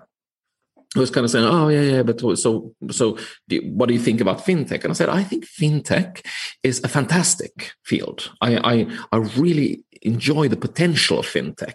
was 0.96 1.10
kind 1.10 1.24
of 1.24 1.30
saying, 1.30 1.44
"Oh 1.44 1.68
yeah, 1.68 1.82
yeah, 1.82 2.02
but 2.02 2.20
so 2.20 2.74
so, 2.90 3.18
do, 3.48 3.60
what 3.72 3.86
do 3.86 3.94
you 3.94 4.00
think 4.00 4.20
about 4.20 4.44
fintech?" 4.44 4.82
And 4.82 4.90
I 4.90 4.94
said, 4.94 5.08
"I 5.08 5.22
think 5.22 5.46
fintech 5.46 6.26
is 6.62 6.80
a 6.82 6.88
fantastic 6.88 7.72
field. 7.84 8.32
I 8.40 8.56
I, 8.56 8.86
I 9.12 9.16
really 9.36 9.84
enjoy 10.02 10.48
the 10.48 10.56
potential 10.56 11.18
of 11.18 11.26
fintech 11.26 11.74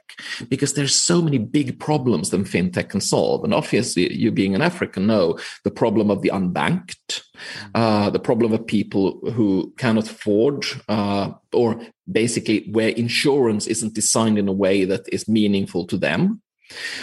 because 0.50 0.74
there's 0.74 0.96
so 0.96 1.22
many 1.22 1.38
big 1.38 1.80
problems 1.80 2.30
that 2.30 2.42
fintech 2.42 2.90
can 2.90 3.02
solve. 3.02 3.44
And 3.44 3.54
obviously, 3.54 4.12
you 4.14 4.32
being 4.32 4.56
an 4.56 4.62
African 4.62 5.08
know 5.08 5.38
the 5.64 5.72
problem 5.72 6.10
of 6.10 6.22
the 6.22 6.30
unbanked, 6.30 7.08
mm-hmm. 7.08 7.70
uh, 7.76 8.10
the 8.10 8.20
problem 8.20 8.54
of 8.54 8.66
people 8.66 9.20
who 9.32 9.74
cannot 9.78 10.10
afford, 10.10 10.66
uh, 10.90 11.32
or 11.54 11.80
basically 12.12 12.68
where 12.72 12.90
insurance 12.90 13.68
isn't 13.68 13.94
designed 13.94 14.38
in 14.38 14.48
a 14.48 14.54
way 14.54 14.86
that 14.86 15.08
is 15.12 15.28
meaningful 15.28 15.86
to 15.88 15.98
them. 15.98 16.42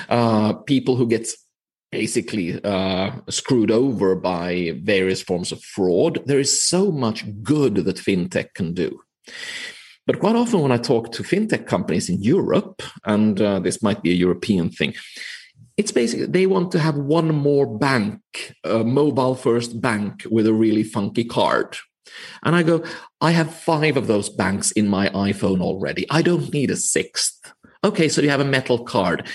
Uh, 0.08 0.54
people 0.54 0.96
who 0.96 1.06
get 1.06 1.28
basically 1.92 2.58
uh, 2.64 3.12
screwed 3.28 3.70
over 3.70 4.16
by 4.16 4.72
various 4.82 5.22
forms 5.22 5.52
of 5.52 5.62
fraud. 5.62 6.22
There 6.24 6.40
is 6.40 6.66
so 6.66 6.90
much 6.90 7.24
good 7.42 7.76
that 7.76 7.96
fintech 7.96 8.54
can 8.54 8.72
do. 8.72 9.00
But 10.06 10.18
quite 10.18 10.34
often, 10.34 10.60
when 10.60 10.72
I 10.72 10.78
talk 10.78 11.12
to 11.12 11.22
fintech 11.22 11.66
companies 11.66 12.08
in 12.08 12.20
Europe, 12.20 12.82
and 13.04 13.40
uh, 13.40 13.60
this 13.60 13.82
might 13.82 14.02
be 14.02 14.10
a 14.10 14.14
European 14.14 14.70
thing, 14.70 14.94
it's 15.76 15.92
basically 15.92 16.26
they 16.26 16.46
want 16.46 16.72
to 16.72 16.80
have 16.80 16.96
one 16.96 17.32
more 17.34 17.66
bank, 17.66 18.20
a 18.64 18.82
mobile 18.82 19.34
first 19.34 19.80
bank 19.80 20.26
with 20.30 20.46
a 20.46 20.52
really 20.52 20.82
funky 20.82 21.24
card. 21.24 21.76
And 22.42 22.56
I 22.56 22.62
go, 22.62 22.84
I 23.20 23.30
have 23.30 23.54
five 23.54 23.96
of 23.96 24.06
those 24.06 24.28
banks 24.28 24.72
in 24.72 24.88
my 24.88 25.08
iPhone 25.10 25.60
already. 25.60 26.04
I 26.10 26.22
don't 26.22 26.52
need 26.52 26.70
a 26.70 26.76
sixth. 26.76 27.52
Okay, 27.84 28.08
so 28.08 28.20
you 28.20 28.30
have 28.30 28.40
a 28.40 28.44
metal 28.44 28.84
card. 28.84 29.28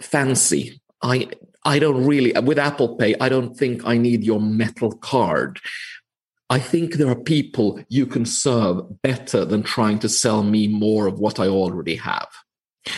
Fancy. 0.00 0.80
I 1.02 1.28
I 1.64 1.78
don't 1.78 2.04
really 2.04 2.32
with 2.40 2.58
Apple 2.58 2.96
Pay, 2.96 3.14
I 3.20 3.28
don't 3.28 3.56
think 3.56 3.86
I 3.86 3.96
need 3.96 4.24
your 4.24 4.40
metal 4.40 4.92
card. 4.92 5.60
I 6.50 6.58
think 6.58 6.94
there 6.94 7.08
are 7.08 7.16
people 7.16 7.82
you 7.88 8.06
can 8.06 8.26
serve 8.26 9.00
better 9.02 9.44
than 9.44 9.62
trying 9.62 9.98
to 10.00 10.08
sell 10.08 10.42
me 10.42 10.68
more 10.68 11.06
of 11.06 11.18
what 11.18 11.40
I 11.40 11.48
already 11.48 11.96
have. 11.96 12.28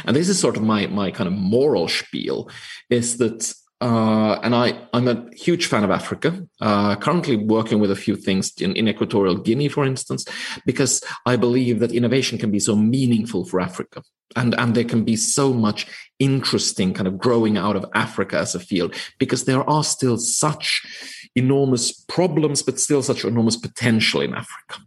And 0.04 0.16
this 0.16 0.28
is 0.28 0.38
sort 0.38 0.56
of 0.56 0.64
my 0.64 0.86
my 0.88 1.10
kind 1.10 1.28
of 1.28 1.34
moral 1.34 1.88
spiel 1.88 2.50
is 2.90 3.18
that 3.18 3.54
uh, 3.80 4.38
and 4.42 4.54
I, 4.54 4.86
I'm 4.92 5.08
a 5.08 5.26
huge 5.34 5.66
fan 5.66 5.84
of 5.84 5.90
Africa. 5.90 6.46
Uh, 6.60 6.96
currently 6.96 7.36
working 7.36 7.78
with 7.78 7.90
a 7.90 7.96
few 7.96 8.16
things 8.16 8.52
in, 8.60 8.74
in 8.74 8.88
Equatorial 8.88 9.36
Guinea, 9.36 9.68
for 9.68 9.84
instance, 9.84 10.24
because 10.64 11.02
I 11.26 11.36
believe 11.36 11.80
that 11.80 11.92
innovation 11.92 12.38
can 12.38 12.50
be 12.50 12.60
so 12.60 12.74
meaningful 12.74 13.44
for 13.44 13.60
Africa. 13.60 14.02
And, 14.34 14.54
and 14.58 14.74
there 14.74 14.84
can 14.84 15.04
be 15.04 15.16
so 15.16 15.52
much 15.52 15.86
interesting 16.18 16.94
kind 16.94 17.06
of 17.06 17.18
growing 17.18 17.56
out 17.56 17.76
of 17.76 17.84
Africa 17.94 18.38
as 18.38 18.54
a 18.54 18.60
field, 18.60 18.94
because 19.18 19.44
there 19.44 19.68
are 19.68 19.84
still 19.84 20.18
such 20.18 20.82
enormous 21.34 21.92
problems, 21.92 22.62
but 22.62 22.80
still 22.80 23.02
such 23.02 23.24
enormous 23.24 23.56
potential 23.56 24.20
in 24.20 24.34
Africa. 24.34 24.80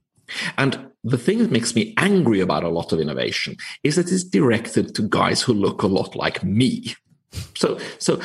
And 0.58 0.88
the 1.04 1.18
thing 1.18 1.40
that 1.40 1.52
makes 1.52 1.76
me 1.76 1.94
angry 1.98 2.40
about 2.40 2.64
a 2.64 2.70
lot 2.70 2.92
of 2.92 3.00
innovation 3.00 3.56
is 3.84 3.96
that 3.96 4.12
it's 4.12 4.24
directed 4.24 4.94
to 4.96 5.04
guys 5.04 5.42
who 5.42 5.54
look 5.54 5.82
a 5.82 5.88
lot 5.88 6.16
like 6.16 6.44
me. 6.44 6.96
So, 7.56 7.80
so 8.00 8.20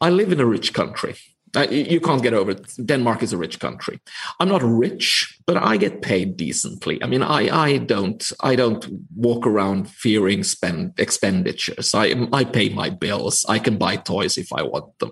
I 0.00 0.10
live 0.10 0.32
in 0.32 0.40
a 0.40 0.46
rich 0.46 0.72
country. 0.72 1.16
Uh, 1.56 1.66
you 1.68 2.00
can't 2.00 2.22
get 2.22 2.32
over 2.32 2.52
it. 2.52 2.72
Denmark 2.84 3.24
is 3.24 3.32
a 3.32 3.36
rich 3.36 3.58
country. 3.58 4.00
I'm 4.38 4.48
not 4.48 4.62
rich, 4.62 5.36
but 5.46 5.56
I 5.56 5.76
get 5.78 6.00
paid 6.00 6.36
decently. 6.36 7.02
I 7.02 7.06
mean, 7.06 7.22
I, 7.22 7.48
I 7.50 7.78
don't 7.78 8.32
I 8.40 8.54
don't 8.54 8.86
walk 9.16 9.48
around 9.48 9.90
fearing 9.90 10.44
spend 10.44 10.92
expenditures. 10.98 11.92
I 11.92 12.14
I 12.32 12.44
pay 12.44 12.68
my 12.68 12.88
bills. 12.88 13.44
I 13.48 13.58
can 13.58 13.78
buy 13.78 13.96
toys 13.96 14.38
if 14.38 14.52
I 14.52 14.62
want 14.62 14.96
them. 15.00 15.10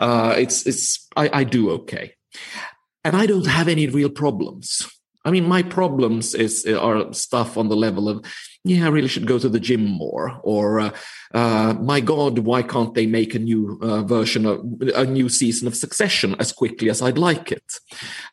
Uh, 0.00 0.34
it's 0.36 0.66
it's 0.66 1.06
I, 1.16 1.30
I 1.32 1.44
do 1.44 1.70
okay, 1.70 2.14
and 3.04 3.14
I 3.14 3.26
don't 3.26 3.46
have 3.46 3.68
any 3.68 3.86
real 3.86 4.10
problems. 4.10 4.90
I 5.24 5.30
mean, 5.30 5.48
my 5.48 5.62
problems 5.62 6.34
is 6.34 6.66
are 6.66 7.12
stuff 7.12 7.56
on 7.56 7.68
the 7.68 7.76
level 7.76 8.08
of 8.08 8.24
yeah, 8.66 8.86
I 8.86 8.88
really 8.88 9.08
should 9.08 9.28
go 9.28 9.38
to 9.38 9.48
the 9.48 9.60
gym 9.60 9.84
more. 9.84 10.40
Or, 10.42 10.80
uh, 10.80 10.90
uh, 11.32 11.74
my 11.80 12.00
God, 12.00 12.40
why 12.40 12.62
can't 12.62 12.94
they 12.94 13.06
make 13.06 13.34
a 13.34 13.38
new 13.38 13.78
uh, 13.80 14.02
version 14.02 14.44
of 14.44 14.60
a 14.94 15.04
new 15.04 15.28
season 15.28 15.68
of 15.68 15.76
Succession 15.76 16.34
as 16.40 16.52
quickly 16.52 16.90
as 16.90 17.00
I'd 17.00 17.16
like 17.16 17.52
it? 17.52 17.78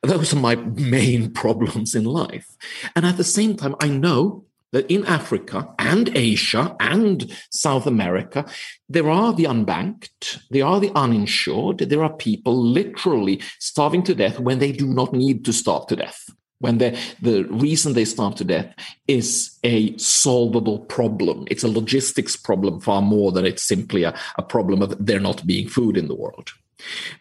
Those 0.01 0.33
are 0.33 0.39
my 0.39 0.55
main 0.55 1.31
problems 1.41 1.93
in 1.93 2.05
life. 2.05 2.47
And 2.95 3.05
at 3.05 3.17
the 3.17 3.23
same 3.23 3.55
time, 3.55 3.75
I 3.79 3.89
know 3.89 4.45
that 4.71 4.89
in 4.89 5.05
Africa 5.05 5.69
and 5.77 6.09
Asia 6.17 6.75
and 6.79 7.31
South 7.51 7.85
America, 7.85 8.43
there 8.89 9.09
are 9.11 9.33
the 9.33 9.43
unbanked, 9.43 10.41
there 10.49 10.65
are 10.65 10.79
the 10.79 10.91
uninsured, 10.95 11.77
there 11.77 12.03
are 12.03 12.13
people 12.13 12.59
literally 12.59 13.39
starving 13.59 14.01
to 14.01 14.15
death 14.15 14.39
when 14.39 14.57
they 14.57 14.71
do 14.71 14.87
not 14.87 15.13
need 15.13 15.45
to 15.45 15.53
starve 15.53 15.85
to 15.87 15.95
death 15.95 16.27
when 16.63 16.77
the, 16.77 16.97
the 17.21 17.43
reason 17.43 17.91
they 17.91 18.05
starve 18.05 18.35
to 18.35 18.45
death 18.45 18.73
is 19.09 19.59
a 19.65 19.95
solvable 19.97 20.79
problem. 20.79 21.45
It's 21.51 21.65
a 21.65 21.67
logistics 21.67 22.37
problem 22.37 22.79
far 22.79 23.01
more 23.01 23.33
than 23.33 23.45
it's 23.45 23.63
simply 23.63 24.03
a, 24.03 24.17
a 24.37 24.41
problem 24.41 24.81
of 24.81 25.05
there 25.05 25.19
not 25.19 25.45
being 25.45 25.67
food 25.67 25.97
in 25.97 26.07
the 26.07 26.15
world. 26.15 26.51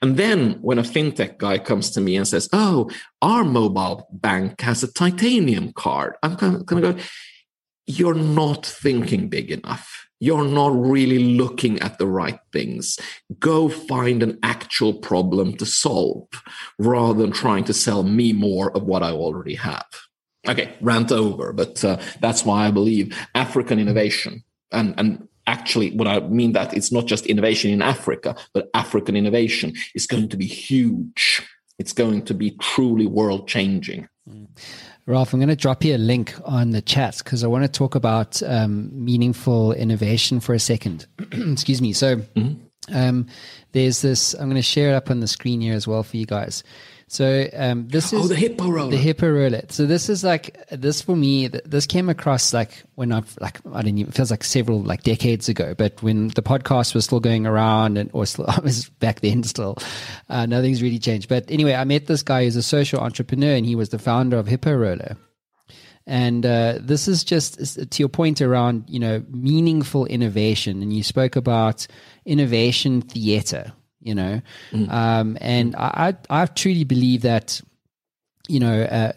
And 0.00 0.16
then 0.16 0.58
when 0.62 0.78
a 0.78 0.82
fintech 0.82 1.38
guy 1.38 1.58
comes 1.58 1.90
to 1.90 2.00
me 2.00 2.16
and 2.16 2.26
says, 2.26 2.48
Oh, 2.52 2.88
our 3.20 3.42
mobile 3.42 4.06
bank 4.12 4.60
has 4.60 4.84
a 4.84 4.92
titanium 4.92 5.72
card, 5.72 6.14
I'm 6.22 6.36
going 6.36 6.64
to 6.64 6.92
go, 6.92 6.98
You're 7.86 8.14
not 8.14 8.64
thinking 8.64 9.28
big 9.28 9.50
enough 9.50 10.06
you're 10.22 10.44
not 10.44 10.72
really 10.80 11.18
looking 11.18 11.80
at 11.80 11.98
the 11.98 12.06
right 12.06 12.38
things. 12.52 12.96
Go 13.40 13.68
find 13.68 14.22
an 14.22 14.38
actual 14.44 14.94
problem 14.94 15.56
to 15.56 15.66
solve 15.66 16.28
rather 16.78 17.20
than 17.20 17.32
trying 17.32 17.64
to 17.64 17.74
sell 17.74 18.04
me 18.04 18.32
more 18.32 18.70
of 18.76 18.84
what 18.84 19.02
I 19.02 19.10
already 19.10 19.56
have. 19.56 19.84
Okay, 20.46 20.74
rant 20.80 21.10
over, 21.10 21.52
but 21.52 21.84
uh, 21.84 22.00
that's 22.20 22.44
why 22.44 22.68
I 22.68 22.70
believe 22.70 23.18
African 23.34 23.80
innovation 23.80 24.44
and, 24.70 24.94
and 24.96 25.26
actually 25.48 25.90
what 25.96 26.06
I 26.06 26.20
mean 26.20 26.52
that 26.52 26.72
it's 26.72 26.92
not 26.92 27.06
just 27.06 27.26
innovation 27.26 27.72
in 27.72 27.82
Africa, 27.82 28.36
but 28.54 28.70
African 28.74 29.16
innovation 29.16 29.74
is 29.96 30.06
going 30.06 30.28
to 30.28 30.36
be 30.36 30.46
huge. 30.46 31.42
It's 31.80 31.92
going 31.92 32.26
to 32.26 32.34
be 32.34 32.52
truly 32.60 33.06
world 33.06 33.48
changing. 33.48 34.08
Ralph, 35.06 35.32
I'm 35.32 35.40
going 35.40 35.48
to 35.48 35.56
drop 35.56 35.82
you 35.82 35.96
a 35.96 35.98
link 35.98 36.34
on 36.44 36.70
the 36.70 36.80
chat 36.80 37.18
because 37.18 37.42
I 37.42 37.48
want 37.48 37.64
to 37.64 37.68
talk 37.68 37.96
about 37.96 38.40
um, 38.44 38.90
meaningful 38.92 39.72
innovation 39.72 40.38
for 40.38 40.54
a 40.54 40.60
second. 40.60 41.06
Excuse 41.32 41.82
me. 41.82 41.92
So, 41.92 42.16
mm-hmm. 42.16 42.94
um, 42.94 43.26
there's 43.72 44.00
this, 44.00 44.32
I'm 44.34 44.48
going 44.48 44.54
to 44.54 44.62
share 44.62 44.90
it 44.90 44.94
up 44.94 45.10
on 45.10 45.18
the 45.18 45.26
screen 45.26 45.60
here 45.60 45.74
as 45.74 45.88
well 45.88 46.04
for 46.04 46.16
you 46.16 46.26
guys. 46.26 46.62
So 47.12 47.46
um, 47.52 47.88
this 47.88 48.10
is 48.14 48.24
oh 48.24 48.26
the 48.26 48.34
hippo 48.34 48.70
roller. 48.70 48.90
The 48.90 48.96
hippo 48.96 49.28
roller. 49.30 49.60
So 49.68 49.84
this 49.84 50.08
is 50.08 50.24
like 50.24 50.58
this 50.70 51.02
for 51.02 51.14
me. 51.14 51.48
This 51.48 51.84
came 51.84 52.08
across 52.08 52.54
like 52.54 52.84
when 52.94 53.12
I've 53.12 53.36
like 53.38 53.60
I 53.70 53.82
don't. 53.82 53.98
It 53.98 54.14
feels 54.14 54.30
like 54.30 54.42
several 54.42 54.80
like 54.80 55.02
decades 55.02 55.46
ago, 55.46 55.74
but 55.76 56.02
when 56.02 56.28
the 56.28 56.40
podcast 56.40 56.94
was 56.94 57.04
still 57.04 57.20
going 57.20 57.46
around 57.46 57.98
and 57.98 58.08
or 58.14 58.24
still 58.24 58.46
I 58.48 58.60
was 58.60 58.88
back 58.88 59.20
then 59.20 59.42
still. 59.42 59.76
Uh, 60.30 60.46
nothing's 60.46 60.80
really 60.80 60.98
changed. 60.98 61.28
But 61.28 61.50
anyway, 61.50 61.74
I 61.74 61.84
met 61.84 62.06
this 62.06 62.22
guy 62.22 62.44
who's 62.44 62.56
a 62.56 62.62
social 62.62 63.00
entrepreneur, 63.00 63.56
and 63.56 63.66
he 63.66 63.76
was 63.76 63.90
the 63.90 63.98
founder 63.98 64.38
of 64.38 64.46
Hippo 64.46 64.74
Roller. 64.74 65.18
And 66.06 66.46
uh, 66.46 66.78
this 66.80 67.08
is 67.08 67.24
just 67.24 67.90
to 67.90 68.02
your 68.02 68.08
point 68.08 68.40
around 68.40 68.84
you 68.88 68.98
know 68.98 69.22
meaningful 69.28 70.06
innovation, 70.06 70.80
and 70.80 70.94
you 70.94 71.02
spoke 71.02 71.36
about 71.36 71.86
innovation 72.24 73.02
theater 73.02 73.74
you 74.02 74.14
know 74.14 74.40
mm. 74.70 74.90
um, 74.90 75.38
and 75.40 75.74
I, 75.76 76.14
I 76.28 76.46
truly 76.46 76.84
believe 76.84 77.22
that 77.22 77.60
you 78.48 78.58
know 78.58 78.82
uh, 78.82 79.12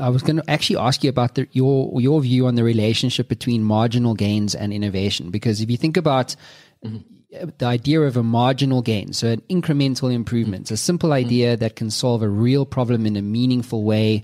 i 0.00 0.08
was 0.08 0.22
going 0.22 0.36
to 0.36 0.50
actually 0.50 0.78
ask 0.78 1.04
you 1.04 1.10
about 1.10 1.34
the, 1.34 1.46
your 1.52 2.00
your 2.00 2.20
view 2.22 2.46
on 2.46 2.54
the 2.54 2.64
relationship 2.64 3.28
between 3.28 3.62
marginal 3.62 4.14
gains 4.14 4.54
and 4.54 4.72
innovation 4.72 5.30
because 5.30 5.60
if 5.60 5.70
you 5.70 5.76
think 5.76 5.96
about 5.96 6.34
mm-hmm. 6.84 7.48
the 7.58 7.66
idea 7.66 8.00
of 8.00 8.16
a 8.16 8.22
marginal 8.22 8.80
gain 8.80 9.12
so 9.12 9.28
an 9.28 9.42
incremental 9.50 10.12
improvement 10.12 10.64
mm-hmm. 10.66 10.74
a 10.74 10.78
simple 10.78 11.10
mm-hmm. 11.10 11.26
idea 11.26 11.52
mm-hmm. 11.52 11.60
that 11.60 11.76
can 11.76 11.90
solve 11.90 12.22
a 12.22 12.28
real 12.28 12.64
problem 12.64 13.06
in 13.06 13.16
a 13.16 13.22
meaningful 13.22 13.84
way 13.84 14.22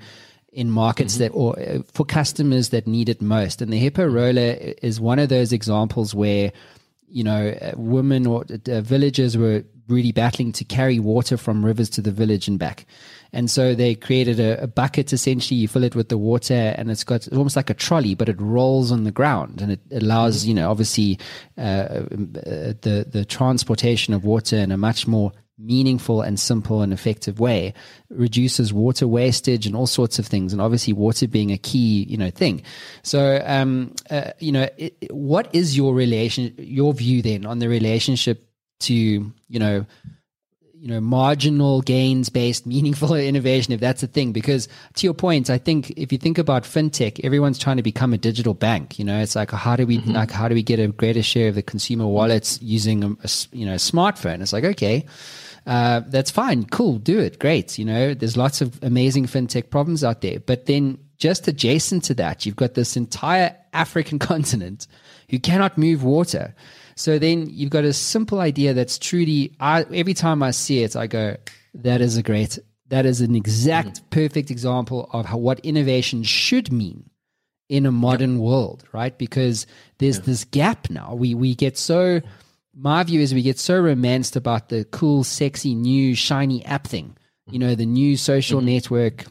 in 0.53 0.71
markets 0.71 1.15
mm-hmm. 1.15 1.25
that 1.25 1.33
or 1.33 1.59
uh, 1.59 1.83
for 1.93 2.05
customers 2.07 2.71
that 2.71 2.87
need 2.87 3.09
it 3.09 3.21
most 3.21 3.61
and 3.61 3.73
the 3.73 3.79
hippo 3.79 4.07
roller 4.07 4.57
is 4.83 4.99
one 4.99 5.19
of 5.19 5.29
those 5.29 5.53
examples 5.53 6.15
where 6.15 6.51
you 7.07 7.25
know 7.25 7.51
uh, 7.51 7.73
women 7.77 8.27
or 8.27 8.45
uh, 8.69 8.81
villagers 8.81 9.37
were 9.37 9.65
really 9.91 10.13
battling 10.13 10.53
to 10.53 10.65
carry 10.65 10.99
water 10.99 11.37
from 11.37 11.65
rivers 11.65 11.91
to 11.91 12.01
the 12.01 12.13
village 12.13 12.49
and 12.49 12.59
back. 12.59 12.87
And 13.33 13.51
so 13.51 13.75
they 13.75 13.95
created 13.95 14.41
a, 14.41 14.63
a, 14.63 14.67
bucket 14.67 15.13
essentially, 15.13 15.61
you 15.61 15.69
fill 15.69 15.85
it 15.85 15.95
with 15.95 16.09
the 16.09 16.19
water 16.19 16.75
and 16.77 16.91
it's 16.91 17.05
got 17.05 17.29
almost 17.33 17.57
like 17.57 17.71
a 17.71 17.75
trolley, 17.75 18.15
but 18.15 18.29
it 18.29 18.41
rolls 18.41 18.91
on 18.91 19.05
the 19.05 19.13
ground 19.13 19.61
and 19.63 19.73
it 19.73 19.81
allows, 19.93 20.41
mm-hmm. 20.41 20.49
you 20.49 20.55
know, 20.55 20.71
obviously 20.71 21.19
uh, 21.57 21.61
uh, 21.61 22.07
the, 22.83 23.07
the 23.11 23.25
transportation 23.25 24.15
of 24.15 24.25
water 24.25 24.57
in 24.57 24.73
a 24.73 24.77
much 24.77 25.07
more 25.07 25.33
meaningful 25.61 26.23
and 26.23 26.41
simple 26.41 26.81
and 26.81 26.93
effective 26.93 27.39
way 27.39 27.75
reduces 28.09 28.73
water 28.73 29.07
wastage 29.07 29.67
and 29.67 29.77
all 29.77 29.87
sorts 29.87 30.19
of 30.19 30.27
things 30.27 30.53
and 30.53 30.63
obviously 30.63 30.93
water 30.93 31.29
being 31.29 31.53
a 31.53 31.59
key 31.59 32.05
you 32.09 32.17
know 32.17 32.31
thing 32.31 32.63
so 33.03 33.43
um 33.45 33.93
uh, 34.09 34.31
you 34.39 34.53
know 34.53 34.67
it, 34.79 34.95
what 35.11 35.55
is 35.55 35.77
your 35.77 35.95
relation 35.95 36.55
your 36.57 36.95
view 36.95 37.21
then 37.21 37.45
on 37.45 37.59
the 37.59 37.69
relationship 37.69 38.50
to 38.81 38.95
you 38.95 39.59
know 39.59 39.87
you 40.75 40.89
know 40.89 41.01
marginal 41.01 41.83
gains 41.83 42.29
based 42.29 42.67
meaningful 42.75 43.15
innovation 43.15 43.73
if 43.73 43.81
that's 43.81 44.03
a 44.03 44.07
thing. 44.07 44.33
Because 44.33 44.69
to 44.95 45.07
your 45.07 45.15
point 45.15 45.51
i 45.51 45.59
think 45.59 45.91
if 45.97 46.13
you 46.13 46.19
think 46.19 46.39
about 46.39 46.65
fintech 46.65 47.21
everyone's 47.25 47.59
trying 47.59 47.77
to 47.77 47.83
become 47.83 48.13
a 48.13 48.19
digital 48.19 48.55
bank 48.55 48.99
you 48.99 49.05
know? 49.05 49.21
It's 49.21 49.37
like 49.37 49.51
how 49.51 49.77
do 49.77 49.87
we 49.87 49.99
mm-hmm. 49.99 50.13
like 50.13 50.31
how 50.31 50.49
do 50.49 50.55
we 50.55 50.63
get 50.63 50.79
a 50.79 50.89
greater 50.89 51.23
share 51.23 51.49
of 51.49 51.55
the 51.55 51.63
consumer 51.63 52.07
wallets 52.07 52.61
using 52.63 53.05
a, 53.05 53.09
a 53.09 53.31
you 53.53 53.67
know 53.67 53.75
a 53.75 53.77
smartphone? 53.77 54.43
It's 54.43 54.53
like 54.53 54.65
okay 54.65 55.07
uh, 55.67 56.01
that's 56.07 56.31
fine. 56.31 56.65
Cool. 56.65 56.97
Do 56.97 57.19
it. 57.21 57.39
Great. 57.39 57.79
You 57.79 57.85
know 57.85 58.15
there's 58.15 58.37
lots 58.37 58.61
of 58.61 58.83
amazing 58.83 59.27
fintech 59.27 59.71
problems 59.71 60.03
out 60.03 60.23
there. 60.23 60.41
But 60.41 60.67
then 60.67 60.99
just 61.21 61.47
adjacent 61.47 62.03
to 62.05 62.15
that 62.15 62.45
you've 62.45 62.57
got 62.57 62.75
this 62.75 62.97
entire 62.97 63.55
african 63.73 64.19
continent 64.31 64.89
who 65.29 65.39
cannot 65.39 65.79
move 65.79 66.03
water 66.03 66.55
so 67.01 67.19
then 67.19 67.49
you've 67.49 67.71
got 67.71 67.85
a 67.85 67.95
simple 67.95 68.41
idea 68.41 68.75
that's 68.75 68.99
truly, 68.99 69.57
I, 69.59 69.87
every 69.91 70.13
time 70.13 70.43
I 70.43 70.51
see 70.51 70.83
it, 70.83 70.97
I 70.97 71.07
go, 71.07 71.35
that 71.73 72.03
is 72.03 72.19
a 72.19 72.23
great, 72.23 72.59
that 72.89 73.07
is 73.07 73.23
an 73.23 73.35
exact 73.35 74.03
mm. 74.03 74.11
perfect 74.11 74.51
example 74.51 75.09
of 75.15 75.25
how, 75.25 75.39
what 75.39 75.61
innovation 75.61 76.25
should 76.25 76.71
mean 76.71 77.09
in 77.71 77.87
a 77.87 77.91
modern 77.91 78.39
world, 78.39 78.85
right? 78.93 79.17
Because 79.17 79.67
there's 79.97 80.19
yeah. 80.19 80.25
this 80.27 80.45
gap 80.45 80.91
now. 80.91 81.15
We, 81.15 81.33
we 81.35 81.55
get 81.55 81.79
so, 81.79 82.21
my 82.77 83.03
view 83.03 83.23
is 83.23 83.33
we 83.33 83.41
get 83.41 83.59
so 83.59 83.81
romanced 83.81 84.37
about 84.37 84.69
the 84.69 84.85
cool, 84.85 85.25
sexy, 85.25 85.75
new, 85.75 86.15
shiny 86.15 86.63
app 86.67 86.87
thing, 86.87 87.17
you 87.51 87.59
know, 87.59 87.75
the 87.75 87.87
new 87.87 88.19
social 88.19 88.59
mm-hmm. 88.59 88.75
network 88.75 89.25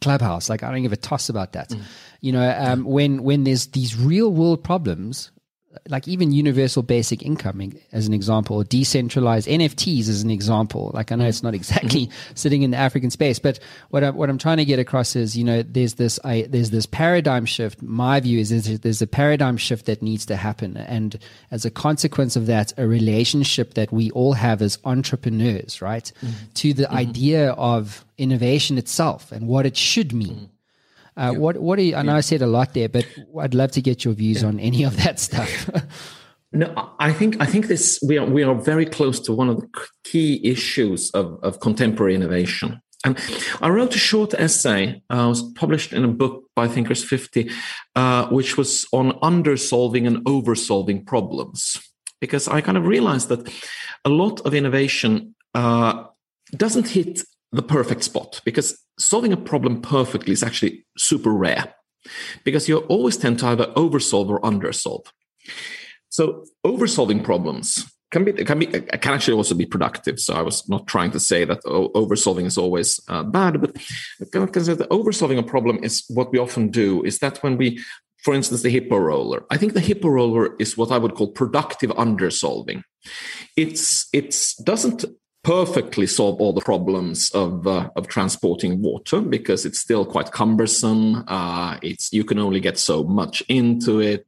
clubhouse. 0.00 0.50
Like 0.50 0.64
I 0.64 0.72
don't 0.72 0.82
give 0.82 0.92
a 0.92 0.96
toss 0.96 1.28
about 1.28 1.52
that. 1.52 1.68
Mm. 1.68 1.82
You 2.20 2.32
know, 2.32 2.56
um, 2.58 2.82
when 2.82 3.22
when 3.22 3.44
there's 3.44 3.68
these 3.68 3.96
real 3.96 4.32
world 4.32 4.64
problems 4.64 5.30
like 5.88 6.08
even 6.08 6.32
universal 6.32 6.82
basic 6.82 7.22
income 7.22 7.72
as 7.92 8.06
an 8.06 8.14
example, 8.14 8.56
or 8.56 8.64
decentralized 8.64 9.48
NFTs 9.48 10.08
as 10.08 10.22
an 10.22 10.30
example. 10.30 10.90
Like 10.94 11.12
I 11.12 11.16
know 11.16 11.26
it's 11.26 11.42
not 11.42 11.54
exactly 11.60 12.10
sitting 12.34 12.62
in 12.62 12.70
the 12.70 12.76
African 12.76 13.10
space, 13.10 13.38
but 13.38 13.58
what 13.90 14.04
I, 14.04 14.10
what 14.10 14.28
I'm 14.28 14.38
trying 14.38 14.58
to 14.58 14.64
get 14.64 14.78
across 14.78 15.16
is, 15.16 15.36
you 15.36 15.44
know, 15.44 15.62
there's 15.62 15.94
this 15.94 16.18
I, 16.24 16.46
there's 16.48 16.70
this 16.70 16.86
paradigm 16.86 17.46
shift. 17.46 17.82
My 17.82 18.20
view 18.20 18.38
is, 18.38 18.52
is 18.52 18.80
there's 18.80 19.02
a 19.02 19.06
paradigm 19.06 19.56
shift 19.56 19.86
that 19.86 20.02
needs 20.02 20.26
to 20.26 20.36
happen, 20.36 20.76
and 20.76 21.18
as 21.50 21.64
a 21.64 21.70
consequence 21.70 22.36
of 22.36 22.46
that, 22.46 22.72
a 22.76 22.86
relationship 22.86 23.74
that 23.74 23.92
we 23.92 24.10
all 24.10 24.32
have 24.32 24.62
as 24.62 24.78
entrepreneurs, 24.84 25.80
right, 25.82 26.12
mm-hmm. 26.20 26.52
to 26.54 26.72
the 26.72 26.84
mm-hmm. 26.84 26.96
idea 26.96 27.50
of 27.52 28.04
innovation 28.18 28.78
itself 28.78 29.32
and 29.32 29.46
what 29.46 29.66
it 29.66 29.76
should 29.76 30.12
mean. 30.12 30.34
Mm-hmm. 30.34 30.55
Uh, 31.16 31.30
yeah. 31.32 31.38
What 31.38 31.58
what 31.58 31.78
are 31.78 31.82
you, 31.82 31.96
I 31.96 32.02
know 32.02 32.12
yeah. 32.12 32.18
I 32.18 32.20
said 32.20 32.42
a 32.42 32.46
lot 32.46 32.74
there, 32.74 32.88
but 32.88 33.06
I'd 33.40 33.54
love 33.54 33.70
to 33.72 33.82
get 33.82 34.04
your 34.04 34.14
views 34.14 34.42
yeah. 34.42 34.48
on 34.48 34.60
any 34.60 34.84
of 34.84 34.96
that 35.02 35.18
stuff. 35.18 35.70
no, 36.52 36.90
I 36.98 37.12
think 37.12 37.40
I 37.40 37.46
think 37.46 37.68
this 37.68 37.98
we 38.06 38.18
are 38.18 38.26
we 38.26 38.42
are 38.42 38.54
very 38.54 38.86
close 38.86 39.20
to 39.20 39.32
one 39.32 39.48
of 39.48 39.60
the 39.60 39.68
key 40.04 40.40
issues 40.44 41.10
of, 41.12 41.38
of 41.42 41.60
contemporary 41.60 42.14
innovation. 42.14 42.80
And 43.04 43.18
I 43.62 43.68
wrote 43.68 43.94
a 43.94 43.98
short 43.98 44.34
essay, 44.34 45.02
uh, 45.10 45.26
was 45.28 45.42
published 45.52 45.92
in 45.92 46.04
a 46.04 46.08
book 46.08 46.44
by 46.56 46.66
Thinkers 46.66 47.04
50, 47.04 47.50
uh, 47.94 48.26
which 48.28 48.56
was 48.56 48.86
on 48.92 49.16
undersolving 49.22 50.06
and 50.06 50.26
oversolving 50.26 51.04
problems. 51.04 51.78
Because 52.20 52.48
I 52.48 52.62
kind 52.62 52.76
of 52.76 52.86
realized 52.86 53.28
that 53.28 53.48
a 54.04 54.08
lot 54.08 54.40
of 54.40 54.54
innovation 54.54 55.36
uh, 55.54 56.04
doesn't 56.56 56.88
hit 56.88 57.22
the 57.52 57.62
perfect 57.62 58.02
spot 58.02 58.40
because 58.44 58.78
solving 58.98 59.32
a 59.32 59.36
problem 59.36 59.80
perfectly 59.80 60.32
is 60.32 60.42
actually 60.42 60.84
super 60.96 61.30
rare 61.30 61.74
because 62.44 62.68
you 62.68 62.78
always 62.78 63.16
tend 63.16 63.38
to 63.38 63.46
either 63.46 63.72
oversolve 63.76 64.30
or 64.30 64.40
undersolve. 64.40 65.06
So 66.08 66.44
oversolving 66.64 67.22
problems 67.22 67.90
can 68.10 68.24
be 68.24 68.32
can 68.32 68.58
be 68.58 68.66
can 68.66 69.12
actually 69.12 69.36
also 69.36 69.54
be 69.54 69.66
productive. 69.66 70.20
So 70.20 70.34
I 70.34 70.42
was 70.42 70.68
not 70.68 70.86
trying 70.86 71.10
to 71.10 71.20
say 71.20 71.44
that 71.44 71.60
oversolving 71.64 72.46
is 72.46 72.56
always 72.56 73.00
uh, 73.08 73.22
bad, 73.22 73.60
but 73.60 73.76
because 74.18 74.66
the 74.66 74.86
oversolving 74.90 75.38
a 75.38 75.42
problem 75.42 75.82
is 75.82 76.04
what 76.08 76.32
we 76.32 76.38
often 76.38 76.70
do. 76.70 77.02
Is 77.02 77.18
that 77.18 77.42
when 77.42 77.56
we 77.56 77.80
for 78.22 78.34
instance, 78.34 78.62
the 78.62 78.70
hippo 78.70 78.96
roller. 78.96 79.44
I 79.50 79.56
think 79.56 79.74
the 79.74 79.80
hippo 79.80 80.08
roller 80.08 80.56
is 80.58 80.76
what 80.76 80.90
I 80.90 80.98
would 80.98 81.14
call 81.14 81.28
productive 81.28 81.92
undersolving. 81.96 82.82
It's 83.56 84.08
it's 84.12 84.56
doesn't 84.56 85.04
perfectly 85.46 86.08
solve 86.08 86.40
all 86.40 86.52
the 86.52 86.60
problems 86.60 87.30
of 87.30 87.68
uh, 87.68 87.88
of 87.94 88.08
transporting 88.08 88.82
water 88.82 89.20
because 89.20 89.64
it's 89.64 89.78
still 89.78 90.04
quite 90.04 90.32
cumbersome. 90.32 91.22
Uh, 91.28 91.78
it's 91.82 92.12
you 92.12 92.24
can 92.24 92.40
only 92.40 92.58
get 92.58 92.76
so 92.76 93.04
much 93.04 93.44
into 93.48 94.00
it, 94.00 94.26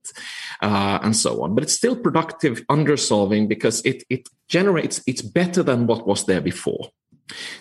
uh, 0.63 1.01
and 1.03 1.17
so 1.17 1.43
on. 1.43 1.57
But 1.57 1.65
it's 1.65 1.73
still 1.73 1.97
productive 1.97 2.63
undersolving 2.69 3.49
because 3.49 3.83
it 3.85 4.05
it 4.09 4.29
generates. 4.47 5.03
It's 5.09 5.23
better 5.23 5.65
than 5.65 5.89
what 5.89 6.07
was 6.07 6.25
there 6.27 6.41
before. 6.41 6.93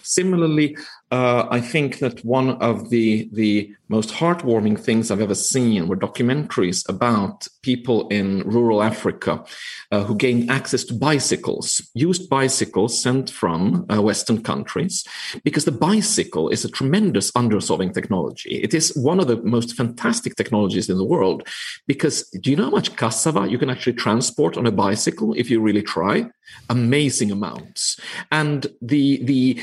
Similarly, 0.03 0.78
uh, 1.12 1.47
I 1.49 1.62
think 1.62 1.99
that 1.99 2.24
one 2.26 2.49
of 2.62 2.89
the 2.89 3.30
the 3.32 3.74
most 3.89 4.10
heartwarming 4.10 4.78
things 4.78 5.10
I've 5.10 5.22
ever 5.22 5.36
seen 5.36 5.88
were 5.88 5.95
documentaries 5.95 6.88
about 6.89 7.47
people 7.62 8.10
in 8.10 8.41
rural 8.41 8.84
Africa 8.84 9.45
uh, 9.93 10.03
who 10.03 10.16
gained 10.16 10.51
access 10.51 10.84
to 10.86 10.93
bicycles, 10.93 11.82
used 11.93 12.30
bicycles 12.30 13.01
sent 13.01 13.30
from 13.30 13.86
uh, 13.89 14.01
Western 14.01 14.43
countries, 14.43 15.05
because 15.45 15.64
the 15.64 15.72
bicycle 15.72 16.49
is 16.49 16.66
a 16.66 16.70
tremendous 16.70 17.32
undersolving 17.34 17.93
technology. 17.93 18.55
It 18.55 18.74
is 18.74 18.93
one 18.97 19.22
of 19.22 19.28
the 19.28 19.38
most 19.38 19.78
fantastic 19.78 20.36
technologies 20.36 20.89
in 20.89 20.97
the 20.97 21.05
world 21.05 21.47
because 21.88 22.30
do 22.41 22.51
you 22.51 22.58
know 22.58 22.66
how 22.66 22.72
much 22.72 22.97
cassava 22.97 23.47
you 23.47 23.58
can 23.58 23.70
actually 23.70 23.93
transport 23.93 24.58
on 24.58 24.68
a 24.68 24.72
bicycle 24.72 25.34
if 25.34 25.49
you 25.49 25.62
really 25.62 25.84
try? 25.84 26.30
Amazing 26.70 27.32
amounts. 27.32 27.97
And 28.32 28.68
the 28.82 29.24
the 29.24 29.62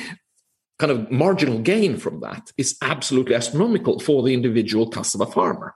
kind 0.84 0.98
of 0.98 1.10
marginal 1.10 1.58
gain 1.60 1.96
from 1.96 2.20
that 2.20 2.52
is 2.58 2.76
absolutely 2.82 3.34
astronomical 3.34 3.98
for 3.98 4.22
the 4.22 4.34
individual 4.34 4.86
cassava 4.86 5.24
farmer. 5.24 5.74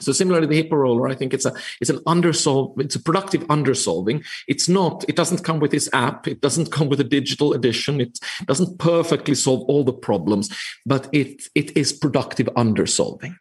So 0.00 0.12
similarly, 0.12 0.46
the 0.46 0.56
hippo 0.56 0.76
roller, 0.76 1.06
I 1.06 1.14
think 1.14 1.34
it's 1.34 1.44
a 1.44 1.52
it's 1.82 1.90
an 1.90 1.98
undersolve, 2.06 2.80
it's 2.80 2.94
a 2.94 3.02
productive 3.02 3.44
undersolving. 3.50 4.24
It's 4.48 4.66
not, 4.70 5.04
it 5.06 5.16
doesn't 5.16 5.44
come 5.44 5.60
with 5.60 5.70
this 5.70 5.90
app, 5.92 6.26
it 6.26 6.40
doesn't 6.40 6.72
come 6.72 6.88
with 6.88 7.00
a 7.00 7.04
digital 7.04 7.52
edition, 7.52 8.00
it 8.00 8.18
doesn't 8.46 8.78
perfectly 8.78 9.34
solve 9.34 9.60
all 9.68 9.84
the 9.84 9.92
problems, 9.92 10.48
but 10.86 11.06
it 11.12 11.42
it 11.54 11.76
is 11.76 11.92
productive 11.92 12.48
undersolving. 12.56 13.36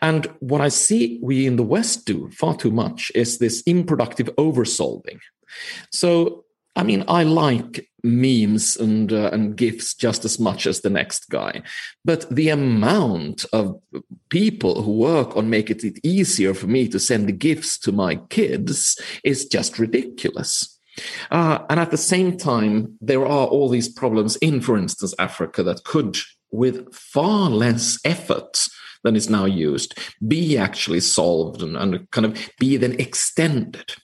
And 0.00 0.26
what 0.40 0.62
I 0.62 0.70
see 0.70 1.20
we 1.22 1.46
in 1.46 1.56
the 1.56 1.62
West 1.62 2.06
do 2.06 2.30
far 2.30 2.56
too 2.56 2.70
much 2.70 3.12
is 3.14 3.36
this 3.36 3.62
improductive 3.66 4.30
oversolving. 4.38 5.20
So 5.92 6.43
I 6.76 6.82
mean, 6.82 7.04
I 7.06 7.22
like 7.22 7.88
memes 8.02 8.76
and 8.76 9.12
uh, 9.12 9.30
and 9.32 9.56
gifs 9.56 9.94
just 9.94 10.24
as 10.24 10.38
much 10.38 10.66
as 10.66 10.80
the 10.80 10.90
next 10.90 11.30
guy, 11.30 11.62
but 12.04 12.28
the 12.30 12.50
amount 12.50 13.44
of 13.52 13.80
people 14.28 14.82
who 14.82 14.92
work 14.92 15.36
on 15.36 15.48
making 15.48 15.80
it 15.82 15.98
easier 16.02 16.52
for 16.52 16.66
me 16.66 16.88
to 16.88 16.98
send 16.98 17.38
gifs 17.38 17.78
to 17.78 17.92
my 17.92 18.16
kids 18.28 19.00
is 19.22 19.46
just 19.46 19.78
ridiculous. 19.78 20.78
Uh, 21.30 21.58
and 21.70 21.80
at 21.80 21.90
the 21.90 21.96
same 21.96 22.36
time, 22.36 22.96
there 23.00 23.24
are 23.24 23.46
all 23.46 23.68
these 23.68 23.88
problems 23.88 24.36
in, 24.36 24.60
for 24.60 24.76
instance, 24.76 25.14
Africa 25.18 25.62
that 25.62 25.84
could, 25.84 26.16
with 26.50 26.92
far 26.94 27.50
less 27.50 27.98
effort 28.04 28.66
than 29.02 29.16
is 29.16 29.28
now 29.28 29.44
used, 29.44 29.98
be 30.26 30.56
actually 30.56 31.00
solved 31.00 31.62
and, 31.62 31.76
and 31.76 32.10
kind 32.10 32.26
of 32.26 32.50
be 32.58 32.76
then 32.76 32.98
extended. 33.00 33.94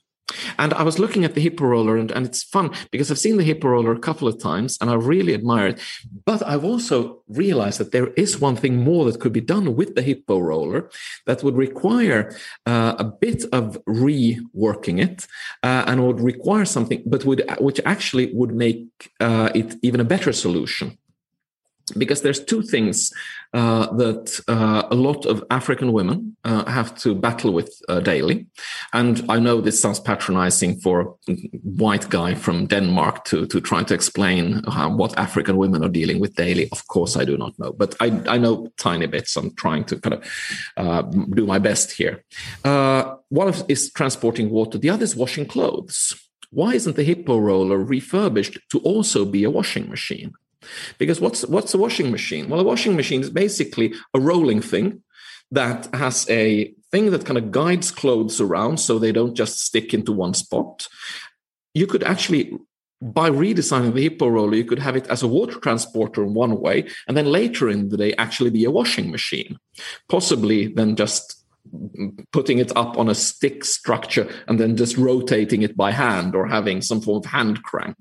And 0.59 0.75
I 0.75 0.83
was 0.83 0.99
looking 0.99 1.25
at 1.25 1.35
the 1.35 1.41
hippo 1.41 1.65
roller, 1.65 1.97
and, 1.97 2.11
and 2.11 2.27
it's 2.27 2.43
fun 2.43 2.71
because 2.91 3.11
I've 3.11 3.19
seen 3.19 3.37
the 3.37 3.45
hippo 3.45 3.69
roller 3.69 3.93
a 3.93 3.99
couple 3.99 4.29
of 4.29 4.41
times 4.41 4.79
and 4.81 4.91
I 4.91 4.95
really 4.95 5.35
admire 5.35 5.69
it. 5.69 5.81
But 6.25 6.47
I've 6.47 6.65
also 6.65 7.23
realized 7.29 7.79
that 7.81 7.93
there 7.93 8.09
is 8.15 8.41
one 8.41 8.57
thing 8.57 8.83
more 8.83 9.05
that 9.07 9.21
could 9.21 9.33
be 9.33 9.41
done 9.41 9.77
with 9.77 9.95
the 9.95 10.03
hippo 10.03 10.39
roller 10.39 10.91
that 11.27 11.43
would 11.43 11.57
require 11.57 12.37
uh, 12.67 12.95
a 12.99 13.05
bit 13.05 13.45
of 13.53 13.79
reworking 13.89 15.01
it 15.01 15.27
uh, 15.63 15.85
and 15.87 16.07
would 16.07 16.21
require 16.21 16.65
something, 16.65 17.03
but 17.07 17.25
would 17.25 17.43
which 17.61 17.81
actually 17.85 18.33
would 18.35 18.55
make 18.55 18.87
uh, 19.21 19.51
it 19.55 19.75
even 19.83 20.01
a 20.01 20.05
better 20.05 20.33
solution 20.33 20.99
because 21.99 22.23
there's 22.23 22.45
two 22.45 22.63
things 22.63 23.13
uh, 23.53 23.93
that 23.97 24.41
uh, 24.49 24.85
a 24.91 24.95
lot 24.95 25.27
of 25.27 25.45
African 25.51 25.93
women 25.93 26.37
uh, 26.45 26.65
have 26.71 26.97
to 26.99 27.15
battle 27.15 27.53
with 27.53 27.71
uh, 27.89 28.01
daily. 28.01 28.47
And 28.93 29.25
I 29.29 29.39
know 29.39 29.61
this 29.61 29.81
sounds 29.81 30.01
patronizing 30.01 30.81
for 30.81 31.17
a 31.29 31.33
white 31.63 32.09
guy 32.09 32.35
from 32.35 32.67
Denmark 32.67 33.25
to, 33.27 33.47
to 33.47 33.61
try 33.61 33.83
to 33.83 33.95
explain 33.95 34.63
how, 34.69 34.95
what 34.95 35.19
African 35.19 35.57
women 35.57 35.85
are 35.85 35.89
dealing 35.89 36.21
with 36.21 36.35
daily. 36.35 36.69
Of 36.71 36.87
course, 36.89 37.17
I 37.17 37.25
do 37.25 37.37
not 37.37 37.59
know, 37.59 37.73
but 37.73 37.95
I, 38.01 38.23
I 38.29 38.39
know 38.39 38.73
tiny 38.79 39.07
bits. 39.07 39.37
I'm 39.37 39.55
trying 39.57 39.85
to 39.85 39.99
kind 40.01 40.15
of 40.15 40.25
uh, 40.77 41.03
do 41.03 41.47
my 41.47 41.59
best 41.59 41.93
here. 41.93 42.25
Uh, 42.65 43.17
one 43.29 43.53
is 43.69 43.93
transporting 43.93 44.51
water, 44.51 44.79
the 44.79 44.91
other 44.91 45.05
is 45.05 45.17
washing 45.17 45.47
clothes. 45.47 46.15
Why 46.51 46.75
isn't 46.75 46.97
the 46.97 47.05
hippo 47.05 47.39
roller 47.39 47.79
refurbished 47.79 48.59
to 48.71 48.81
also 48.81 49.25
be 49.25 49.45
a 49.45 49.51
washing 49.51 49.89
machine? 49.89 50.33
Because 50.99 51.21
what's 51.21 51.47
what's 51.47 51.75
a 51.75 51.79
washing 51.79 52.11
machine? 52.11 52.49
Well, 52.49 52.61
a 52.61 52.65
washing 52.65 52.97
machine 52.97 53.21
is 53.21 53.31
basically 53.31 53.95
a 54.15 54.21
rolling 54.21 54.61
thing 54.61 55.03
that 55.51 55.89
has 55.95 56.29
a 56.31 56.73
thing 56.91 57.11
that 57.11 57.25
kind 57.25 57.39
of 57.39 57.51
guides 57.51 57.91
clothes 57.91 58.41
around 58.41 58.79
so 58.79 58.99
they 58.99 59.13
don't 59.13 59.35
just 59.35 59.61
stick 59.61 59.93
into 59.95 60.13
one 60.13 60.35
spot. 60.35 60.87
You 61.75 61.87
could 61.87 62.03
actually 62.03 62.59
by 63.03 63.31
redesigning 63.31 63.95
the 63.95 64.03
hippo 64.03 64.29
roller, 64.29 64.55
you 64.55 64.65
could 64.65 64.79
have 64.79 64.97
it 64.97 65.07
as 65.09 65.23
a 65.23 65.29
water 65.29 65.59
transporter 65.59 66.23
in 66.23 66.35
one 66.35 66.61
way, 66.61 66.87
and 67.09 67.17
then 67.17 67.27
later 67.27 67.69
in 67.69 67.89
the 67.89 67.97
day, 67.97 68.13
actually 68.19 68.51
be 68.51 68.65
a 68.65 68.71
washing 68.71 69.11
machine. 69.11 69.59
Possibly 70.09 70.69
then 70.69 70.97
just 70.97 71.43
putting 72.33 72.59
it 72.59 72.75
up 72.77 72.99
on 72.99 73.09
a 73.09 73.15
stick 73.15 73.65
structure 73.65 74.29
and 74.49 74.59
then 74.59 74.77
just 74.77 74.97
rotating 74.97 75.63
it 75.63 75.77
by 75.77 75.93
hand 75.93 76.35
or 76.35 76.47
having 76.47 76.83
some 76.83 77.01
form 77.01 77.19
of 77.19 77.27
hand 77.27 77.63
crank. 77.63 77.97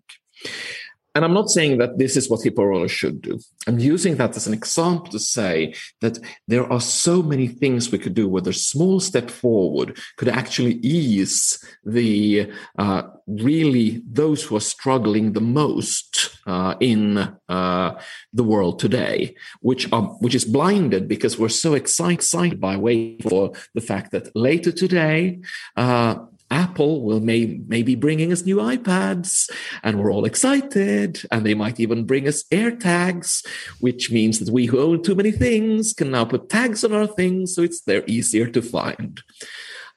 And 1.19 1.25
I'm 1.25 1.33
not 1.33 1.49
saying 1.49 1.79
that 1.79 1.97
this 1.97 2.15
is 2.15 2.29
what 2.29 2.41
hippo 2.41 2.63
rollers 2.63 2.93
should 2.93 3.21
do. 3.21 3.39
I'm 3.67 3.77
using 3.77 4.15
that 4.15 4.37
as 4.37 4.47
an 4.47 4.53
example 4.53 5.11
to 5.11 5.19
say 5.19 5.73
that 5.99 6.17
there 6.47 6.71
are 6.71 6.79
so 6.79 7.21
many 7.21 7.49
things 7.49 7.91
we 7.91 7.99
could 7.99 8.13
do 8.13 8.29
where 8.29 8.47
a 8.47 8.53
small 8.53 9.01
step 9.01 9.29
forward 9.29 9.99
could 10.15 10.29
actually 10.29 10.75
ease 10.75 11.61
the 11.83 12.49
uh, 12.77 13.01
really 13.27 14.01
those 14.09 14.43
who 14.43 14.55
are 14.55 14.61
struggling 14.61 15.33
the 15.33 15.41
most 15.41 16.37
uh, 16.47 16.75
in 16.79 17.17
uh, 17.49 17.99
the 18.31 18.43
world 18.45 18.79
today, 18.79 19.35
which 19.59 19.91
are 19.91 20.03
which 20.21 20.35
is 20.35 20.45
blinded 20.45 21.09
because 21.09 21.37
we're 21.37 21.49
so 21.49 21.73
excited 21.73 22.61
by 22.61 22.77
waiting 22.77 23.29
for 23.29 23.51
the 23.75 23.81
fact 23.81 24.11
that 24.11 24.33
later 24.37 24.71
today 24.71 25.41
uh, 25.75 26.15
Apple 26.51 27.03
will 27.03 27.19
may, 27.19 27.59
maybe 27.67 27.95
bringing 27.95 28.31
us 28.31 28.45
new 28.45 28.57
iPads 28.57 29.49
and 29.83 29.99
we're 29.99 30.11
all 30.11 30.25
excited. 30.25 31.21
And 31.31 31.45
they 31.45 31.53
might 31.53 31.79
even 31.79 32.05
bring 32.05 32.27
us 32.27 32.43
AirTags, 32.45 33.45
which 33.79 34.11
means 34.11 34.39
that 34.39 34.51
we 34.51 34.65
who 34.65 34.79
own 34.79 35.03
too 35.03 35.15
many 35.15 35.31
things 35.31 35.93
can 35.93 36.11
now 36.11 36.25
put 36.25 36.49
tags 36.49 36.83
on 36.83 36.93
our 36.93 37.07
things 37.07 37.55
so 37.55 37.61
it's 37.61 37.81
they're 37.81 38.03
easier 38.07 38.47
to 38.47 38.61
find. 38.61 39.21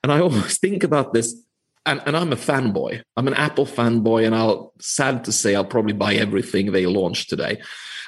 And 0.03 0.13
I 0.13 0.21
always 0.21 0.59
think 0.61 0.85
about 0.85 1.13
this. 1.13 1.35
And, 1.85 2.01
and 2.07 2.17
I'm 2.17 2.33
a 2.33 2.37
fanboy. 2.37 3.03
I'm 3.17 3.27
an 3.27 3.35
Apple 3.35 3.67
fanboy, 3.67 4.25
and 4.25 4.37
I'll 4.37 4.73
sad 4.81 5.25
to 5.25 5.33
say 5.33 5.57
I'll 5.57 5.65
probably 5.65 5.95
buy 5.95 6.15
everything 6.15 6.71
they 6.71 6.87
launch 6.87 7.27
today. 7.27 7.61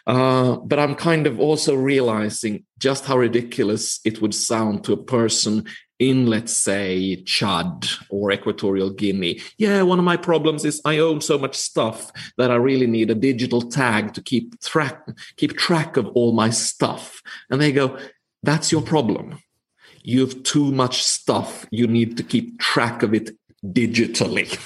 Uh, 0.06 0.56
but 0.56 0.78
I'm 0.78 0.94
kind 0.94 1.26
of 1.26 1.40
also 1.40 1.74
realizing 1.74 2.64
just 2.78 3.06
how 3.06 3.18
ridiculous 3.18 4.00
it 4.04 4.20
would 4.20 4.34
sound 4.34 4.84
to 4.84 4.92
a 4.92 5.02
person 5.02 5.66
in, 6.08 6.26
let's 6.26 6.56
say, 6.56 7.16
Chad 7.24 7.86
or 8.10 8.32
Equatorial 8.32 8.90
Guinea. 8.90 9.40
Yeah, 9.58 9.82
one 9.82 9.98
of 9.98 10.04
my 10.04 10.16
problems 10.16 10.64
is 10.64 10.80
I 10.84 10.98
own 10.98 11.20
so 11.20 11.38
much 11.38 11.54
stuff 11.56 12.12
that 12.36 12.50
I 12.50 12.56
really 12.56 12.86
need 12.86 13.10
a 13.10 13.14
digital 13.14 13.62
tag 13.62 14.14
to 14.14 14.22
keep 14.22 14.60
track 14.60 15.06
keep 15.36 15.56
track 15.56 15.96
of 15.96 16.06
all 16.08 16.32
my 16.32 16.50
stuff. 16.50 17.22
And 17.50 17.60
they 17.60 17.72
go, 17.72 17.98
that's 18.42 18.70
your 18.70 18.82
problem. 18.82 19.38
You 20.02 20.20
have 20.20 20.42
too 20.42 20.70
much 20.70 21.02
stuff. 21.02 21.66
You 21.70 21.86
need 21.86 22.16
to 22.18 22.22
keep 22.22 22.58
track 22.58 23.02
of 23.02 23.14
it 23.14 23.30
digitally. 23.64 24.58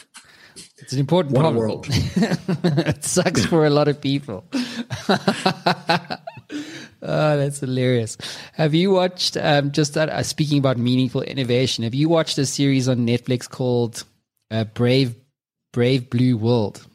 It's 0.78 0.92
an 0.92 1.00
important 1.00 1.34
One 1.34 1.42
problem. 1.42 1.58
world. 1.58 1.86
it 1.90 3.04
sucks 3.04 3.44
for 3.44 3.66
a 3.66 3.70
lot 3.70 3.88
of 3.88 4.00
people. 4.00 4.44
Oh, 6.50 7.36
that's 7.36 7.60
hilarious. 7.60 8.16
Have 8.54 8.74
you 8.74 8.90
watched, 8.90 9.36
um, 9.36 9.70
just 9.72 9.94
that, 9.94 10.08
uh, 10.08 10.22
speaking 10.22 10.58
about 10.58 10.78
meaningful 10.78 11.22
innovation, 11.22 11.84
have 11.84 11.94
you 11.94 12.08
watched 12.08 12.38
a 12.38 12.46
series 12.46 12.88
on 12.88 13.06
Netflix 13.06 13.48
called 13.48 14.04
uh, 14.50 14.64
Brave 14.64 15.14
Brave 15.72 16.10
Blue 16.10 16.36
World? 16.36 16.86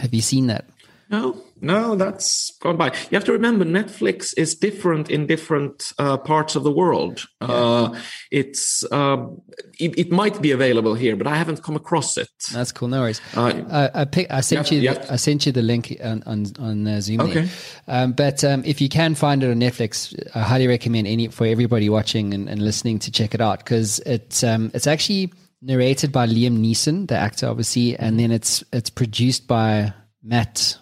Have 0.00 0.12
you 0.12 0.22
seen 0.22 0.48
that? 0.48 0.66
No, 1.10 1.42
no, 1.62 1.94
that's 1.94 2.50
gone 2.58 2.76
by. 2.76 2.88
You 2.88 3.14
have 3.14 3.24
to 3.24 3.32
remember, 3.32 3.64
Netflix 3.64 4.34
is 4.36 4.56
different 4.56 5.08
in 5.10 5.26
different 5.26 5.92
uh, 5.96 6.16
parts 6.16 6.56
of 6.56 6.64
the 6.64 6.72
world. 6.72 7.24
Yeah. 7.40 7.46
Uh, 7.48 8.00
it's 8.32 8.84
um, 8.92 9.40
it, 9.78 9.96
it, 9.96 10.10
might 10.10 10.42
be 10.42 10.50
available 10.50 10.94
here, 10.94 11.14
but 11.14 11.28
I 11.28 11.36
haven't 11.36 11.62
come 11.62 11.76
across 11.76 12.16
it. 12.16 12.28
That's 12.52 12.72
cool. 12.72 12.88
No 12.88 13.02
worries. 13.02 13.20
Uh, 13.36 13.88
I, 13.94 14.04
pick, 14.04 14.28
I 14.30 14.40
sent 14.40 14.72
you. 14.72 14.80
Yeah. 14.80 15.06
I 15.08 15.14
sent 15.14 15.46
you 15.46 15.52
the 15.52 15.62
link 15.62 15.96
on 16.02 16.24
on, 16.26 16.46
on 16.58 16.86
uh, 16.88 17.00
Zoom. 17.00 17.20
Okay. 17.20 17.48
Um, 17.86 18.12
but 18.12 18.42
um, 18.42 18.64
if 18.64 18.80
you 18.80 18.88
can 18.88 19.14
find 19.14 19.44
it 19.44 19.50
on 19.50 19.60
Netflix, 19.60 20.14
I 20.34 20.40
highly 20.40 20.66
recommend 20.66 21.06
any 21.06 21.28
for 21.28 21.46
everybody 21.46 21.88
watching 21.88 22.34
and, 22.34 22.48
and 22.48 22.60
listening 22.60 22.98
to 23.00 23.12
check 23.12 23.34
it 23.34 23.40
out 23.40 23.58
because 23.58 24.00
it's 24.00 24.42
um, 24.42 24.72
it's 24.74 24.88
actually 24.88 25.32
narrated 25.60 26.10
by 26.10 26.26
Liam 26.26 26.58
Neeson, 26.58 27.06
the 27.06 27.16
actor, 27.16 27.46
obviously, 27.46 27.96
and 27.96 28.18
then 28.18 28.32
it's 28.32 28.64
it's 28.72 28.90
produced 28.90 29.46
by 29.46 29.94
Matt 30.24 30.78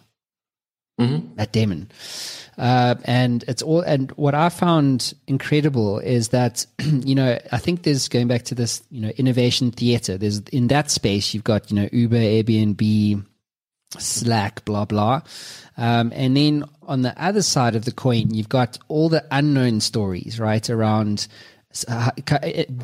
mm-hmm. 1.01 1.34
Matt 1.36 1.53
Damon. 1.53 1.90
Uh, 2.59 2.96
and 3.05 3.42
it's 3.48 3.62
all, 3.62 3.80
and 3.80 4.11
what 4.12 4.34
I 4.34 4.51
found 4.51 5.14
incredible 5.26 5.98
is 5.98 6.28
that, 6.28 6.66
you 6.78 7.14
know, 7.14 7.38
I 7.51 7.59
think 7.59 7.84
there's 7.84 8.09
going 8.09 8.28
back 8.28 8.44
to 8.44 8.55
this, 8.55 8.82
you 8.90 9.01
know, 9.01 9.09
innovation 9.16 9.70
theater. 9.70 10.18
There's 10.18 10.40
in 10.53 10.68
that 10.68 10.90
space, 10.90 11.32
you've 11.32 11.44
got, 11.44 11.70
you 11.70 11.76
know, 11.76 11.88
Uber, 11.90 12.16
Airbnb, 12.16 13.24
Slack, 13.98 14.64
blah, 14.64 14.84
blah. 14.84 15.22
Um, 15.76 16.12
and 16.14 16.36
then 16.36 16.64
on 16.82 17.03
the 17.03 17.18
other 17.22 17.42
side 17.42 17.74
of 17.76 17.86
the 17.86 17.92
coin, 17.92 18.34
you've 18.34 18.48
got 18.48 18.78
all 18.88 19.09
the 19.09 19.24
unknown 19.30 19.80
stories, 19.80 20.38
right? 20.38 20.68
Around, 20.68 21.28
uh, 21.87 22.11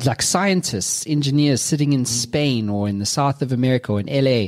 like 0.05 0.21
scientists, 0.21 1.05
engineers 1.07 1.61
sitting 1.61 1.91
in 1.91 2.05
Spain 2.05 2.69
or 2.69 2.87
in 2.87 2.99
the 2.99 3.05
south 3.05 3.41
of 3.41 3.51
America 3.51 3.91
or 3.91 3.99
in 3.99 4.07
LA, 4.07 4.47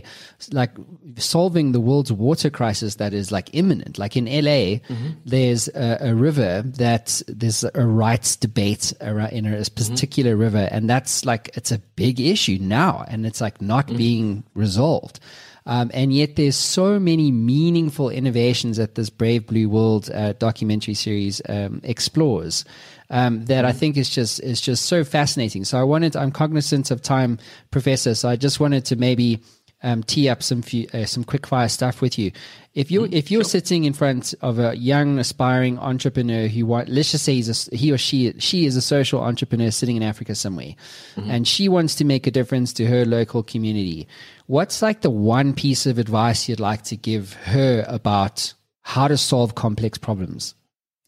like 0.53 0.71
solving 1.17 1.73
the 1.73 1.79
world's 1.81 2.11
water 2.11 2.49
crisis 2.49 2.95
that 2.95 3.13
is 3.13 3.33
like 3.33 3.49
imminent. 3.53 3.99
Like 3.99 4.15
in 4.15 4.25
LA, 4.25 4.79
mm-hmm. 4.79 5.09
there's 5.25 5.67
a, 5.69 5.97
a, 6.01 6.15
river 6.15 6.61
that 6.65 7.21
there's 7.27 7.65
a 7.65 7.85
rights 7.85 8.37
debate 8.37 8.93
around 9.01 9.33
in 9.33 9.45
a 9.45 9.49
mm-hmm. 9.49 9.75
particular 9.75 10.31
mm-hmm. 10.31 10.41
river, 10.41 10.69
and 10.71 10.89
that's 10.89 11.25
like 11.25 11.49
it's 11.55 11.73
a 11.73 11.79
big 11.79 12.21
issue 12.21 12.59
now, 12.61 13.03
and 13.09 13.25
it's 13.25 13.41
like 13.41 13.61
not 13.61 13.87
mm-hmm. 13.87 13.97
being 13.97 14.43
resolved. 14.53 15.19
Um, 15.65 15.91
and 15.93 16.13
yet, 16.13 16.37
there's 16.37 16.55
so 16.55 16.97
many 16.97 17.31
meaningful 17.31 18.09
innovations 18.09 18.77
that 18.77 18.95
this 18.95 19.09
Brave 19.09 19.45
Blue 19.45 19.69
World 19.69 20.09
uh, 20.11 20.33
documentary 20.33 20.93
series 20.93 21.41
um, 21.49 21.81
explores 21.83 22.63
um, 23.09 23.45
that 23.45 23.65
I 23.65 23.69
mm-hmm. 23.69 23.79
think 23.79 23.97
is 23.97 24.09
just 24.09 24.39
is 24.41 24.61
just 24.61 24.85
so 24.85 25.03
fascinating. 25.03 25.65
So 25.65 25.79
I 25.79 25.83
wanted, 25.83 26.15
I'm 26.15 26.31
cognizant 26.31 26.91
of 26.91 27.01
time, 27.01 27.39
Professor. 27.71 28.15
So 28.15 28.29
I 28.29 28.35
just 28.35 28.59
wanted 28.59 28.85
to 28.85 28.95
maybe 28.95 29.41
um, 29.81 30.03
tee 30.03 30.27
up 30.27 30.43
some 30.43 30.61
few, 30.61 30.87
uh, 30.93 31.05
some 31.05 31.23
quick 31.23 31.47
fire 31.47 31.69
stuff 31.69 32.01
with 32.01 32.19
you. 32.19 32.31
If 32.73 32.91
you 32.91 33.01
mm, 33.01 33.13
if 33.13 33.31
you're 33.31 33.43
sure. 33.43 33.49
sitting 33.49 33.85
in 33.85 33.93
front 33.93 34.33
of 34.41 34.59
a 34.59 34.75
young 34.75 35.19
aspiring 35.19 35.79
entrepreneur 35.79 36.47
who 36.47 36.65
want, 36.65 36.89
let's 36.89 37.11
just 37.11 37.23
say 37.23 37.35
he's 37.35 37.67
a, 37.67 37.75
he 37.75 37.91
or 37.91 37.97
she 37.97 38.33
she 38.39 38.65
is 38.65 38.75
a 38.75 38.81
social 38.81 39.21
entrepreneur 39.21 39.71
sitting 39.71 39.95
in 39.95 40.03
Africa 40.03 40.35
somewhere, 40.35 40.75
mm-hmm. 41.15 41.31
and 41.31 41.47
she 41.47 41.69
wants 41.69 41.95
to 41.95 42.05
make 42.05 42.27
a 42.27 42.31
difference 42.31 42.73
to 42.73 42.85
her 42.85 43.05
local 43.05 43.41
community. 43.41 44.07
What's 44.47 44.81
like 44.81 45.01
the 45.01 45.09
one 45.09 45.53
piece 45.53 45.85
of 45.85 45.97
advice 45.97 46.49
you'd 46.49 46.59
like 46.59 46.83
to 46.85 46.97
give 46.97 47.33
her 47.33 47.85
about 47.87 48.53
how 48.81 49.07
to 49.07 49.17
solve 49.17 49.55
complex 49.55 49.97
problems 49.97 50.55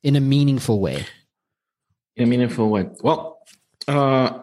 in 0.04 0.16
a 0.16 0.22
meaningful 0.22 0.80
way? 0.80 1.06
In 2.16 2.24
a 2.24 2.28
meaningful 2.28 2.70
way? 2.70 2.88
Well, 3.02 3.40
uh, 3.88 4.40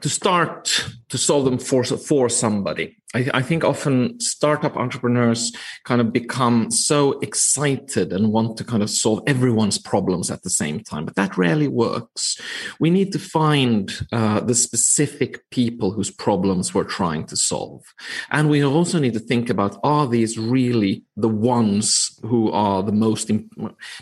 to 0.00 0.08
start 0.08 0.86
to 1.08 1.18
solve 1.18 1.44
them 1.44 1.58
for 1.58 1.84
for 1.84 2.28
somebody. 2.28 2.96
I, 3.14 3.28
I, 3.34 3.42
think 3.42 3.64
often 3.64 4.20
startup 4.20 4.76
entrepreneurs 4.76 5.52
kind 5.84 6.00
of 6.00 6.12
become 6.12 6.70
so 6.70 7.18
excited 7.20 8.12
and 8.12 8.32
want 8.32 8.56
to 8.58 8.64
kind 8.64 8.82
of 8.82 8.90
solve 8.90 9.22
everyone's 9.26 9.78
problems 9.78 10.30
at 10.30 10.42
the 10.42 10.50
same 10.50 10.80
time, 10.80 11.04
but 11.06 11.16
that 11.16 11.36
rarely 11.36 11.66
works. 11.66 12.40
We 12.78 12.90
need 12.90 13.12
to 13.12 13.18
find 13.18 13.90
uh, 14.12 14.40
the 14.40 14.54
specific 14.54 15.48
people 15.50 15.90
whose 15.90 16.10
problems 16.10 16.72
we're 16.72 16.84
trying 16.84 17.26
to 17.26 17.36
solve, 17.36 17.82
and 18.30 18.48
we 18.48 18.64
also 18.64 18.98
need 19.00 19.14
to 19.14 19.20
think 19.20 19.50
about: 19.50 19.78
Are 19.82 20.06
these 20.06 20.38
really 20.38 21.04
the 21.16 21.28
ones 21.28 22.18
who 22.22 22.50
are 22.52 22.82
the 22.82 22.92
most 22.92 23.28
imp- 23.28 23.52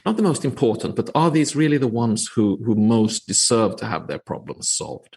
not 0.04 0.16
the 0.16 0.22
most 0.22 0.44
important, 0.44 0.96
but 0.96 1.10
are 1.14 1.30
these 1.30 1.56
really 1.56 1.78
the 1.78 1.88
ones 1.88 2.28
who 2.28 2.58
who 2.64 2.74
most 2.74 3.26
deserve 3.26 3.76
to 3.76 3.86
have 3.86 4.06
their 4.06 4.18
problems 4.18 4.68
solved? 4.68 5.16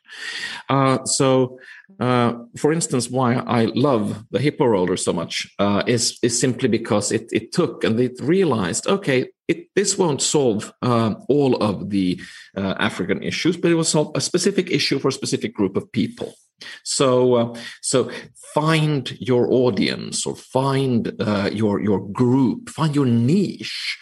Uh, 0.69 1.03
so 1.03 1.59
uh, 1.99 2.33
for 2.57 2.71
instance, 2.71 3.09
why 3.09 3.35
I 3.35 3.65
love 3.65 4.23
the 4.31 4.39
hippo 4.39 4.65
roller 4.65 4.97
so 4.97 5.13
much 5.13 5.47
uh, 5.59 5.83
is 5.87 6.17
is 6.21 6.39
simply 6.39 6.67
because 6.67 7.11
it 7.11 7.29
it 7.31 7.51
took 7.51 7.83
and 7.83 7.99
it 7.99 8.19
realized, 8.21 8.87
okay, 8.87 9.29
it, 9.47 9.67
this 9.75 9.97
won't 9.97 10.21
solve 10.21 10.73
uh, 10.81 11.15
all 11.27 11.55
of 11.57 11.89
the 11.89 12.19
uh, 12.55 12.75
African 12.79 13.21
issues, 13.21 13.57
but 13.57 13.71
it 13.71 13.75
will 13.75 13.83
solve 13.83 14.11
a 14.15 14.21
specific 14.21 14.71
issue 14.71 14.99
for 14.99 15.09
a 15.09 15.11
specific 15.11 15.53
group 15.53 15.75
of 15.75 15.91
people. 15.91 16.33
So, 16.83 17.35
uh, 17.35 17.59
so 17.81 18.11
find 18.53 19.11
your 19.19 19.51
audience 19.51 20.25
or 20.25 20.35
find 20.35 21.13
uh, 21.19 21.49
your 21.51 21.81
your 21.81 22.07
group, 22.09 22.69
find 22.69 22.95
your 22.95 23.05
niche. 23.05 23.97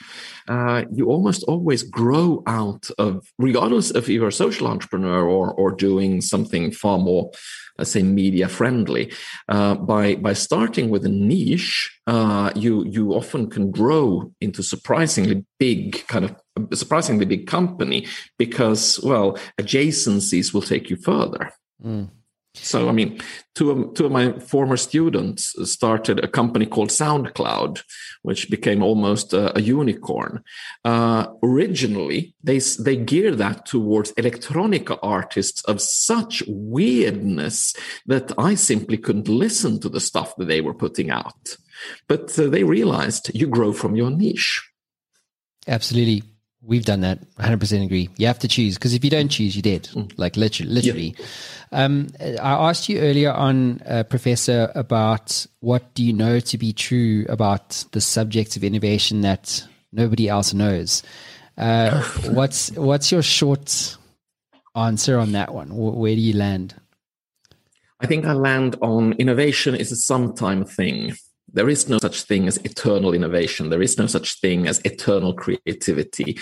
Uh, 0.48 0.84
you 0.92 1.08
almost 1.08 1.44
always 1.44 1.84
grow 1.84 2.42
out 2.48 2.90
of, 2.98 3.28
regardless 3.38 3.92
if 3.92 4.10
you're 4.10 4.30
a 4.30 4.32
social 4.32 4.68
entrepreneur 4.68 5.24
or 5.28 5.54
or 5.54 5.72
doing 5.72 6.22
something 6.22 6.72
far 6.72 6.98
more 6.98 7.32
let's 7.80 7.92
say 7.92 8.04
media 8.04 8.48
friendly 8.48 9.12
uh, 9.48 9.74
by 9.74 10.16
by 10.16 10.34
starting 10.34 10.90
with 10.90 11.06
a 11.06 11.10
niche 11.10 11.90
uh, 12.08 12.52
you 12.56 12.86
you 12.86 13.14
often 13.14 13.50
can 13.50 13.72
grow 13.72 14.32
into 14.42 14.62
surprisingly 14.62 15.46
big 15.58 16.06
kind 16.08 16.26
of 16.26 16.36
surprisingly 16.78 17.26
big 17.26 17.48
company 17.48 18.06
because 18.38 19.00
well 19.02 19.38
adjacencies 19.60 20.54
will 20.54 20.62
take 20.62 20.90
you 20.90 20.98
further 20.98 21.52
mm. 21.84 22.10
So, 22.56 22.90
I 22.90 22.92
mean, 22.92 23.20
two 23.54 23.72
of, 23.72 23.94
two 23.94 24.08
of 24.08 24.12
my 24.12 24.34
former 24.40 24.76
students 24.76 25.54
started 25.72 26.24
a 26.24 26.28
company 26.28 26.66
called 26.66 26.90
SoundCloud, 26.90 27.84
which 28.24 28.50
became 28.50 28.82
almost 28.82 29.34
a, 29.34 29.56
a 29.58 29.62
unicorn. 29.62 30.44
Uh, 30.84 31.28
originally, 31.44 32.34
they, 32.44 32.60
they 32.60 32.98
geared 32.98 33.38
that 33.38 33.66
towards 33.66 34.14
electronica 34.14 34.98
artists 35.04 35.62
of 35.66 35.80
such 35.80 36.44
weirdness 36.48 37.76
that 38.08 38.32
I 38.38 38.56
simply 38.56 38.98
couldn't 38.98 39.30
listen 39.30 39.80
to 39.82 39.90
the 39.90 40.00
stuff 40.02 40.36
that 40.38 40.48
they 40.48 40.62
were 40.62 40.74
putting 40.74 41.12
out. 41.12 41.56
But 42.08 42.38
uh, 42.38 42.48
they 42.48 42.64
realized 42.64 43.32
you 43.34 43.48
grow 43.48 43.74
from 43.74 43.96
your 43.96 44.10
niche. 44.10 44.68
Absolutely. 45.68 46.24
We've 46.62 46.84
done 46.84 47.02
that. 47.02 47.20
100% 47.38 47.86
agree. 47.86 48.10
You 48.18 48.28
have 48.28 48.40
to 48.40 48.48
choose 48.48 48.76
because 48.76 48.94
if 48.94 49.04
you 49.04 49.10
don't 49.10 49.30
choose, 49.30 49.56
you're 49.56 49.62
dead. 49.62 49.84
Mm. 49.94 50.12
Like 50.18 50.36
literally. 50.36 50.72
literally. 50.72 51.16
Yeah. 51.18 51.26
Um, 51.86 52.08
I 52.22 52.70
asked 52.70 52.90
you 52.90 53.00
earlier 53.00 53.32
on, 53.32 53.82
uh, 53.86 54.04
Professor, 54.04 54.72
about 54.76 55.46
what 55.62 55.94
do 55.94 56.04
you 56.04 56.12
know 56.12 56.40
to 56.42 56.58
be 56.58 56.74
true 56.74 57.26
about 57.30 57.86
the 57.92 58.02
subject 58.02 58.58
of 58.58 58.64
innovation 58.64 59.22
that 59.22 59.64
nobody 59.92 60.28
else 60.28 60.54
knows. 60.54 61.02
Uh, 61.58 62.04
what's 62.32 62.72
what's 62.72 63.12
your 63.12 63.22
short 63.22 63.98
answer 64.76 65.18
on 65.18 65.32
that 65.34 65.54
one? 65.54 65.70
Where 65.76 66.16
do 66.16 66.22
you 66.22 66.34
land? 66.34 66.76
I 68.02 68.08
think 68.08 68.26
I 68.26 68.34
land 68.34 68.78
on 68.82 69.14
innovation 69.14 69.76
is 69.76 69.92
a 69.92 69.96
sometime 69.96 70.64
thing. 70.64 71.14
There 71.54 71.70
is 71.70 71.90
no 71.90 71.98
such 72.00 72.24
thing 72.24 72.48
as 72.48 72.58
eternal 72.58 73.14
innovation. 73.14 73.70
There 73.70 73.82
is 73.82 73.98
no 73.98 74.08
such 74.08 74.40
thing 74.40 74.68
as 74.68 74.80
eternal 74.86 75.34
creativity. 75.34 76.38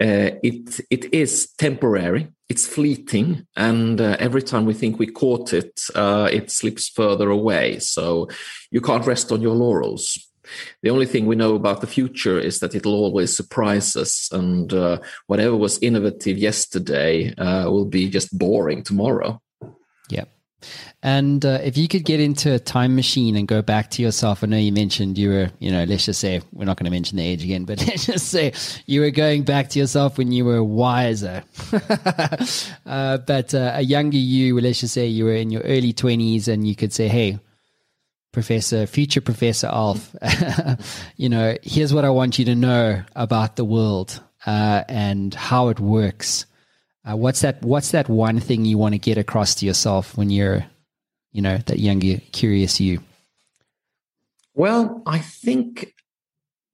Uh, 0.00 0.38
it 0.42 0.80
it 0.90 1.12
is 1.12 1.50
temporary. 1.58 2.28
It's 2.48 2.66
fleeting, 2.66 3.46
and 3.56 4.00
uh, 4.00 4.16
every 4.18 4.42
time 4.42 4.66
we 4.66 4.74
think 4.74 4.98
we 4.98 5.06
caught 5.06 5.52
it, 5.52 5.80
uh, 5.94 6.28
it 6.30 6.50
slips 6.50 6.88
further 6.88 7.30
away. 7.30 7.78
So 7.78 8.28
you 8.70 8.80
can't 8.80 9.06
rest 9.06 9.32
on 9.32 9.40
your 9.40 9.54
laurels. 9.54 10.18
The 10.82 10.90
only 10.90 11.06
thing 11.06 11.26
we 11.26 11.36
know 11.36 11.54
about 11.54 11.80
the 11.80 11.86
future 11.86 12.38
is 12.38 12.58
that 12.58 12.74
it'll 12.74 12.94
always 12.94 13.34
surprise 13.34 13.96
us, 13.96 14.28
and 14.32 14.72
uh, 14.72 14.98
whatever 15.26 15.56
was 15.56 15.78
innovative 15.80 16.36
yesterday 16.36 17.32
uh, 17.36 17.70
will 17.70 17.86
be 17.86 18.10
just 18.10 18.36
boring 18.36 18.82
tomorrow. 18.82 19.40
Yeah. 20.10 20.24
And 21.02 21.44
uh, 21.44 21.58
if 21.62 21.76
you 21.76 21.88
could 21.88 22.04
get 22.04 22.20
into 22.20 22.52
a 22.54 22.58
time 22.58 22.94
machine 22.94 23.36
and 23.36 23.48
go 23.48 23.62
back 23.62 23.90
to 23.92 24.02
yourself, 24.02 24.42
I 24.42 24.46
know 24.46 24.56
you 24.56 24.72
mentioned 24.72 25.18
you 25.18 25.30
were, 25.30 25.50
you 25.58 25.70
know, 25.70 25.84
let's 25.84 26.06
just 26.06 26.20
say 26.20 26.40
we're 26.52 26.64
not 26.64 26.76
going 26.76 26.84
to 26.84 26.90
mention 26.90 27.16
the 27.16 27.24
age 27.24 27.42
again, 27.42 27.64
but 27.64 27.78
let's 27.86 28.06
just 28.06 28.28
say 28.28 28.52
you 28.86 29.00
were 29.00 29.10
going 29.10 29.42
back 29.42 29.68
to 29.70 29.78
yourself 29.78 30.18
when 30.18 30.32
you 30.32 30.44
were 30.44 30.62
wiser. 30.62 31.42
uh, 32.86 33.18
but 33.18 33.54
uh, 33.54 33.72
a 33.74 33.82
younger 33.82 34.16
you, 34.16 34.60
let's 34.60 34.80
just 34.80 34.94
say 34.94 35.06
you 35.06 35.24
were 35.24 35.34
in 35.34 35.50
your 35.50 35.62
early 35.62 35.92
20s 35.92 36.48
and 36.48 36.66
you 36.66 36.76
could 36.76 36.92
say, 36.92 37.08
hey, 37.08 37.38
Professor, 38.32 38.86
future 38.86 39.20
Professor 39.20 39.66
Alf, 39.66 40.14
you 41.16 41.28
know, 41.28 41.56
here's 41.62 41.92
what 41.92 42.06
I 42.06 42.10
want 42.10 42.38
you 42.38 42.46
to 42.46 42.54
know 42.54 43.02
about 43.14 43.56
the 43.56 43.64
world 43.64 44.22
uh, 44.46 44.84
and 44.88 45.34
how 45.34 45.68
it 45.68 45.78
works. 45.78 46.46
Uh, 47.08 47.16
what's 47.16 47.40
that? 47.40 47.62
What's 47.62 47.90
that 47.90 48.08
one 48.08 48.38
thing 48.38 48.64
you 48.64 48.78
want 48.78 48.94
to 48.94 48.98
get 48.98 49.18
across 49.18 49.54
to 49.56 49.66
yourself 49.66 50.16
when 50.16 50.30
you're 50.30 50.66
you 51.32 51.40
know 51.40 51.58
that 51.66 51.78
younger 51.78 52.18
curious 52.30 52.78
you 52.78 53.00
well 54.54 55.02
i 55.06 55.18
think 55.18 55.94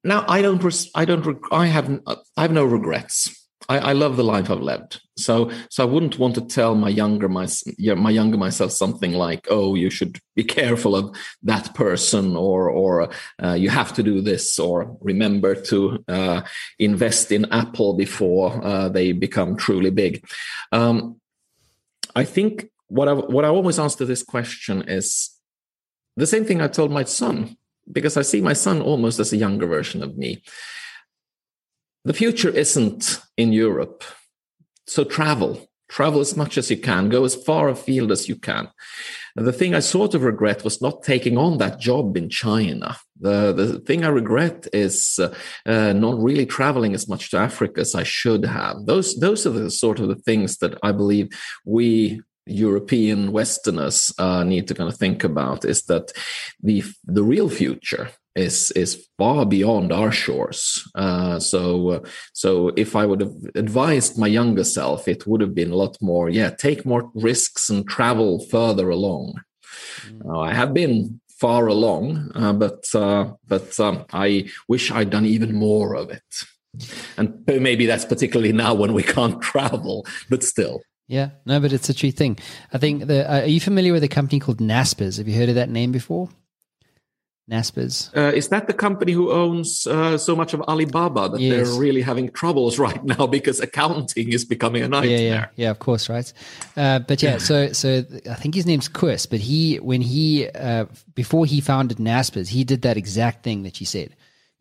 now 0.05 0.24
i 0.29 0.43
don't 0.43 0.62
i 0.95 1.05
don't 1.05 1.39
i 1.53 1.66
have 1.66 2.01
i 2.37 2.43
have 2.43 2.53
no 2.53 2.64
regrets 2.64 3.38
I, 3.71 3.79
I, 3.79 3.93
love 3.93 4.16
the 4.16 4.25
life 4.25 4.51
I've 4.51 4.62
lived, 4.62 5.03
so 5.16 5.51
so 5.69 5.83
I 5.83 5.87
wouldn't 5.87 6.19
want 6.19 6.35
to 6.37 6.41
tell 6.41 6.75
my 6.75 6.89
younger 6.89 7.29
my 7.29 7.47
my 7.79 8.11
younger 8.11 8.39
myself 8.39 8.73
something 8.73 9.12
like, 9.12 9.47
"Oh, 9.51 9.75
you 9.75 9.91
should 9.91 10.19
be 10.35 10.45
careful 10.45 10.97
of 10.97 11.14
that 11.43 11.75
person," 11.75 12.35
or 12.35 12.71
or 12.71 13.11
uh, 13.43 13.53
"You 13.53 13.69
have 13.69 13.93
to 13.95 14.03
do 14.03 14.23
this," 14.23 14.59
or 14.59 14.97
"Remember 15.01 15.55
to 15.55 16.03
uh, 16.09 16.41
invest 16.79 17.31
in 17.31 17.45
Apple 17.53 17.95
before 17.95 18.64
uh, 18.64 18.89
they 18.89 19.12
become 19.12 19.57
truly 19.57 19.91
big." 19.91 20.25
Um, 20.73 21.21
I 22.16 22.25
think 22.25 22.71
what 22.87 23.09
I 23.09 23.12
what 23.12 23.45
I 23.45 23.49
always 23.49 23.79
answer 23.79 24.05
this 24.05 24.23
question 24.23 24.83
is 24.89 25.31
the 26.16 26.27
same 26.27 26.45
thing 26.45 26.61
I 26.61 26.69
told 26.69 26.91
my 26.91 27.05
son 27.05 27.57
because 27.91 28.16
I 28.16 28.23
see 28.23 28.41
my 28.41 28.55
son 28.55 28.81
almost 28.81 29.21
as 29.21 29.33
a 29.33 29.37
younger 29.37 29.66
version 29.66 30.03
of 30.03 30.16
me. 30.16 30.43
The 32.09 32.14
future 32.14 32.48
isn't 32.48 33.20
in 33.36 33.52
Europe, 33.52 34.02
so 34.86 35.04
travel, 35.04 35.68
travel 35.90 36.22
as 36.22 36.38
much 36.38 36.56
as 36.56 36.70
you 36.70 36.78
can, 36.78 37.11
go 37.11 37.22
as 37.24 37.34
far 37.34 37.68
afield 37.68 38.11
as 38.11 38.30
you 38.30 38.36
can. 38.36 38.68
And 39.36 39.46
the 39.46 39.52
thing 39.52 39.74
I 39.74 39.80
sort 39.80 40.14
of 40.14 40.22
regret 40.22 40.64
was 40.64 40.80
not 40.80 41.02
taking 41.02 41.36
on 41.36 41.59
that 41.59 41.78
job 41.78 42.16
in 42.16 42.30
China. 42.30 42.96
The 43.20 43.52
the 43.52 43.80
thing 43.80 44.06
I 44.06 44.09
regret 44.09 44.68
is 44.72 45.18
uh, 45.18 45.34
uh, 45.66 45.92
not 45.92 46.18
really 46.18 46.46
traveling 46.46 46.94
as 46.94 47.09
much 47.09 47.30
to 47.30 47.36
Africa 47.36 47.82
as 47.82 47.94
I 47.94 48.04
should 48.04 48.46
have. 48.46 48.86
Those 48.86 49.20
those 49.20 49.46
are 49.46 49.50
the 49.50 49.70
sort 49.70 50.00
of 50.00 50.09
the 50.09 50.22
things 50.28 50.56
that 50.59 50.78
I 50.82 50.92
believe 50.92 51.28
we 51.66 52.22
European 52.46 53.32
Westerners 53.32 54.14
uh, 54.16 54.44
need 54.44 54.66
to 54.68 54.74
kind 54.74 54.88
of 54.88 54.96
think 54.96 55.24
about 55.24 55.66
is 55.66 55.82
that 55.82 56.11
the 56.62 56.82
the 57.04 57.22
real 57.22 57.50
future 57.50 58.09
is 58.39 58.70
is 58.72 59.07
far 59.18 59.45
beyond 59.45 59.93
our 59.93 60.12
shores. 60.12 60.89
Uh, 60.95 61.39
so 61.39 61.91
uh, 61.91 62.01
so 62.32 62.68
if 62.76 62.95
I 62.97 63.05
would 63.05 63.20
have 63.20 63.34
advised 63.55 64.18
my 64.18 64.26
younger 64.26 64.64
self, 64.64 65.09
it 65.09 65.26
would 65.26 65.41
have 65.41 65.55
been 65.55 65.72
a 65.72 65.76
lot 65.76 65.97
more. 66.01 66.28
Yeah, 66.28 66.51
take 66.51 66.86
more 66.86 67.11
risks 67.14 67.68
and 67.68 67.86
travel 67.86 68.41
further 68.47 68.89
along. 68.89 69.41
Mm. 70.07 70.49
I 70.49 70.55
have 70.55 70.72
been 70.72 71.20
far 71.39 71.66
along, 71.66 72.30
uh, 72.34 72.53
but 72.53 72.84
uh, 72.95 73.32
but 73.47 73.78
um, 73.80 74.05
I 74.12 74.51
wish 74.68 74.91
I'd 74.91 75.11
done 75.11 75.26
even 75.26 75.55
more 75.55 75.95
of 75.95 76.11
it. 76.11 76.45
And 77.16 77.43
maybe 77.47 77.86
that's 77.86 78.05
particularly 78.05 78.53
now 78.53 78.74
when 78.74 78.93
we 78.93 79.03
can't 79.03 79.41
travel, 79.53 80.07
but 80.28 80.45
still. 80.45 80.80
Yeah, 81.09 81.30
no, 81.47 81.59
but 81.59 81.72
it's 81.72 81.89
a 81.89 81.95
true 81.95 82.11
thing. 82.11 82.39
I 82.72 82.78
think 82.78 83.07
the. 83.07 83.28
Uh, 83.28 83.41
are 83.41 83.47
you 83.47 83.61
familiar 83.61 83.93
with 83.93 84.05
a 84.05 84.09
company 84.09 84.41
called 84.41 84.59
Naspers? 84.59 85.16
Have 85.18 85.26
you 85.26 85.34
heard 85.34 85.49
of 85.49 85.55
that 85.55 85.70
name 85.70 85.91
before? 85.91 86.28
Naspers. 87.51 88.14
Uh, 88.16 88.32
is 88.34 88.49
that 88.49 88.66
the 88.66 88.74
company 88.74 89.12
who 89.12 89.32
owns 89.32 89.86
uh, 89.86 90.18
so 90.18 90.36
much 90.36 90.53
of 90.53 90.61
Alibaba 90.62 91.30
that 91.30 91.40
yes. 91.40 91.68
they're 91.68 91.80
really 91.80 92.03
having 92.03 92.30
troubles 92.30 92.78
right 92.86 93.03
now 93.05 93.26
because 93.26 93.61
accounting 93.61 94.32
is 94.32 94.44
becoming 94.44 94.82
a 94.82 94.88
nightmare? 94.88 95.18
Yeah, 95.18 95.34
yeah, 95.34 95.46
yeah. 95.57 95.70
Of 95.70 95.78
course, 95.78 96.09
right. 96.09 96.30
Uh, 96.76 96.99
but 96.99 97.22
yeah, 97.22 97.38
so 97.38 97.72
so 97.72 98.05
I 98.30 98.34
think 98.34 98.55
his 98.55 98.66
name's 98.66 98.88
Chris. 98.88 99.26
But 99.26 99.40
he, 99.40 99.76
when 99.76 100.03
he 100.03 100.49
uh, 100.51 100.86
before 101.14 101.46
he 101.46 101.61
founded 101.61 101.99
Naspers, 101.99 102.49
he 102.49 102.64
did 102.64 102.82
that 102.82 102.96
exact 102.96 103.44
thing 103.44 103.62
that 103.62 103.80
you 103.80 103.86
said 103.86 104.14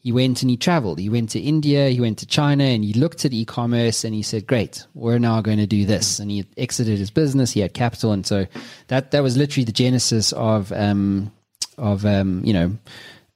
he 0.07 0.13
went 0.13 0.41
and 0.41 0.49
he 0.49 0.55
traveled. 0.55 0.99
He 0.99 1.09
went 1.09 1.31
to 1.31 1.39
India, 1.41 1.89
he 1.89 1.99
went 1.99 2.19
to 2.19 2.25
China, 2.25 2.63
and 2.63 2.81
he 2.81 2.93
looked 2.93 3.25
at 3.25 3.33
e 3.33 3.43
commerce 3.43 4.05
and 4.05 4.15
he 4.15 4.21
said, 4.21 4.47
Great, 4.47 4.85
we're 4.93 5.19
now 5.19 5.41
going 5.41 5.57
to 5.57 5.67
do 5.67 5.85
this. 5.85 6.19
And 6.19 6.31
he 6.31 6.45
exited 6.55 6.97
his 6.97 7.11
business, 7.11 7.51
he 7.51 7.59
had 7.59 7.73
capital. 7.73 8.13
And 8.13 8.25
so 8.25 8.47
that, 8.87 9.11
that 9.11 9.21
was 9.21 9.35
literally 9.35 9.65
the 9.65 9.73
genesis 9.73 10.31
of, 10.31 10.71
um, 10.71 11.33
of 11.77 12.05
um, 12.05 12.41
you 12.43 12.53
know, 12.53 12.77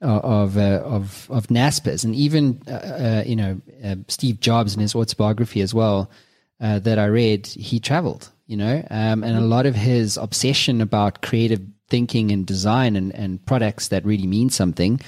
of 0.01 0.57
uh, 0.57 0.81
of 0.83 1.29
of 1.29 1.47
Naspers, 1.47 2.03
and 2.03 2.15
even 2.15 2.61
uh, 2.67 2.71
uh, 2.71 3.23
you 3.25 3.35
know 3.35 3.61
uh, 3.83 3.95
Steve 4.07 4.39
Jobs 4.39 4.73
in 4.73 4.81
his 4.81 4.95
autobiography 4.95 5.61
as 5.61 5.73
well 5.73 6.09
uh, 6.61 6.79
that 6.79 6.99
I 6.99 7.05
read, 7.05 7.47
he 7.47 7.79
traveled, 7.79 8.29
you 8.47 8.55
know, 8.55 8.85
um, 8.89 9.23
and 9.23 9.37
a 9.37 9.41
lot 9.41 9.65
of 9.65 9.75
his 9.75 10.17
obsession 10.17 10.79
about 10.79 11.21
creative 11.21 11.61
thinking 11.87 12.31
and 12.31 12.45
design 12.45 12.95
and, 12.95 13.13
and 13.15 13.45
products 13.45 13.89
that 13.89 14.05
really 14.05 14.27
mean 14.27 14.49
something 14.49 15.01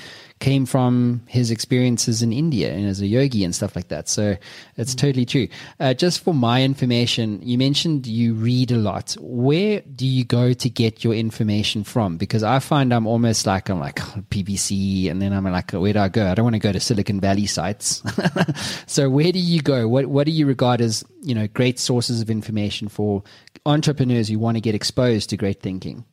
came 0.44 0.66
from 0.66 1.22
his 1.26 1.52
experiences 1.52 2.22
in 2.22 2.34
India 2.34 2.74
and 2.74 2.86
as 2.86 3.00
a 3.00 3.08
yogi 3.08 3.46
and 3.46 3.56
stuff 3.56 3.78
like 3.78 3.88
that. 3.88 4.10
So 4.10 4.36
it's 4.76 4.94
mm-hmm. 4.94 5.08
totally 5.08 5.26
true. 5.26 5.48
Uh, 5.80 5.94
just 5.94 6.22
for 6.22 6.34
my 6.34 6.62
information, 6.62 7.40
you 7.42 7.58
mentioned 7.58 8.06
you 8.06 8.34
read 8.34 8.70
a 8.70 8.76
lot. 8.76 9.16
Where 9.22 9.80
do 9.96 10.06
you 10.06 10.26
go 10.26 10.52
to 10.52 10.70
get 10.70 11.02
your 11.02 11.14
information 11.14 11.86
from? 11.86 12.18
Because 12.18 12.44
I 12.44 12.60
find 12.60 12.94
I'm 12.94 13.08
almost 13.08 13.48
like, 13.48 13.70
I'm 13.70 13.80
like 13.80 13.96
BBC 13.96 15.10
and 15.10 15.22
then 15.22 15.32
I'm 15.32 15.46
like, 15.46 15.72
where 15.72 15.94
do 15.94 16.00
I 16.00 16.10
go? 16.10 16.30
I 16.30 16.36
don't 16.36 16.44
want 16.44 16.56
to 16.56 16.60
go 16.60 16.74
to 16.74 16.80
Silicon 16.82 17.22
Valley 17.22 17.46
sites. 17.46 18.04
so 18.86 19.10
where 19.10 19.32
do 19.32 19.40
you 19.40 19.62
go? 19.62 19.88
What, 19.88 20.08
what 20.08 20.26
do 20.26 20.34
you 20.34 20.46
regard 20.46 20.82
as, 20.82 21.06
you 21.22 21.34
know, 21.34 21.48
great 21.48 21.80
sources 21.80 22.20
of 22.20 22.30
information 22.30 22.90
for 22.90 23.24
entrepreneurs 23.66 24.28
who 24.28 24.40
want 24.40 24.58
to 24.58 24.62
get 24.62 24.76
exposed 24.76 25.30
to 25.30 25.38
great 25.38 25.62
thinking? 25.62 26.04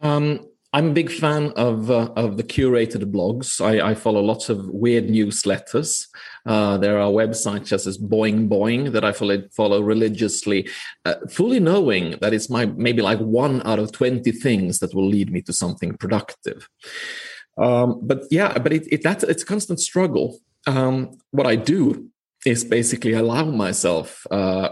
Um, 0.00 0.46
I'm 0.74 0.88
a 0.88 0.92
big 0.92 1.10
fan 1.10 1.52
of 1.54 1.90
uh, 1.90 2.08
of 2.16 2.38
the 2.38 2.42
curated 2.42 3.04
blogs. 3.12 3.60
I, 3.60 3.90
I, 3.90 3.94
follow 3.94 4.22
lots 4.22 4.48
of 4.48 4.66
weird 4.70 5.08
newsletters. 5.08 6.06
Uh, 6.46 6.78
there 6.78 6.98
are 6.98 7.10
websites 7.10 7.68
such 7.68 7.86
as 7.86 7.98
Boing 7.98 8.48
Boing 8.48 8.92
that 8.92 9.04
I 9.04 9.12
follow, 9.12 9.42
follow 9.54 9.82
religiously, 9.82 10.66
uh, 11.04 11.16
fully 11.28 11.60
knowing 11.60 12.16
that 12.22 12.32
it's 12.32 12.48
my 12.48 12.64
maybe 12.64 13.02
like 13.02 13.18
one 13.18 13.60
out 13.66 13.78
of 13.78 13.92
twenty 13.92 14.32
things 14.32 14.78
that 14.78 14.94
will 14.94 15.06
lead 15.06 15.30
me 15.30 15.42
to 15.42 15.52
something 15.52 15.94
productive. 15.98 16.68
Um, 17.58 18.00
but 18.02 18.24
yeah, 18.30 18.58
but 18.58 18.72
it, 18.72 18.90
it 18.90 19.02
that's 19.02 19.24
it's 19.24 19.42
a 19.42 19.46
constant 19.46 19.78
struggle. 19.78 20.40
Um, 20.66 21.18
what 21.32 21.46
I 21.46 21.56
do 21.56 22.08
is 22.46 22.64
basically 22.64 23.12
allow 23.12 23.44
myself 23.44 24.26
uh, 24.30 24.70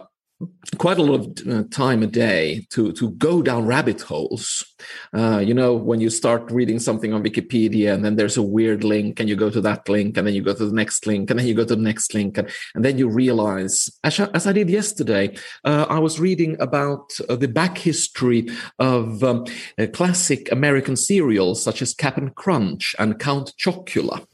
quite 0.78 0.99
a 0.99 1.03
lot 1.03 1.20
of 1.20 1.49
uh, 1.49 1.64
time 1.70 2.03
a 2.03 2.07
day 2.07 2.66
to 2.70 2.93
to 2.93 3.11
go 3.12 3.43
down 3.43 3.66
rabbit 3.66 4.01
holes. 4.01 4.64
Uh, 5.12 5.38
you 5.38 5.53
know, 5.53 5.74
when 5.74 6.01
you 6.01 6.09
start 6.09 6.51
reading 6.51 6.78
something 6.78 7.12
on 7.12 7.22
Wikipedia, 7.22 7.93
and 7.93 8.05
then 8.05 8.16
there's 8.16 8.36
a 8.36 8.43
weird 8.43 8.82
link, 8.82 9.20
and 9.20 9.28
you 9.28 9.36
go 9.36 9.51
to 9.51 9.61
that 9.61 9.88
link, 9.88 10.16
and 10.16 10.26
then 10.26 10.34
you 10.34 10.43
go 10.43 10.55
to 10.55 10.66
the 10.66 10.74
next 10.74 11.07
link, 11.07 11.30
and 11.30 11.38
then 11.38 11.47
you 11.47 11.55
go 11.55 11.64
to 11.64 11.76
the 11.76 11.82
next 11.82 12.14
link, 12.14 12.38
and, 12.38 12.49
and 12.74 12.84
then 12.84 12.97
you 12.97 13.09
realize, 13.09 13.91
as 14.05 14.18
I, 14.18 14.28
as 14.32 14.47
I 14.47 14.53
did 14.53 14.70
yesterday, 14.70 15.36
uh, 15.64 15.86
I 15.88 15.99
was 15.99 16.18
reading 16.18 16.57
about 16.61 17.12
uh, 17.28 17.36
the 17.36 17.49
back 17.49 17.76
history 17.76 18.49
of 18.78 19.22
um, 19.22 19.45
classic 19.93 20.51
American 20.51 20.97
cereals 20.97 21.62
such 21.62 21.82
as 21.82 21.95
Cap'n 21.95 22.30
Crunch 22.30 22.95
and 22.99 23.18
Count 23.18 23.53
Chocula. 23.59 24.26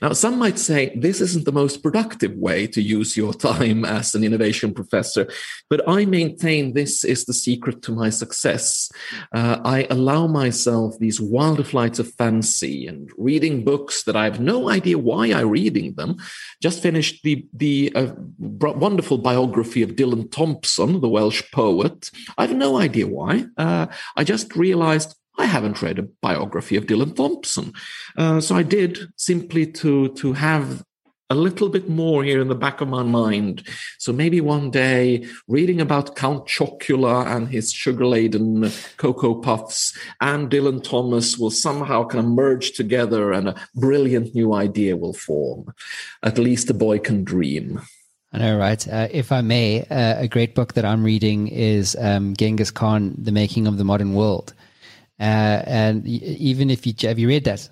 Now, 0.00 0.12
some 0.12 0.38
might 0.38 0.58
say 0.58 0.94
this 0.96 1.20
isn't 1.20 1.44
the 1.44 1.52
most 1.52 1.82
productive 1.82 2.34
way 2.36 2.66
to 2.68 2.82
use 2.82 3.16
your 3.16 3.34
time 3.34 3.84
as 3.84 4.14
an 4.14 4.24
innovation 4.24 4.74
professor, 4.74 5.28
but 5.70 5.86
I 5.88 6.04
maintain 6.04 6.72
this 6.72 7.04
is 7.04 7.24
the 7.24 7.32
secret 7.32 7.82
to 7.82 7.92
my 7.92 8.10
success. 8.10 8.90
Uh, 9.32 9.60
I 9.64 9.86
allow 9.90 10.26
myself 10.26 10.98
these 10.98 11.20
wild 11.20 11.66
flights 11.66 11.98
of 11.98 12.12
fancy 12.14 12.86
and 12.86 13.10
reading 13.16 13.64
books 13.64 14.04
that 14.04 14.16
I 14.16 14.24
have 14.24 14.40
no 14.40 14.68
idea 14.70 14.98
why 14.98 15.26
I'm 15.26 15.50
reading 15.50 15.94
them. 15.94 16.16
Just 16.62 16.82
finished 16.82 17.22
the, 17.22 17.46
the 17.52 17.92
uh, 17.94 18.12
wonderful 18.38 19.18
biography 19.18 19.82
of 19.82 19.90
Dylan 19.90 20.30
Thompson, 20.30 21.00
the 21.00 21.08
Welsh 21.08 21.42
poet. 21.52 22.10
I 22.36 22.46
have 22.46 22.56
no 22.56 22.78
idea 22.78 23.06
why. 23.06 23.46
Uh, 23.56 23.86
I 24.16 24.24
just 24.24 24.54
realized 24.56 25.17
I 25.38 25.46
haven't 25.46 25.82
read 25.82 25.98
a 25.98 26.08
biography 26.20 26.76
of 26.76 26.86
Dylan 26.86 27.14
Thompson. 27.14 27.72
Uh, 28.16 28.40
so 28.40 28.56
I 28.56 28.62
did 28.62 28.98
simply 29.16 29.66
to, 29.72 30.08
to 30.14 30.32
have 30.32 30.84
a 31.30 31.34
little 31.34 31.68
bit 31.68 31.88
more 31.88 32.24
here 32.24 32.40
in 32.40 32.48
the 32.48 32.54
back 32.54 32.80
of 32.80 32.88
my 32.88 33.02
mind. 33.02 33.66
So 33.98 34.12
maybe 34.12 34.40
one 34.40 34.70
day 34.70 35.26
reading 35.46 35.80
about 35.80 36.16
Count 36.16 36.46
Chocula 36.46 37.26
and 37.26 37.48
his 37.48 37.70
sugar 37.72 38.06
laden 38.06 38.70
Cocoa 38.96 39.34
Puffs 39.34 39.96
and 40.20 40.50
Dylan 40.50 40.82
Thomas 40.82 41.36
will 41.36 41.50
somehow 41.50 42.06
kind 42.06 42.24
of 42.24 42.30
merge 42.30 42.72
together 42.72 43.32
and 43.32 43.50
a 43.50 43.54
brilliant 43.74 44.34
new 44.34 44.54
idea 44.54 44.96
will 44.96 45.12
form. 45.12 45.72
At 46.22 46.38
least 46.38 46.70
a 46.70 46.74
boy 46.74 46.98
can 46.98 47.24
dream. 47.24 47.80
I 48.32 48.38
know, 48.38 48.58
right? 48.58 48.86
Uh, 48.88 49.08
if 49.10 49.32
I 49.32 49.40
may, 49.40 49.82
uh, 49.84 50.20
a 50.20 50.28
great 50.28 50.54
book 50.54 50.74
that 50.74 50.84
I'm 50.84 51.02
reading 51.02 51.48
is 51.48 51.96
um, 51.98 52.36
Genghis 52.36 52.70
Khan, 52.70 53.14
The 53.18 53.32
Making 53.32 53.66
of 53.66 53.78
the 53.78 53.84
Modern 53.84 54.14
World. 54.14 54.52
Uh, 55.20 55.62
and 55.66 56.06
even 56.06 56.70
if 56.70 56.86
you 56.86 56.94
have 57.02 57.18
you 57.18 57.28
read 57.28 57.44
that? 57.44 57.68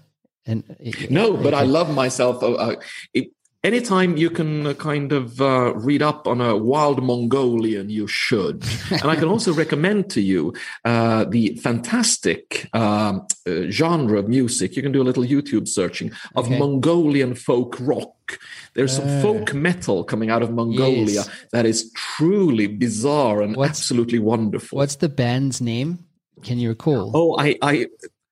And 0.47 0.65
no, 1.11 1.37
but 1.37 1.55
I 1.55 1.63
love 1.63 1.93
myself. 1.93 2.43
Uh, 2.43 2.53
uh, 2.53 2.75
it, 3.13 3.31
anytime 3.67 4.17
you 4.17 4.31
can 4.31 4.67
uh, 4.67 4.75
kind 4.75 5.13
of 5.13 5.41
uh, 5.41 5.75
read 5.75 6.01
up 6.01 6.29
on 6.29 6.41
a 6.41 6.57
wild 6.57 7.03
Mongolian, 7.03 7.91
you 7.91 8.07
should. 8.07 8.65
and 8.91 9.05
I 9.05 9.17
can 9.17 9.29
also 9.29 9.53
recommend 9.53 10.09
to 10.11 10.21
you 10.21 10.55
uh, 10.85 11.25
the 11.25 11.57
fantastic 11.57 12.69
um, 12.73 13.27
uh, 13.47 13.63
genre 13.69 14.21
of 14.21 14.29
music. 14.29 14.77
You 14.77 14.83
can 14.83 14.93
do 14.93 15.03
a 15.03 15.09
little 15.11 15.25
YouTube 15.25 15.67
searching 15.67 16.13
of 16.37 16.47
okay. 16.47 16.59
Mongolian 16.59 17.35
folk 17.35 17.77
rock. 17.81 18.39
There's 18.75 18.95
some 18.97 19.09
uh, 19.09 19.23
folk 19.23 19.53
metal 19.53 20.05
coming 20.05 20.31
out 20.31 20.43
of 20.43 20.53
Mongolia 20.53 21.07
yes. 21.07 21.31
that 21.53 21.67
is 21.67 21.91
truly 21.93 22.67
bizarre 22.67 23.43
and 23.43 23.57
what's, 23.57 23.71
absolutely 23.71 24.19
wonderful. 24.19 24.79
What's 24.79 24.97
the 24.97 25.09
band's 25.09 25.61
name? 25.61 26.06
Can 26.47 26.61
you 26.61 26.69
recall? 26.69 27.11
Oh, 27.13 27.37
I, 27.37 27.59
I 27.61 27.87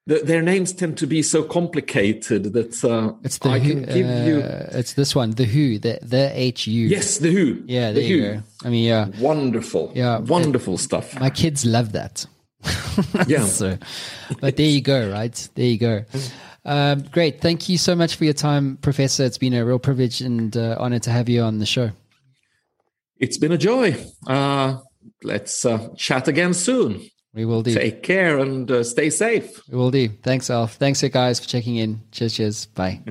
the, 0.06 0.20
their 0.20 0.40
names 0.40 0.72
tend 0.72 0.98
to 0.98 1.06
be 1.06 1.20
so 1.20 1.42
complicated 1.42 2.52
that 2.52 2.84
uh, 2.84 3.14
it's 3.24 3.38
the 3.38 3.48
I 3.48 3.58
Who, 3.58 3.70
can 3.70 3.82
give 3.86 4.06
uh, 4.06 4.24
you. 4.24 4.38
It's 4.78 4.92
this 4.92 5.16
one, 5.16 5.32
the 5.32 5.44
Who, 5.44 5.80
the 5.80 5.98
the 6.00 6.30
H 6.32 6.68
U. 6.68 6.86
Yes, 6.86 7.18
the 7.18 7.32
Who. 7.32 7.64
Yeah, 7.66 7.90
the 7.90 8.06
Who. 8.06 8.20
Go. 8.20 8.42
I 8.64 8.68
mean, 8.68 8.84
yeah, 8.84 9.08
wonderful. 9.18 9.90
Yeah, 9.96 10.18
wonderful 10.18 10.78
stuff. 10.78 11.18
My 11.18 11.30
kids 11.30 11.66
love 11.66 11.90
that. 11.90 12.24
yeah. 13.26 13.46
so, 13.46 13.78
but 14.40 14.56
there 14.56 14.66
you 14.66 14.80
go. 14.80 15.10
Right 15.10 15.48
there 15.56 15.66
you 15.66 15.78
go. 15.78 16.04
Um, 16.64 17.02
great. 17.10 17.40
Thank 17.40 17.68
you 17.68 17.76
so 17.76 17.96
much 17.96 18.14
for 18.14 18.24
your 18.24 18.32
time, 18.32 18.76
Professor. 18.76 19.24
It's 19.24 19.38
been 19.38 19.54
a 19.54 19.64
real 19.64 19.80
privilege 19.80 20.20
and 20.20 20.56
uh, 20.56 20.76
honor 20.78 21.00
to 21.00 21.10
have 21.10 21.28
you 21.28 21.42
on 21.42 21.58
the 21.58 21.66
show. 21.66 21.90
It's 23.18 23.38
been 23.38 23.50
a 23.50 23.58
joy. 23.58 23.96
Uh, 24.24 24.78
let's 25.24 25.64
uh, 25.64 25.88
chat 25.96 26.28
again 26.28 26.54
soon. 26.54 27.08
We 27.34 27.44
will 27.44 27.62
do. 27.62 27.74
Take 27.74 28.02
care 28.02 28.38
and 28.38 28.70
uh, 28.70 28.84
stay 28.84 29.10
safe. 29.10 29.60
We 29.68 29.76
will 29.76 29.90
do. 29.90 30.08
Thanks, 30.08 30.50
Alf. 30.50 30.74
Thanks, 30.74 31.02
guys, 31.02 31.40
for 31.40 31.48
checking 31.48 31.76
in. 31.76 32.00
Cheers, 32.12 32.34
cheers. 32.34 32.66
Bye. 32.66 33.02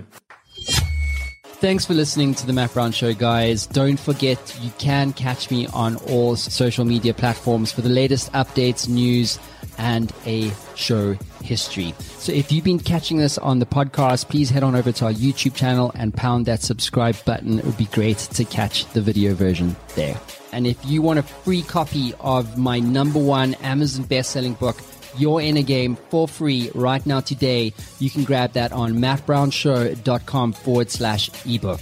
Thanks 1.63 1.85
for 1.85 1.93
listening 1.93 2.33
to 2.35 2.47
the 2.47 2.51
Matt 2.51 2.73
Brown 2.73 2.91
Show, 2.91 3.13
guys. 3.13 3.67
Don't 3.67 3.99
forget 3.99 4.57
you 4.61 4.71
can 4.79 5.13
catch 5.13 5.49
me 5.49 5.67
on 5.67 5.95
all 6.09 6.35
social 6.35 6.83
media 6.83 7.13
platforms 7.13 7.71
for 7.71 7.81
the 7.81 7.89
latest 7.89 8.31
updates, 8.33 8.89
news, 8.89 9.39
and 9.77 10.11
a 10.25 10.51
show 10.75 11.13
history. 11.43 11.93
So 11.99 12.31
if 12.31 12.51
you've 12.51 12.63
been 12.63 12.79
catching 12.79 13.17
this 13.17 13.37
on 13.37 13.59
the 13.59 13.65
podcast, 13.65 14.29
please 14.29 14.49
head 14.49 14.63
on 14.63 14.75
over 14.75 14.91
to 14.91 15.05
our 15.05 15.11
YouTube 15.11 15.55
channel 15.55 15.91
and 15.95 16.13
pound 16.13 16.45
that 16.45 16.61
subscribe 16.61 17.15
button. 17.25 17.59
It 17.59 17.65
would 17.65 17.77
be 17.77 17.85
great 17.85 18.17
to 18.17 18.45
catch 18.45 18.85
the 18.93 19.01
video 19.01 19.33
version 19.33 19.75
there. 19.95 20.19
And 20.51 20.67
if 20.67 20.77
you 20.85 21.01
want 21.01 21.19
a 21.19 21.23
free 21.23 21.63
copy 21.63 22.13
of 22.19 22.57
my 22.57 22.79
number 22.79 23.19
one 23.19 23.55
Amazon 23.55 24.05
best-selling 24.05 24.53
book, 24.53 24.77
You're 25.17 25.41
in 25.41 25.57
a 25.57 25.63
Game, 25.63 25.95
for 26.09 26.27
free 26.27 26.71
right 26.75 27.03
now 27.05 27.21
today, 27.21 27.73
you 27.99 28.09
can 28.09 28.23
grab 28.23 28.53
that 28.53 28.71
on 28.71 28.93
mattbrownshow.com 28.93 30.53
forward 30.53 30.91
slash 30.91 31.29
ebook. 31.45 31.81